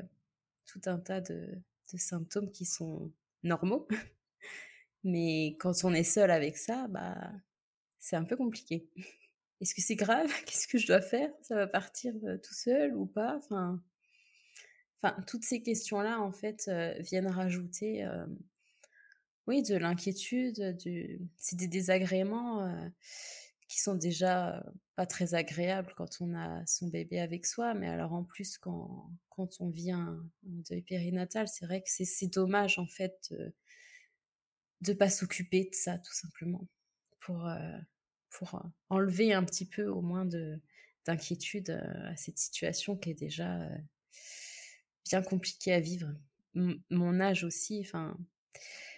tout 0.66 0.82
un 0.86 1.00
tas 1.00 1.22
de, 1.22 1.50
de, 1.94 1.98
symptômes 1.98 2.52
qui 2.52 2.66
sont 2.66 3.12
normaux. 3.44 3.88
Mais 5.04 5.56
quand 5.60 5.84
on 5.84 5.94
est 5.94 6.04
seul 6.04 6.32
avec 6.32 6.58
ça, 6.58 6.88
bah, 6.88 7.32
c'est 8.06 8.16
un 8.16 8.24
peu 8.24 8.38
compliqué. 8.38 8.88
Est-ce 9.62 9.74
que 9.74 9.82
c'est 9.82 9.96
grave? 9.96 10.30
Qu'est-ce 10.46 10.68
que 10.68 10.78
je 10.78 10.86
dois 10.86 11.02
faire? 11.02 11.32
Ça 11.42 11.56
va 11.56 11.66
partir 11.66 12.14
tout 12.44 12.54
seul 12.54 12.96
ou 12.96 13.08
pas? 13.08 13.36
Enfin, 13.38 13.82
enfin, 15.02 15.20
toutes 15.26 15.44
ces 15.44 15.64
questions-là, 15.64 16.22
en 16.22 16.32
fait, 16.32 16.70
viennent 17.00 17.28
rajouter, 17.28 18.08
oui, 19.48 19.64
de 19.64 19.76
l'inquiétude, 19.76 20.78
du... 20.78 21.20
c'est 21.38 21.56
des 21.56 21.68
désagréments 21.68 22.92
qui 23.68 23.82
sont 23.82 23.96
déjà 23.96 24.64
pas 24.96 25.08
très 25.08 25.34
agréables 25.34 25.94
quand 25.98 26.22
on 26.22 26.36
a 26.36 26.64
son 26.68 26.88
bébé 26.88 27.20
avec 27.20 27.48
soi, 27.48 27.74
mais 27.74 27.88
alors 27.88 28.14
en 28.14 28.24
plus 28.24 28.60
quand, 28.60 29.10
quand 29.30 29.60
on 29.60 29.70
vit 29.70 29.92
un, 29.92 30.24
deuil 30.44 30.84
périnatal, 30.84 31.48
c'est 31.48 31.66
vrai 31.66 31.82
que 31.82 31.90
c'est 31.90 32.28
dommage 32.28 32.78
en 32.78 32.86
fait 32.86 33.34
de 34.82 34.92
ne 34.92 34.98
pas 34.98 35.10
s'occuper 35.10 35.64
de 35.64 35.76
ça 35.76 35.98
tout 35.98 36.14
simplement 36.14 36.68
pour 37.20 37.48
pour 38.36 38.56
euh, 38.56 38.68
enlever 38.90 39.34
un 39.34 39.44
petit 39.44 39.66
peu 39.66 39.88
au 39.88 40.02
moins 40.02 40.26
de 40.26 40.60
d'inquiétude 41.06 41.70
euh, 41.70 42.12
à 42.12 42.16
cette 42.16 42.40
situation 42.40 42.98
qui 42.98 43.12
est 43.12 43.20
déjà 43.20 43.62
euh, 43.62 43.78
bien 45.06 45.22
compliquée 45.22 45.74
à 45.74 45.80
vivre. 45.80 46.10
mon 46.56 47.20
âge 47.20 47.44
aussi, 47.44 47.80
enfin, 47.82 48.18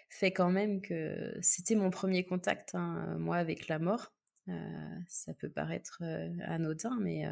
fait 0.10 0.32
quand 0.32 0.50
même 0.50 0.82
que 0.82 1.38
c'était 1.42 1.76
mon 1.76 1.90
premier 1.90 2.24
contact, 2.24 2.76
hein, 2.76 3.18
moi, 3.20 3.38
avec 3.38 3.68
la 3.68 3.78
mort. 3.80 4.14
ça 5.08 5.34
peut 5.34 5.50
paraître 5.50 6.02
anodin, 6.46 6.98
mais 7.02 7.26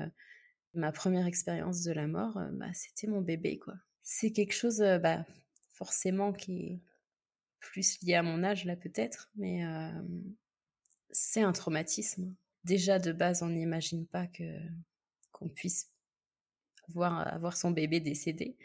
ma 0.74 0.92
première 0.92 1.26
expérience 1.26 1.84
de 1.84 1.94
la 1.94 2.08
mort, 2.08 2.38
bah, 2.54 2.74
c'était 2.74 3.08
mon 3.08 3.22
bébé, 3.22 3.60
quoi. 3.60 3.76
C'est 4.04 4.32
quelque 4.32 4.54
chose, 4.54 4.80
bah, 5.02 5.26
forcément, 5.72 6.34
qui 6.34 6.52
est 6.52 6.80
plus 7.60 8.02
lié 8.02 8.16
à 8.16 8.24
mon 8.24 8.44
âge, 8.44 8.66
là, 8.66 8.76
peut-être, 8.76 9.32
mais 9.36 9.64
c'est 11.12 11.42
un 11.42 11.52
traumatisme. 11.52 12.36
Déjà 12.64 13.00
de 13.00 13.12
base, 13.12 13.44
on 13.44 13.50
n'imagine 13.50 14.06
pas 14.08 14.28
qu'on 15.32 15.50
puisse 15.50 15.92
voir 16.90 17.28
avoir 17.28 17.58
son 17.58 17.72
bébé 17.72 18.00
décédé. 18.00 18.58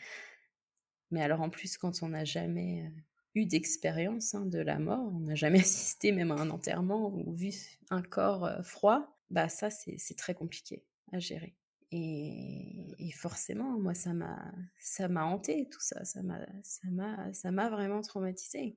Mais 1.11 1.23
alors 1.23 1.41
en 1.41 1.51
plus, 1.51 1.77
quand 1.77 2.03
on 2.03 2.09
n'a 2.09 2.25
jamais 2.25 2.85
euh, 2.87 3.01
eu 3.35 3.47
d'expérience 3.47 4.35
hein, 4.35 4.47
de 4.47 4.59
la 4.59 4.79
mort, 4.79 5.13
on 5.15 5.21
n'a 5.21 5.35
jamais 5.35 5.61
assisté 5.61 6.13
même 6.13 6.31
à 6.31 6.37
un 6.37 6.51
enterrement 6.51 7.13
ou 7.13 7.33
vu 7.33 7.53
un 7.91 8.03
corps 8.03 8.45
euh, 8.45 8.63
froid, 8.63 9.19
bah 9.31 9.49
ça 9.49 9.71
c'est 9.71 10.17
très 10.17 10.35
compliqué 10.35 10.85
à 11.13 11.19
gérer. 11.19 11.57
Et, 11.93 13.11
forcément, 13.17 13.79
moi 13.79 13.95
ça 13.95 14.15
m'a 14.15 14.53
ça 14.79 15.09
m'a 15.09 15.25
hanté 15.25 15.69
tout 15.71 15.81
ça, 15.81 16.05
ça 16.05 16.23
m'a 16.23 16.39
ça 16.63 16.89
m'a 16.89 17.33
ça 17.33 17.51
m'a 17.51 17.69
vraiment 17.69 18.01
traumatisé. 18.01 18.77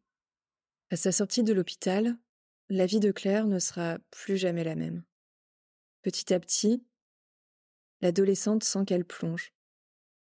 À 0.90 0.96
sa 0.96 1.12
sortie 1.12 1.44
de 1.44 1.54
l'hôpital, 1.54 2.18
la 2.70 2.86
vie 2.86 3.00
de 3.00 3.12
Claire 3.12 3.48
ne 3.48 3.60
sera 3.60 4.00
plus 4.10 4.38
jamais 4.38 4.64
la 4.64 4.76
même. 4.76 5.04
Petit 6.02 6.34
à 6.34 6.40
petit, 6.40 6.84
l'adolescente 8.02 8.64
sent 8.64 8.86
qu'elle 8.86 9.06
plonge, 9.06 9.54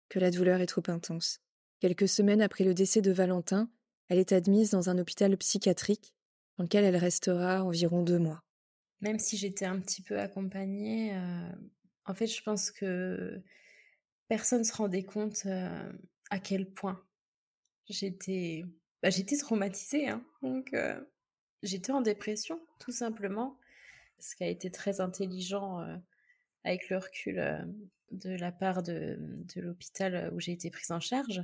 que 0.09 0.19
la 0.19 0.31
douleur 0.31 0.61
est 0.61 0.67
trop 0.67 0.83
intense. 0.87 1.41
Quelques 1.79 2.07
semaines 2.07 2.41
après 2.41 2.63
le 2.63 2.73
décès 2.73 3.01
de 3.01 3.11
Valentin, 3.11 3.69
elle 4.07 4.19
est 4.19 4.31
admise 4.31 4.71
dans 4.71 4.89
un 4.89 4.97
hôpital 4.97 5.35
psychiatrique 5.37 6.13
dans 6.57 6.63
lequel 6.63 6.85
elle 6.85 6.97
restera 6.97 7.63
environ 7.63 8.03
deux 8.03 8.19
mois. 8.19 8.43
Même 9.01 9.19
si 9.19 9.35
j'étais 9.37 9.65
un 9.65 9.79
petit 9.79 10.01
peu 10.01 10.19
accompagnée, 10.19 11.13
euh, 11.13 11.51
en 12.05 12.13
fait, 12.13 12.27
je 12.27 12.41
pense 12.41 12.71
que 12.71 13.41
personne 14.27 14.59
ne 14.59 14.63
se 14.63 14.73
rendait 14.73 15.03
compte 15.03 15.45
euh, 15.45 15.91
à 16.29 16.39
quel 16.39 16.71
point 16.71 17.03
j'étais 17.89 18.63
bah, 19.01 19.09
traumatisée. 19.41 20.07
Hein. 20.07 20.23
Euh, 20.73 21.01
J'étais 21.63 21.93
en 21.93 22.01
dépression, 22.01 22.59
tout 22.79 22.91
simplement. 22.91 23.57
Ce 24.19 24.35
qui 24.35 24.43
a 24.43 24.47
été 24.47 24.69
très 24.69 24.99
intelligent 24.99 25.79
euh, 25.79 25.95
avec 26.65 26.89
le 26.89 26.97
recul 26.97 27.39
euh, 27.39 27.57
de 28.11 28.31
la 28.31 28.51
part 28.51 28.83
de, 28.83 29.17
l'hôpital 29.55 30.31
où 30.33 30.39
j'ai 30.41 30.51
été 30.51 30.69
prise 30.69 30.91
en 30.91 30.99
charge, 30.99 31.41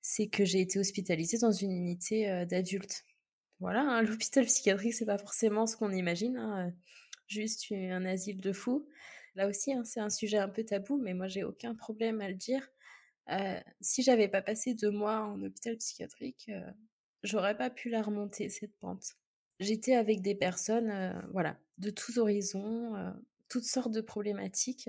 c'est 0.00 0.28
que 0.28 0.46
j'ai 0.46 0.60
été 0.62 0.78
hospitalisée 0.78 1.38
dans 1.38 1.52
une 1.52 1.72
unité 1.72 2.30
euh, 2.30 2.46
d'adultes. 2.46 3.04
Voilà, 3.60 3.82
hein, 3.82 4.02
l'hôpital 4.02 4.46
psychiatrique, 4.46 4.94
c'est 4.94 5.06
pas 5.06 5.18
forcément 5.18 5.66
ce 5.66 5.76
qu'on 5.76 5.92
imagine, 5.92 6.38
hein, 6.38 6.72
juste 7.26 7.66
un 7.70 8.06
asile 8.06 8.40
de 8.40 8.52
fous. 8.52 8.88
Là 9.34 9.46
aussi, 9.46 9.74
hein, 9.74 9.84
c'est 9.84 10.00
un 10.00 10.10
sujet 10.10 10.38
un 10.38 10.48
peu 10.48 10.64
tabou, 10.64 10.96
mais 10.96 11.12
moi, 11.12 11.28
j'ai 11.28 11.44
aucun 11.44 11.74
problème 11.74 12.22
à 12.22 12.28
le 12.28 12.34
dire. 12.34 12.66
si 13.82 14.02
j'avais 14.02 14.28
pas 14.28 14.40
passé 14.40 14.74
deux 14.74 14.90
mois 14.90 15.20
en 15.20 15.42
hôpital 15.42 15.76
psychiatrique, 15.76 16.50
j'aurais 17.22 17.56
pas 17.56 17.70
pu 17.70 17.88
la 17.90 18.02
remonter 18.02 18.48
cette 18.48 18.76
pente. 18.78 19.16
J'étais 19.60 19.94
avec 19.94 20.22
des 20.22 20.34
personnes, 20.34 20.90
euh, 20.90 21.12
voilà, 21.32 21.58
de 21.78 21.90
tous 21.90 22.18
horizons, 22.18 22.94
euh, 22.94 23.10
toutes 23.48 23.64
sortes 23.64 23.92
de 23.92 24.00
problématiques, 24.00 24.88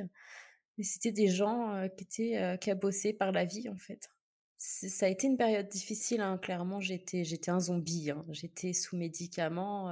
mais 0.77 0.83
c'était 0.83 1.11
des 1.11 1.27
gens 1.27 1.73
euh, 1.73 1.87
qui 1.87 2.03
étaient 2.03 2.57
cabossés 2.59 3.13
par 3.13 3.31
la 3.31 3.45
vie 3.45 3.69
en 3.69 3.77
fait. 3.77 4.09
Ça 4.57 5.05
a 5.05 5.09
été 5.09 5.25
une 5.25 5.37
période 5.37 5.69
difficile, 5.69 6.19
hein, 6.19 6.37
clairement. 6.37 6.81
J'étais, 6.81 7.23
j'étais 7.23 7.49
un 7.49 7.61
zombie. 7.61 8.11
Hein. 8.11 8.25
J'étais 8.29 8.73
sous 8.73 8.97
médicaments. 8.97 9.89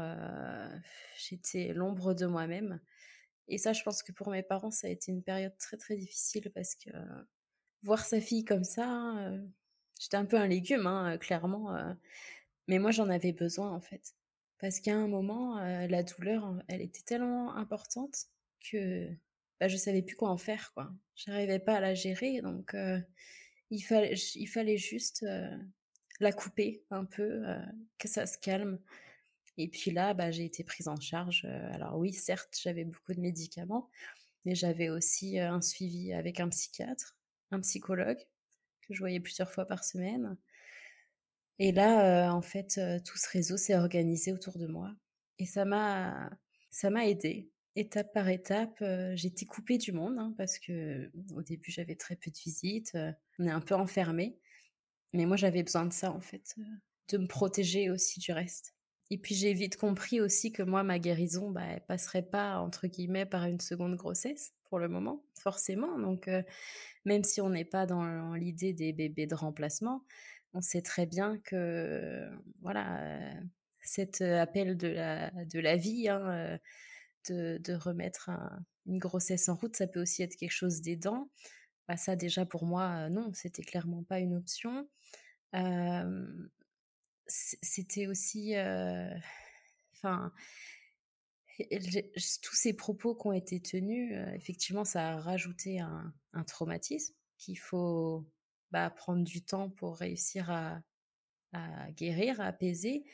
j'étais 1.18 1.72
l'ombre 1.74 2.14
de 2.14 2.26
moi-même. 2.26 2.82
Et 3.48 3.58
ça, 3.58 3.72
je 3.72 3.82
pense 3.84 4.04
que 4.04 4.12
pour 4.12 4.30
mes 4.30 4.44
parents, 4.44 4.70
ça 4.70 4.88
a 4.88 4.90
été 4.90 5.10
une 5.14 5.24
période 5.24 5.58
très 5.58 5.78
très 5.78 5.96
difficile 5.96 6.52
parce 6.54 6.76
que 6.76 6.90
voir 7.82 8.06
sa 8.06 8.20
fille 8.20 8.44
comme 8.44 8.66
ça, 8.66 9.32
J'étais 10.00 10.18
un 10.18 10.26
peu 10.26 10.38
un 10.38 10.48
légume, 10.48 10.88
hein, 10.88 11.18
clairement. 11.18 11.76
Mais 12.68 12.80
moi, 12.80 12.92
j'en 12.92 13.10
avais 13.10 13.34
besoin, 13.34 13.72
en 13.72 13.82
fait. 13.82 14.16
Parce 14.60 14.80
qu'à 14.80 14.96
un 14.96 15.08
moment, 15.08 15.60
la 15.60 16.04
douleur, 16.04 16.56
elle 16.68 16.82
était 16.82 17.04
tellement 17.04 17.56
importante 17.56 18.26
que 18.72 19.08
bah, 19.60 19.68
je 19.68 19.78
savais 19.78 20.02
plus 20.02 20.16
quoi 20.16 20.30
en 20.30 20.38
faire, 20.38 20.72
quoi. 20.74 20.92
J'arrivais 21.16 21.60
pas 21.60 21.76
à 21.76 21.80
la 21.80 21.94
gérer, 21.94 22.42
donc 22.42 22.76
il, 23.70 23.82
fallait, 23.82 24.14
il 24.14 24.48
fallait 24.48 24.78
juste 24.78 25.26
la 26.20 26.32
couper 26.32 26.84
un 26.90 27.06
peu, 27.06 27.44
que 27.98 28.08
ça 28.08 28.26
se 28.26 28.38
calme. 28.38 28.80
Et 29.58 29.68
puis 29.68 29.92
là, 29.92 30.14
bah, 30.14 30.32
j'ai 30.32 30.46
été 30.46 30.64
prise 30.64 30.88
en 30.88 31.00
charge. 31.00 31.46
alors 31.74 31.98
oui, 31.98 32.14
certes, 32.14 32.58
j'avais 32.62 32.86
beaucoup 32.86 33.14
de 33.14 33.20
médicaments, 33.20 33.90
mais 34.46 34.56
j'avais 34.56 34.90
aussi 34.90 35.40
un 35.40 35.62
suivi 35.62 36.14
avec 36.14 36.40
un 36.40 36.50
psychiatre, 36.50 37.16
un 37.52 37.60
psychologue, 37.62 38.20
que 38.88 38.94
je 38.94 39.00
voyais 39.00 39.20
plusieurs 39.20 39.52
fois 39.52 39.66
par 39.66 39.84
semaine. 39.84 40.38
Et 41.60 41.72
là, 41.72 42.34
en 42.34 42.42
fait, 42.42 42.80
tout 43.04 43.18
ce 43.18 43.30
réseau 43.32 43.58
s'est 43.58 43.76
organisé 43.76 44.32
autour 44.32 44.58
de 44.58 44.68
moi. 44.68 44.96
Et 45.40 45.46
ça 45.46 45.66
m'a, 45.66 46.30
ça 46.70 46.90
m'a 46.90 47.08
aidé. 47.08 47.50
Étape 47.76 48.14
par 48.14 48.28
étape, 48.30 48.84
j'étais 49.14 49.46
coupée 49.46 49.78
du 49.78 49.92
monde 49.92 50.18
hein, 50.18 50.34
parce 50.38 50.58
que 50.58 51.12
au 51.36 51.44
début 51.44 51.70
j'avais 51.72 51.96
très 51.96 52.16
peu 52.16 52.32
de 52.32 52.38
visites, 52.38 52.98
on 53.38 53.46
est 53.46 53.52
un 53.52 53.62
peu 53.62 53.76
enfermé. 53.76 54.40
Mais 55.14 55.26
moi 55.26 55.38
j'avais 55.38 55.64
besoin 55.64 55.86
de 55.86 55.94
ça 55.94 56.12
en 56.12 56.22
fait, 56.22 56.56
de 57.10 57.18
me 57.18 57.28
protéger 57.28 57.90
aussi 57.90 58.20
du 58.20 58.32
reste. 58.32 58.77
Et 59.10 59.18
puis 59.18 59.36
j'ai 59.36 59.54
vite 59.54 59.78
compris 59.78 60.20
aussi 60.22 60.52
que 60.52 60.64
moi 60.64 60.84
ma 60.84 61.00
guérison, 61.00 61.52
bah, 61.52 61.64
elle 61.66 61.82
passerait 61.86 62.24
pas 62.24 62.60
entre 62.60 62.88
guillemets 62.88 63.26
par 63.26 63.46
une 63.46 63.60
seconde 63.60 63.96
grossesse 63.96 64.54
pour 64.66 64.80
le 64.80 64.90
moment, 64.90 65.24
forcément. 65.40 65.98
Donc 66.00 66.30
même 67.06 67.24
si 67.24 67.42
on 67.42 67.50
n'est 67.50 67.66
pas 67.66 67.86
dans 67.86 68.34
l'idée 68.36 68.74
des 68.74 68.94
bébés 68.94 69.28
de 69.28 69.36
remplacement, 69.36 70.04
on 70.54 70.62
sait 70.62 70.82
très 70.82 71.06
bien 71.06 71.40
que 71.40 72.28
voilà 72.62 73.02
cet 73.82 74.22
appel 74.22 74.78
de 74.78 74.90
la 74.90 75.32
de 75.46 75.60
la 75.60 75.78
vie. 75.78 76.10
Hein, 76.10 76.60
de, 77.30 77.60
de 77.64 77.74
remettre 77.74 78.30
une 78.86 79.00
grossesse 79.00 79.50
en 79.50 79.56
route, 79.56 79.76
ça 79.76 79.88
peut 79.88 80.02
aussi 80.02 80.24
être 80.24 80.36
quelque 80.36 80.52
chose 80.52 80.82
d'aidant. 80.82 81.30
Bah, 81.88 81.98
ça, 81.98 82.16
déjà, 82.16 82.46
pour 82.46 82.66
moi, 82.66 83.10
non, 83.10 83.32
c'était 83.34 83.64
clairement 83.64 84.04
pas 84.04 84.20
une 84.20 84.36
option. 84.36 84.88
C'était 87.28 88.08
aussi. 88.08 88.54
Enfin. 89.94 90.32
tous 92.42 92.56
ces 92.56 92.74
propos 92.74 93.16
qui 93.16 93.28
ont 93.28 93.34
été 93.34 93.60
tenus, 93.60 94.14
effectivement, 94.36 94.86
ça 94.86 95.14
a 95.14 95.20
rajouté 95.20 95.80
un, 95.80 96.14
traumatisme 96.46 97.16
qu'il 97.38 97.58
faut 97.58 98.28
bah, 98.72 98.90
prendre 98.92 99.24
du 99.24 99.44
temps 99.44 99.70
pour 99.70 99.98
réussir 99.98 100.52
à, 100.52 100.82
guérir, 101.92 102.40
à 102.42 102.46
apaiser. 102.46 103.06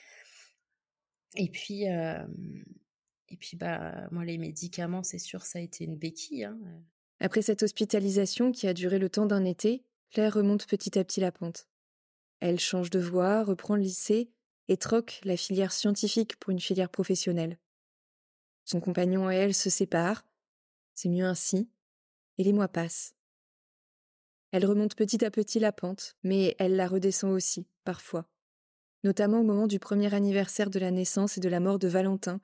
Et 1.35 1.49
puis, 1.49 1.85
et 3.33 3.37
puis, 3.37 3.57
bah, 3.57 4.07
moi, 4.11 4.25
les 4.25 4.37
médicaments, 4.37 5.03
c'est 5.03 5.19
sûr, 5.19 5.43
ça 5.43 5.59
a 5.59 5.61
été 5.61 5.85
une 5.85 5.97
béquille. 5.97 6.43
Hein. 6.43 6.59
Après 7.19 7.41
cette 7.41 7.63
hospitalisation 7.63 8.51
qui 8.51 8.67
a 8.67 8.73
duré 8.73 8.99
le 8.99 9.09
temps 9.09 9.25
d'un 9.25 9.45
été, 9.45 9.83
Claire 10.11 10.33
remonte 10.33 10.67
petit 10.67 10.99
à 10.99 11.03
petit 11.03 11.19
la 11.21 11.31
pente. 11.31 11.67
Elle 12.45 12.59
change 12.59 12.89
de 12.89 12.99
voie, 12.99 13.41
reprend 13.45 13.77
le 13.77 13.83
lycée 13.83 14.29
et 14.67 14.75
troque 14.75 15.21
la 15.23 15.37
filière 15.37 15.71
scientifique 15.71 16.35
pour 16.35 16.51
une 16.51 16.59
filière 16.59 16.89
professionnelle. 16.89 17.57
Son 18.65 18.81
compagnon 18.81 19.31
et 19.31 19.35
elle 19.35 19.53
se 19.53 19.69
séparent, 19.69 20.25
c'est 20.93 21.07
mieux 21.07 21.23
ainsi, 21.23 21.69
et 22.37 22.43
les 22.43 22.51
mois 22.51 22.67
passent. 22.67 23.15
Elle 24.51 24.65
remonte 24.65 24.93
petit 24.93 25.23
à 25.23 25.31
petit 25.31 25.59
la 25.59 25.71
pente, 25.71 26.17
mais 26.21 26.53
elle 26.59 26.75
la 26.75 26.85
redescend 26.85 27.31
aussi, 27.31 27.65
parfois, 27.85 28.27
notamment 29.05 29.39
au 29.39 29.43
moment 29.43 29.67
du 29.67 29.79
premier 29.79 30.13
anniversaire 30.13 30.69
de 30.69 30.79
la 30.79 30.91
naissance 30.91 31.37
et 31.37 31.41
de 31.41 31.47
la 31.47 31.61
mort 31.61 31.79
de 31.79 31.87
Valentin, 31.87 32.41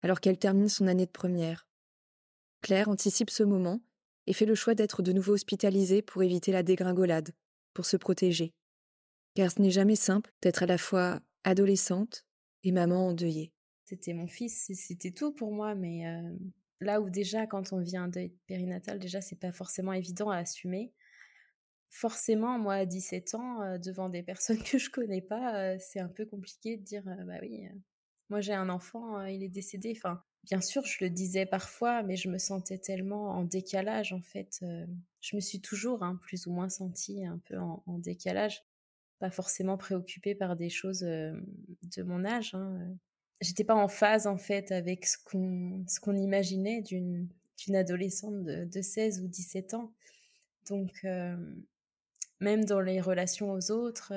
alors 0.00 0.20
qu'elle 0.20 0.38
termine 0.38 0.70
son 0.70 0.86
année 0.86 1.04
de 1.04 1.10
première. 1.10 1.68
Claire 2.62 2.88
anticipe 2.88 3.28
ce 3.28 3.42
moment 3.42 3.82
et 4.26 4.32
fait 4.32 4.46
le 4.46 4.54
choix 4.54 4.74
d'être 4.74 5.02
de 5.02 5.12
nouveau 5.12 5.34
hospitalisée 5.34 6.00
pour 6.00 6.22
éviter 6.22 6.52
la 6.52 6.62
dégringolade, 6.62 7.34
pour 7.74 7.84
se 7.84 7.98
protéger. 7.98 8.54
Car 9.34 9.50
ce 9.50 9.62
n'est 9.62 9.70
jamais 9.70 9.96
simple 9.96 10.32
d'être 10.42 10.62
à 10.62 10.66
la 10.66 10.78
fois 10.78 11.20
adolescente 11.44 12.26
et 12.64 12.72
maman 12.72 13.08
endeuillée. 13.08 13.52
C'était 13.84 14.14
mon 14.14 14.26
fils, 14.26 14.70
c'était 14.74 15.10
tout 15.10 15.32
pour 15.32 15.52
moi, 15.52 15.74
mais 15.74 16.06
euh, 16.06 16.34
là 16.80 17.00
où 17.00 17.10
déjà 17.10 17.46
quand 17.46 17.72
on 17.72 17.80
vit 17.80 17.96
un 17.96 18.08
deuil 18.08 18.32
périnatal, 18.46 18.98
déjà 18.98 19.20
c'est 19.20 19.38
pas 19.38 19.52
forcément 19.52 19.92
évident 19.92 20.30
à 20.30 20.38
assumer. 20.38 20.92
Forcément, 21.90 22.58
moi 22.58 22.74
à 22.74 22.86
17 22.86 23.34
ans, 23.34 23.60
euh, 23.62 23.78
devant 23.78 24.08
des 24.08 24.22
personnes 24.22 24.62
que 24.64 24.78
je 24.78 24.88
connais 24.90 25.20
pas, 25.20 25.56
euh, 25.56 25.76
c'est 25.78 26.00
un 26.00 26.08
peu 26.08 26.24
compliqué 26.24 26.76
de 26.76 26.82
dire 26.82 27.02
bah 27.04 27.38
oui, 27.42 27.68
moi 28.30 28.40
j'ai 28.40 28.54
un 28.54 28.68
enfant, 28.68 29.22
il 29.26 29.42
est 29.42 29.50
décédé. 29.50 29.92
Enfin, 29.94 30.22
bien 30.44 30.60
sûr, 30.60 30.86
je 30.86 31.04
le 31.04 31.10
disais 31.10 31.44
parfois, 31.44 32.02
mais 32.02 32.16
je 32.16 32.30
me 32.30 32.38
sentais 32.38 32.78
tellement 32.78 33.32
en 33.32 33.44
décalage 33.44 34.12
en 34.14 34.22
fait. 34.22 34.64
je 35.20 35.36
me 35.36 35.40
suis 35.40 35.60
toujours 35.60 36.02
hein, 36.02 36.18
plus 36.22 36.46
ou 36.46 36.52
moins 36.52 36.70
sentie 36.70 37.26
un 37.26 37.38
peu 37.44 37.58
en, 37.58 37.98
décalage, 37.98 38.64
pas 39.22 39.30
forcément 39.30 39.78
préoccupée 39.78 40.34
par 40.34 40.56
des 40.56 40.68
choses 40.68 41.00
de 41.00 42.02
mon 42.02 42.24
âge. 42.24 42.54
Hein. 42.54 42.96
J'étais 43.40 43.64
pas 43.64 43.74
en 43.74 43.88
phase 43.88 44.26
en 44.26 44.36
fait 44.36 44.72
avec 44.72 45.06
ce 45.06 45.16
qu'on 45.24 45.84
ce 45.86 46.00
imaginait 46.10 46.82
d'une 46.82 47.28
adolescente 47.74 48.42
de, 48.42 48.64
de, 48.64 48.82
16 48.82 49.22
ou 49.22 49.28
17 49.28 49.74
ans. 49.74 49.92
Donc 50.68 51.06
même 52.40 52.64
dans 52.64 52.80
les 52.80 53.00
relations 53.00 53.52
aux 53.52 53.70
autres, 53.70 54.12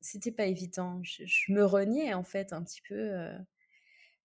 c'était 0.00 0.32
pas 0.32 0.46
évident. 0.46 1.00
Je, 1.02 1.52
me 1.52 1.64
reniais 1.64 2.14
en 2.14 2.24
fait 2.24 2.52
un 2.52 2.62
petit 2.62 2.82
peu, 2.82 2.94
euh, 2.94 3.38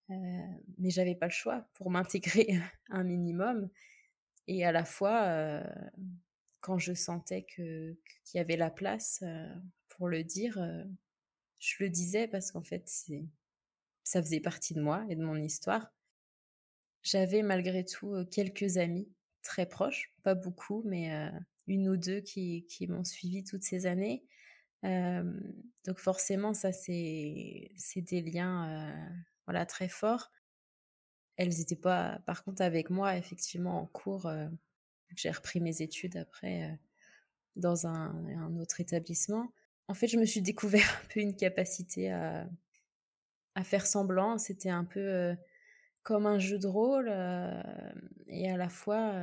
euh, 0.10 0.48
mais 0.78 0.90
j'avais 0.90 1.16
pas 1.16 1.28
le 1.28 1.32
choix 1.32 1.68
pour 1.74 1.90
m'intégrer 1.92 2.60
un 2.90 3.04
minimum. 3.04 3.70
Et 4.48 4.66
à 4.66 4.72
la 4.72 4.86
fois, 4.86 5.24
euh, 5.24 5.64
quand 6.66 6.80
je 6.80 6.94
sentais 6.94 7.44
que 7.44 7.96
qu'il 8.24 8.40
y 8.40 8.42
avait 8.42 8.58
la 8.58 8.72
place 8.72 9.20
euh, 9.24 9.54
pour 9.90 10.10
le 10.10 10.24
dire, 10.24 10.58
je 11.60 11.76
le 11.80 11.90
disais 11.90 12.28
parce 12.28 12.52
qu'en 12.52 12.64
fait, 12.64 12.84
c'est 12.88 13.26
ça 14.04 14.22
faisait 14.22 14.40
partie 14.40 14.74
de 14.74 14.82
moi 14.82 15.06
et 15.10 15.16
de 15.16 15.24
mon 15.24 15.36
histoire. 15.36 15.92
J'avais 17.04 17.44
malgré 17.44 17.86
tout 17.86 18.26
quelques 18.32 18.78
amis 18.78 19.08
très 19.42 19.68
proches, 19.68 20.14
pas 20.24 20.36
beaucoup, 20.36 20.82
mais 20.86 21.12
une 21.68 21.88
ou 21.88 21.98
deux 21.98 22.22
qui, 22.22 22.66
qui 22.68 22.88
m'ont 22.88 23.04
suivi 23.04 23.44
toutes 23.44 23.64
ces 23.64 23.86
années 23.86 24.26
donc 25.86 26.00
forcément, 26.00 26.54
ça, 26.54 26.72
c'est 26.72 27.72
des 27.98 28.22
liens 28.22 28.94
voilà, 29.46 29.66
très 29.66 29.88
forts. 29.88 30.32
Elles 31.38 31.58
n'étaient 31.58 31.76
pas, 31.76 32.20
par 32.26 32.44
contre, 32.44 32.62
avec 32.62 32.90
moi, 32.90 33.18
effectivement, 33.18 33.82
en 33.82 33.86
cours. 33.86 34.30
J'ai 35.16 35.32
repris 35.32 35.62
mes 35.62 35.82
études 35.82 36.18
après 36.18 36.78
dans 37.56 37.88
un, 37.88 38.56
autre 38.58 38.82
établissement. 38.82 39.52
En 39.88 39.94
fait, 39.94 40.08
je 40.08 40.18
me 40.18 40.26
suis 40.26 40.42
découvert 40.42 40.88
un 41.04 41.08
peu 41.14 41.20
une 41.20 41.36
capacité 41.36 42.12
à, 42.12 42.48
faire 43.64 43.86
semblant. 43.86 44.38
C'était 44.38 44.70
un 44.70 44.84
peu 44.84 45.36
comme 46.04 46.26
un 46.26 46.40
jeu 46.40 46.60
de 46.60 46.68
rôle 46.68 47.10
et 48.28 48.50
à 48.52 48.58
la 48.58 48.70
fois 48.70 49.14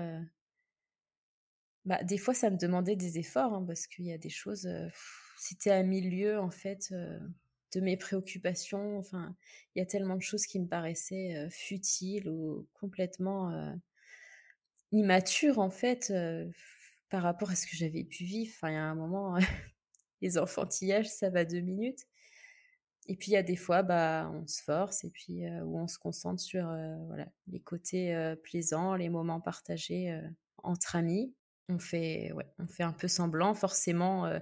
bah, 1.84 2.02
des 2.02 2.18
fois 2.18 2.32
ça 2.32 2.48
me 2.48 2.56
demandait 2.56 2.96
des 2.96 3.18
efforts 3.18 3.54
hein, 3.54 3.64
parce 3.66 3.86
qu'il 3.86 4.06
y 4.06 4.12
a 4.12 4.18
des 4.18 4.30
choses 4.30 4.68
c'était 5.36 5.70
à 5.70 5.82
milieu 5.82 6.40
en 6.40 6.50
fait 6.50 6.92
de 7.74 7.80
mes 7.80 7.96
préoccupations. 7.96 8.98
Enfin, 8.98 9.36
il 9.74 9.80
y 9.80 9.82
a 9.82 9.86
tellement 9.86 10.16
de 10.16 10.22
choses 10.22 10.46
qui 10.46 10.60
me 10.60 10.66
paraissaient 10.66 11.48
futiles 11.50 12.28
ou 12.28 12.66
complètement 12.74 13.74
immatures 14.92 15.58
en 15.58 15.70
fait 15.70 16.12
par 17.08 17.22
rapport 17.22 17.50
à 17.50 17.56
ce 17.56 17.66
que 17.66 17.76
j'avais 17.76 18.04
pu 18.04 18.24
vivre. 18.24 18.52
Enfin, 18.56 18.70
il 18.70 18.74
y 18.74 18.76
a 18.76 18.84
un 18.84 18.94
moment, 18.94 19.36
les 20.20 20.38
enfantillages, 20.38 21.08
ça 21.08 21.30
va 21.30 21.44
deux 21.44 21.60
minutes. 21.60 22.06
Et 23.08 23.16
puis 23.16 23.32
il 23.32 23.34
y 23.34 23.36
a 23.36 23.42
des 23.42 23.56
fois, 23.56 23.82
bah, 23.82 24.30
on 24.32 24.46
se 24.46 24.62
force 24.62 25.04
et 25.04 25.10
puis 25.10 25.44
où 25.64 25.78
on 25.78 25.88
se 25.88 25.98
concentre 25.98 26.40
sur 26.40 26.64
voilà 27.08 27.26
les 27.48 27.60
côtés 27.60 28.34
plaisants, 28.44 28.94
les 28.94 29.08
moments 29.08 29.40
partagés 29.40 30.16
entre 30.58 30.96
amis. 30.96 31.34
On 31.68 31.78
fait, 31.78 32.32
ouais, 32.32 32.46
on 32.58 32.66
fait 32.68 32.84
un 32.84 32.92
peu 32.92 33.08
semblant. 33.08 33.54
Forcément, 33.54 34.32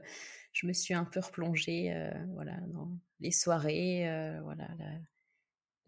je 0.52 0.66
me 0.66 0.72
suis 0.72 0.94
un 0.94 1.04
peu 1.04 1.20
replongée 1.20 1.94
voilà, 2.34 2.58
dans 2.68 2.90
les 3.20 3.30
soirées, 3.30 4.04
voilà, 4.42 4.68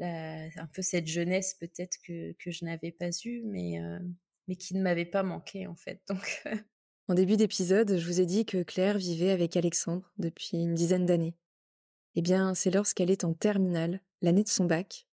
un 0.00 0.66
peu 0.72 0.82
cette 0.82 1.06
jeunesse 1.06 1.54
peut-être 1.54 1.98
que, 2.02 2.32
que 2.32 2.50
je 2.50 2.64
n'avais 2.64 2.92
pas 2.92 3.10
eue, 3.24 3.42
mais, 3.44 3.78
mais 4.48 4.56
qui 4.56 4.74
ne 4.74 4.82
m'avait 4.82 5.04
pas 5.04 5.22
manqué 5.22 5.66
en 5.66 5.74
fait. 5.74 6.02
Donc, 6.08 6.42
en 7.08 7.14
début 7.14 7.36
d'épisode, 7.36 7.96
je 7.96 8.06
vous 8.06 8.20
ai 8.20 8.26
dit 8.26 8.46
que 8.46 8.62
Claire 8.62 8.98
vivait 8.98 9.30
avec 9.30 9.56
Alexandre 9.56 10.12
depuis 10.18 10.58
une 10.58 10.74
dizaine 10.74 11.06
d'années. 11.06 11.36
Eh 12.14 12.22
bien, 12.22 12.54
c'est 12.54 12.70
lorsqu'elle 12.70 13.10
est 13.10 13.24
en 13.24 13.32
terminale, 13.34 14.00
l'année 14.20 14.44
de 14.44 14.48
son 14.48 14.66
bac, 14.66 15.06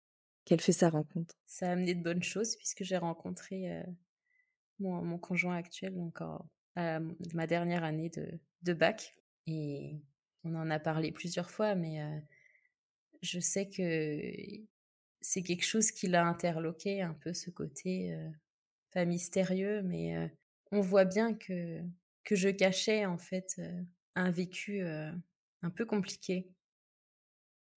qu'elle 0.46 0.62
fait 0.62 0.72
sa 0.72 0.90
rencontre. 0.90 1.36
Ça 1.46 1.70
a 1.70 1.72
amené 1.74 1.94
de 1.94 2.02
bonnes 2.02 2.24
choses 2.24 2.56
puisque 2.56 2.84
j'ai 2.84 2.98
rencontré 2.98 3.84
mon, 4.80 5.02
mon, 5.04 5.18
conjoint 5.18 5.56
actuel 5.56 6.00
encore 6.00 6.48
à 6.76 7.00
ma 7.34 7.48
dernière 7.48 7.84
année 7.84 8.10
de, 8.10 8.40
de 8.64 8.74
bac. 8.74 9.16
Et 9.46 10.02
on 10.44 10.56
en 10.56 10.70
a 10.70 10.80
parlé 10.80 11.12
plusieurs 11.12 11.52
fois, 11.52 11.76
mais 11.76 12.02
je 13.22 13.40
sais 13.40 13.70
que 13.70 14.22
c'est 15.22 15.44
quelque 15.44 15.66
chose 15.66 15.92
qui 15.92 16.08
l'a 16.08 16.26
interloqué, 16.26 17.02
un 17.02 17.14
peu 17.14 17.34
ce 17.34 17.50
côté 17.50 18.16
mystérieux, 19.06 19.82
mais 19.84 20.32
on 20.72 20.82
voit 20.82 21.06
bien 21.06 21.34
que, 21.34 21.82
que 22.24 22.36
je 22.36 22.50
cachais 22.50 23.06
en 23.06 23.18
fait 23.18 23.62
un 24.16 24.32
vécu 24.32 24.84
un 24.84 25.70
peu 25.70 25.86
compliqué. 25.86 26.50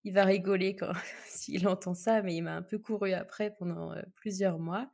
Il 0.05 0.15
va 0.15 0.25
rigoler 0.25 0.77
quand 0.77 0.93
s'il 1.27 1.69
entend 1.69 1.95
ça, 1.95 2.23
mais 2.23 2.35
il 2.37 2.43
m'a 2.43 2.57
un 2.57 2.63
peu 2.63 2.79
couru 2.79 3.13
après 3.13 3.55
pendant 3.55 3.95
plusieurs 4.17 4.59
mois. 4.59 4.91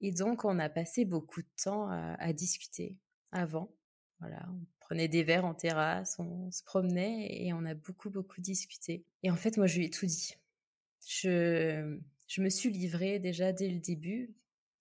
Et 0.00 0.12
donc, 0.12 0.44
on 0.44 0.58
a 0.58 0.68
passé 0.68 1.04
beaucoup 1.04 1.42
de 1.42 1.48
temps 1.62 1.88
à 1.90 2.32
discuter 2.32 2.98
avant. 3.32 3.74
Voilà, 4.20 4.46
on 4.48 4.64
prenait 4.80 5.08
des 5.08 5.22
verres 5.22 5.44
en 5.44 5.54
terrasse, 5.54 6.16
on 6.18 6.50
se 6.50 6.62
promenait 6.62 7.28
et 7.44 7.52
on 7.52 7.64
a 7.64 7.74
beaucoup, 7.74 8.10
beaucoup 8.10 8.40
discuté. 8.40 9.04
Et 9.22 9.30
en 9.30 9.36
fait, 9.36 9.56
moi, 9.56 9.66
je 9.66 9.78
lui 9.78 9.86
ai 9.86 9.90
tout 9.90 10.06
dit. 10.06 10.34
Je, 11.06 11.98
je 12.28 12.40
me 12.40 12.48
suis 12.48 12.70
livrée 12.70 13.18
déjà 13.18 13.52
dès 13.52 13.68
le 13.68 13.80
début, 13.80 14.34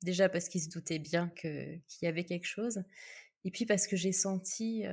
déjà 0.03 0.29
parce 0.29 0.49
qu'il 0.49 0.61
se 0.61 0.69
doutait 0.69 0.99
bien 0.99 1.29
qu'il 1.29 1.81
y 2.01 2.07
avait 2.07 2.25
quelque 2.25 2.47
chose, 2.47 2.83
et 3.45 3.51
puis 3.51 3.65
parce 3.65 3.87
que 3.87 3.95
j'ai 3.95 4.11
senti 4.11 4.83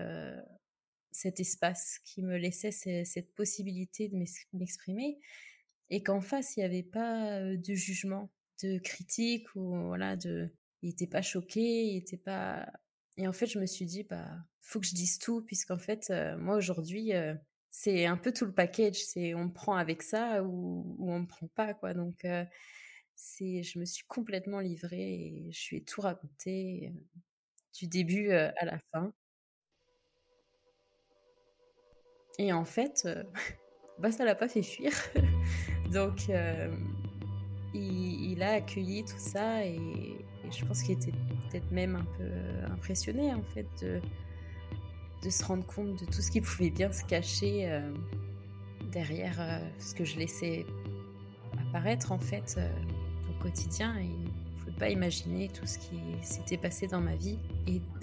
cet 1.13 1.41
espace 1.41 1.99
qui 2.05 2.23
me 2.23 2.37
laissait 2.37 2.73
cette 2.73 3.35
possibilité 3.35 4.09
de 4.09 4.17
m'exprimer, 4.53 5.19
et 5.91 6.03
qu'en 6.03 6.21
face, 6.21 6.57
il 6.57 6.61
n'y 6.61 6.67
avait 6.67 6.83
pas 6.83 7.41
de 7.41 7.75
jugement, 7.75 8.31
de 8.63 8.79
critique, 8.79 9.55
ou 9.57 9.87
voilà, 9.87 10.17
de, 10.17 10.51
il 10.83 10.91
n'était 10.91 11.07
pas 11.07 11.23
choqué, 11.23 11.85
il 11.85 11.95
n'était 11.95 12.17
pas 12.17 12.67
et 13.17 13.27
en 13.29 13.33
fait, 13.33 13.47
je 13.47 13.59
me 13.59 13.67
suis 13.67 13.85
dit, 13.85 14.05
bah, 14.05 14.27
faut 14.63 14.81
que 14.81 14.87
je 14.87 14.95
dise 14.95 15.19
tout, 15.19 15.43
puisqu'en 15.43 15.79
fait, 15.79 16.11
moi 16.39 16.57
aujourd'hui, 16.57 17.13
c'est 17.69 18.07
un 18.07 18.17
peu 18.17 18.33
tout 18.33 18.47
le 18.47 18.53
package. 18.55 18.97
C'est 18.97 19.35
on 19.35 19.45
me 19.47 19.53
prend 19.53 19.77
avec 19.77 20.03
ça 20.03 20.43
ou, 20.43 20.97
ou 20.99 21.13
on 21.13 21.21
me 21.21 21.27
prend 21.27 21.47
pas, 21.49 21.75
quoi. 21.75 21.93
Donc, 21.93 22.25
c'est, 23.21 23.63
je 23.63 23.79
me 23.79 23.85
suis 23.85 24.05
complètement 24.07 24.61
livrée 24.61 25.13
et 25.13 25.53
je 25.53 25.69
lui 25.71 25.77
ai 25.79 25.83
tout 25.83 26.01
raconté 26.01 26.93
du 27.79 27.87
début 27.87 28.33
à 28.33 28.65
la 28.65 28.79
fin. 28.79 29.13
Et 32.39 32.53
en 32.53 32.65
fait, 32.65 33.07
bah, 33.99 34.11
ça 34.11 34.25
l'a 34.25 34.35
pas 34.35 34.49
fait 34.49 34.63
fuir. 34.63 34.93
Donc, 35.93 36.29
il, 37.75 38.33
il, 38.33 38.43
a 38.43 38.53
accueilli 38.53 39.05
tout 39.05 39.19
ça 39.19 39.65
et, 39.67 39.79
je 40.51 40.65
pense 40.65 40.83
qu'il 40.83 40.97
était 40.97 41.13
peut-être 41.51 41.71
même 41.71 41.97
un 41.97 42.07
peu 42.17 42.73
impressionné 42.73 43.33
en 43.33 43.43
fait 43.43 43.67
de, 43.83 44.01
de 45.23 45.31
se 45.31 45.45
rendre 45.45 45.67
compte 45.67 46.01
de 46.01 46.07
tout 46.07 46.23
ce 46.23 46.31
qui 46.31 46.41
pouvait 46.41 46.71
bien 46.71 46.91
se 46.93 47.05
cacher 47.05 47.71
euh, 47.71 47.93
derrière 48.91 49.41
euh, 49.41 49.59
ce 49.79 49.95
que 49.95 50.05
je 50.05 50.19
laissais 50.19 50.65
apparaître 51.59 52.13
en 52.13 52.19
fait 52.19 52.57
euh, 52.59 52.69
quotidien. 53.41 53.97
Et 53.99 54.05
il 54.07 54.59
faut 54.65 54.79
pas 54.79 54.91
imaginer 54.91 55.49
tout 55.49 55.67
ce 55.67 55.79
qui 55.79 56.01
s'était 56.23 56.57
passé 56.57 56.87
dans 56.87 57.01
ma 57.01 57.17
vie. 57.17 57.39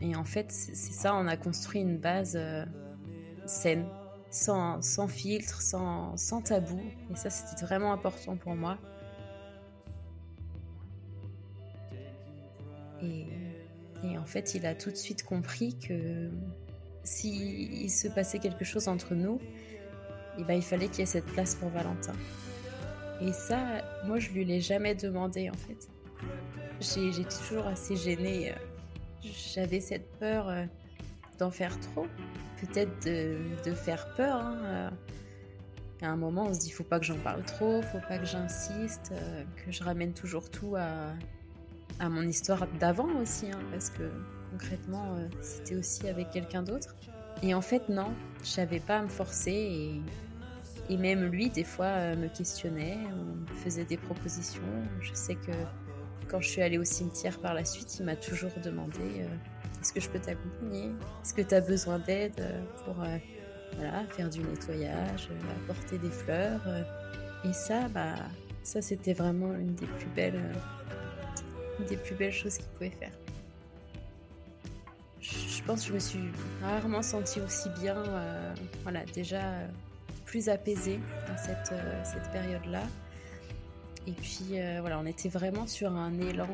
Et, 0.01 0.15
en 0.15 0.23
fait, 0.23 0.51
c'est 0.51 0.75
ça, 0.75 1.15
on 1.15 1.27
a 1.27 1.38
construit 1.38 1.81
une 1.81 1.97
base 1.97 2.38
saine, 3.45 3.85
sans, 4.29 5.07
filtre, 5.07 5.61
sans, 5.61 6.41
tabou. 6.43 6.81
Et 7.11 7.15
ça, 7.15 7.29
c'était 7.29 7.65
vraiment 7.65 7.93
important 7.93 8.35
pour 8.35 8.55
moi. 8.55 8.77
Et, 13.01 14.17
en 14.17 14.25
fait, 14.25 14.55
il 14.55 14.65
a 14.65 14.75
tout 14.75 14.91
de 14.91 14.95
suite 14.95 15.23
compris 15.23 15.77
que 15.77 16.29
s'il 17.03 17.89
se 17.89 18.07
passait 18.07 18.39
quelque 18.39 18.65
chose 18.65 18.88
entre 18.88 19.15
nous, 19.15 19.39
eh 20.38 20.43
ben, 20.43 20.53
il 20.53 20.61
fallait 20.61 20.88
qu'il 20.88 20.99
y 20.99 21.01
ait 21.03 21.05
cette 21.05 21.25
place 21.25 21.55
pour 21.55 21.69
Valentin. 21.69 22.13
Et 23.22 23.34
ça, 23.34 23.59
moi, 24.05 24.20
je 24.20 24.30
lui 24.30 24.45
l'ai 24.45 24.61
jamais 24.61 24.95
demandé, 24.95 25.49
en 25.49 25.57
fait. 25.57 25.89
J'étais 26.80 27.24
toujours 27.24 27.65
assez 27.65 27.95
gênée. 27.95 28.53
J'avais 29.24 29.80
cette 29.80 30.09
peur 30.20 30.47
euh, 30.49 30.65
d'en 31.39 31.49
faire 31.49 31.80
trop, 31.80 32.05
peut-être 32.61 33.05
de, 33.05 33.74
faire 33.74 34.13
peur. 34.13 34.41
Hein. 34.41 34.91
À 36.01 36.09
un 36.09 36.15
moment, 36.15 36.45
on 36.47 36.53
se 36.53 36.59
dit, 36.59 36.70
faut 36.70 36.84
pas 36.84 36.99
que 36.99 37.05
j'en 37.05 37.18
parle 37.18 37.43
trop, 37.43 37.82
faut 37.82 37.99
pas 38.07 38.20
que 38.20 38.26
j'insiste, 38.26 39.11
euh, 39.13 39.43
que 39.55 39.72
je 39.72 39.84
ramène 39.84 40.13
toujours 40.13 40.51
tout 40.51 40.76
à, 40.76 42.09
mon 42.09 42.22
histoire 42.22 42.68
d'avant 42.80 43.09
aussi, 43.20 43.47
hein, 43.49 43.59
parce 43.72 43.89
que 43.89 44.03
concrètement, 44.51 45.15
euh, 45.15 45.28
c'était 45.41 45.76
aussi 45.76 46.07
avec 46.07 46.30
quelqu'un 46.30 46.61
d'autre. 46.61 46.95
Et 47.41 47.55
en 47.55 47.61
fait, 47.61 47.89
non, 47.89 48.13
je 48.43 48.47
savais 48.47 48.80
pas 48.80 48.99
à 48.99 49.01
me 49.01 49.07
forcer 49.07 49.99
et 50.89 50.97
même 50.97 51.25
lui, 51.25 51.49
des 51.49 51.63
fois, 51.63 51.85
euh, 51.85 52.15
me 52.15 52.27
questionnait, 52.27 52.97
me 52.97 53.55
faisait 53.55 53.85
des 53.85 53.97
propositions. 53.97 54.61
Je 55.01 55.13
sais 55.13 55.35
que 55.35 55.51
quand 56.27 56.41
je 56.41 56.49
suis 56.49 56.61
allée 56.61 56.77
au 56.77 56.83
cimetière 56.83 57.39
par 57.39 57.53
la 57.53 57.65
suite, 57.65 57.97
il 57.99 58.05
m'a 58.05 58.15
toujours 58.15 58.51
demandé 58.63 58.99
euh, 58.99 59.27
est-ce 59.81 59.93
que 59.93 59.99
je 59.99 60.09
peux 60.09 60.19
t'accompagner? 60.19 60.91
Est-ce 61.23 61.33
que 61.33 61.41
tu 61.41 61.55
as 61.55 61.61
besoin 61.61 61.99
d'aide 61.99 62.43
pour 62.83 62.95
voilà, 62.95 64.05
faire 64.09 64.29
du 64.29 64.39
nettoyage, 64.39 65.29
apporter 65.63 65.97
des 65.99 66.09
fleurs 66.09 66.61
Et 67.45 67.53
ça, 67.53 67.88
bah, 67.89 68.15
ça 68.63 68.81
c'était 68.81 69.13
vraiment 69.13 69.53
une 69.53 69.75
des 69.75 69.85
plus 69.85 70.09
belles 70.15 70.41
des 71.85 71.97
plus 71.97 72.15
belles 72.15 72.33
choses 72.33 72.57
qu'il 72.57 72.67
pouvait 72.69 72.89
faire. 72.89 73.11
Je 75.19 75.63
pense 75.63 75.81
que 75.81 75.88
je 75.89 75.93
me 75.93 75.99
suis 75.99 76.19
rarement 76.61 77.01
sentie 77.01 77.41
aussi 77.41 77.69
bien, 77.81 77.97
euh, 77.97 78.53
voilà, 78.83 79.03
déjà 79.05 79.41
euh, 79.41 79.67
plus 80.28 80.49
apaisée 80.49 80.99
dans 81.28 81.38
cette, 81.38 81.71
euh, 81.71 82.03
cette 82.03 82.32
période-là. 82.32 82.84
Et 84.05 84.13
puis 84.13 84.59
voilà, 84.80 84.99
on 84.99 85.05
était 85.05 85.28
vraiment 85.28 85.67
sur 85.67 85.91
un 85.91 86.17
élan 86.21 86.47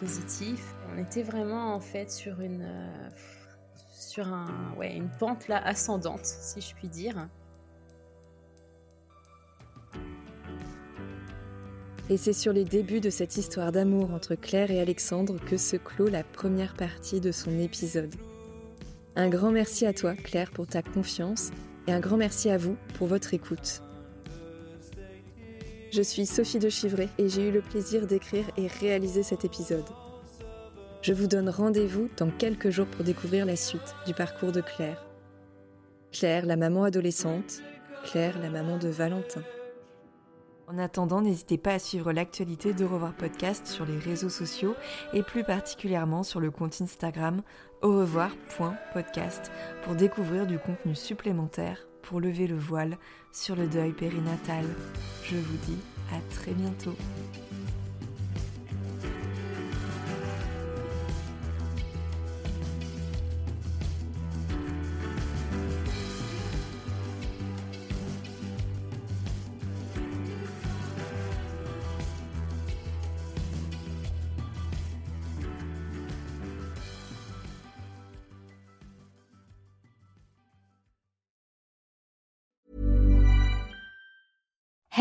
positif. 0.00 0.74
On 0.94 0.98
était 0.98 1.22
vraiment 1.22 1.74
en 1.74 1.80
fait 1.80 2.10
sur 2.10 2.40
une, 2.40 2.66
sur 3.92 4.32
un, 4.32 4.46
ouais, 4.78 4.96
une 4.96 5.10
pente 5.10 5.48
là 5.48 5.62
ascendante, 5.62 6.24
si 6.24 6.62
je 6.62 6.74
puis 6.74 6.88
dire. 6.88 7.28
Et 12.10 12.16
c'est 12.16 12.32
sur 12.32 12.54
les 12.54 12.64
débuts 12.64 13.00
de 13.00 13.10
cette 13.10 13.36
histoire 13.36 13.70
d'amour 13.70 14.14
entre 14.14 14.34
Claire 14.34 14.70
et 14.70 14.80
Alexandre 14.80 15.36
que 15.44 15.58
se 15.58 15.76
clôt 15.76 16.08
la 16.08 16.24
première 16.24 16.72
partie 16.72 17.20
de 17.20 17.32
son 17.32 17.58
épisode. 17.58 18.14
Un 19.14 19.28
grand 19.28 19.50
merci 19.50 19.84
à 19.84 19.92
toi, 19.92 20.14
Claire, 20.14 20.50
pour 20.50 20.66
ta 20.66 20.80
confiance 20.80 21.50
et 21.88 21.92
un 21.92 22.00
grand 22.00 22.18
merci 22.18 22.50
à 22.50 22.58
vous 22.58 22.76
pour 22.94 23.06
votre 23.06 23.32
écoute. 23.32 23.82
Je 25.90 26.02
suis 26.02 26.26
Sophie 26.26 26.58
de 26.58 26.68
Chivray 26.68 27.08
et 27.16 27.30
j'ai 27.30 27.48
eu 27.48 27.50
le 27.50 27.62
plaisir 27.62 28.06
d'écrire 28.06 28.44
et 28.58 28.66
réaliser 28.66 29.22
cet 29.22 29.46
épisode. 29.46 29.86
Je 31.00 31.14
vous 31.14 31.26
donne 31.26 31.48
rendez-vous 31.48 32.10
dans 32.18 32.30
quelques 32.30 32.68
jours 32.68 32.88
pour 32.88 33.04
découvrir 33.04 33.46
la 33.46 33.56
suite 33.56 33.94
du 34.06 34.12
parcours 34.12 34.52
de 34.52 34.60
Claire. 34.60 35.02
Claire, 36.12 36.44
la 36.44 36.56
maman 36.56 36.84
adolescente, 36.84 37.62
Claire, 38.04 38.38
la 38.38 38.50
maman 38.50 38.76
de 38.76 38.88
Valentin. 38.88 39.42
En 40.70 40.76
attendant, 40.76 41.22
n'hésitez 41.22 41.56
pas 41.56 41.72
à 41.72 41.78
suivre 41.78 42.12
l'actualité 42.12 42.74
de 42.74 42.84
Revoir 42.84 43.14
Podcast 43.14 43.66
sur 43.66 43.86
les 43.86 43.96
réseaux 43.96 44.28
sociaux 44.28 44.74
et 45.14 45.22
plus 45.22 45.42
particulièrement 45.42 46.22
sur 46.22 46.40
le 46.40 46.50
compte 46.50 46.82
Instagram 46.82 47.42
au 47.80 48.00
revoir.podcast 48.00 49.50
pour 49.82 49.94
découvrir 49.94 50.46
du 50.46 50.58
contenu 50.58 50.94
supplémentaire 50.94 51.88
pour 52.02 52.20
lever 52.20 52.46
le 52.46 52.58
voile 52.58 52.98
sur 53.32 53.56
le 53.56 53.66
deuil 53.66 53.92
périnatal. 53.92 54.66
Je 55.24 55.36
vous 55.36 55.56
dis 55.66 55.78
à 56.12 56.20
très 56.34 56.52
bientôt. 56.52 56.94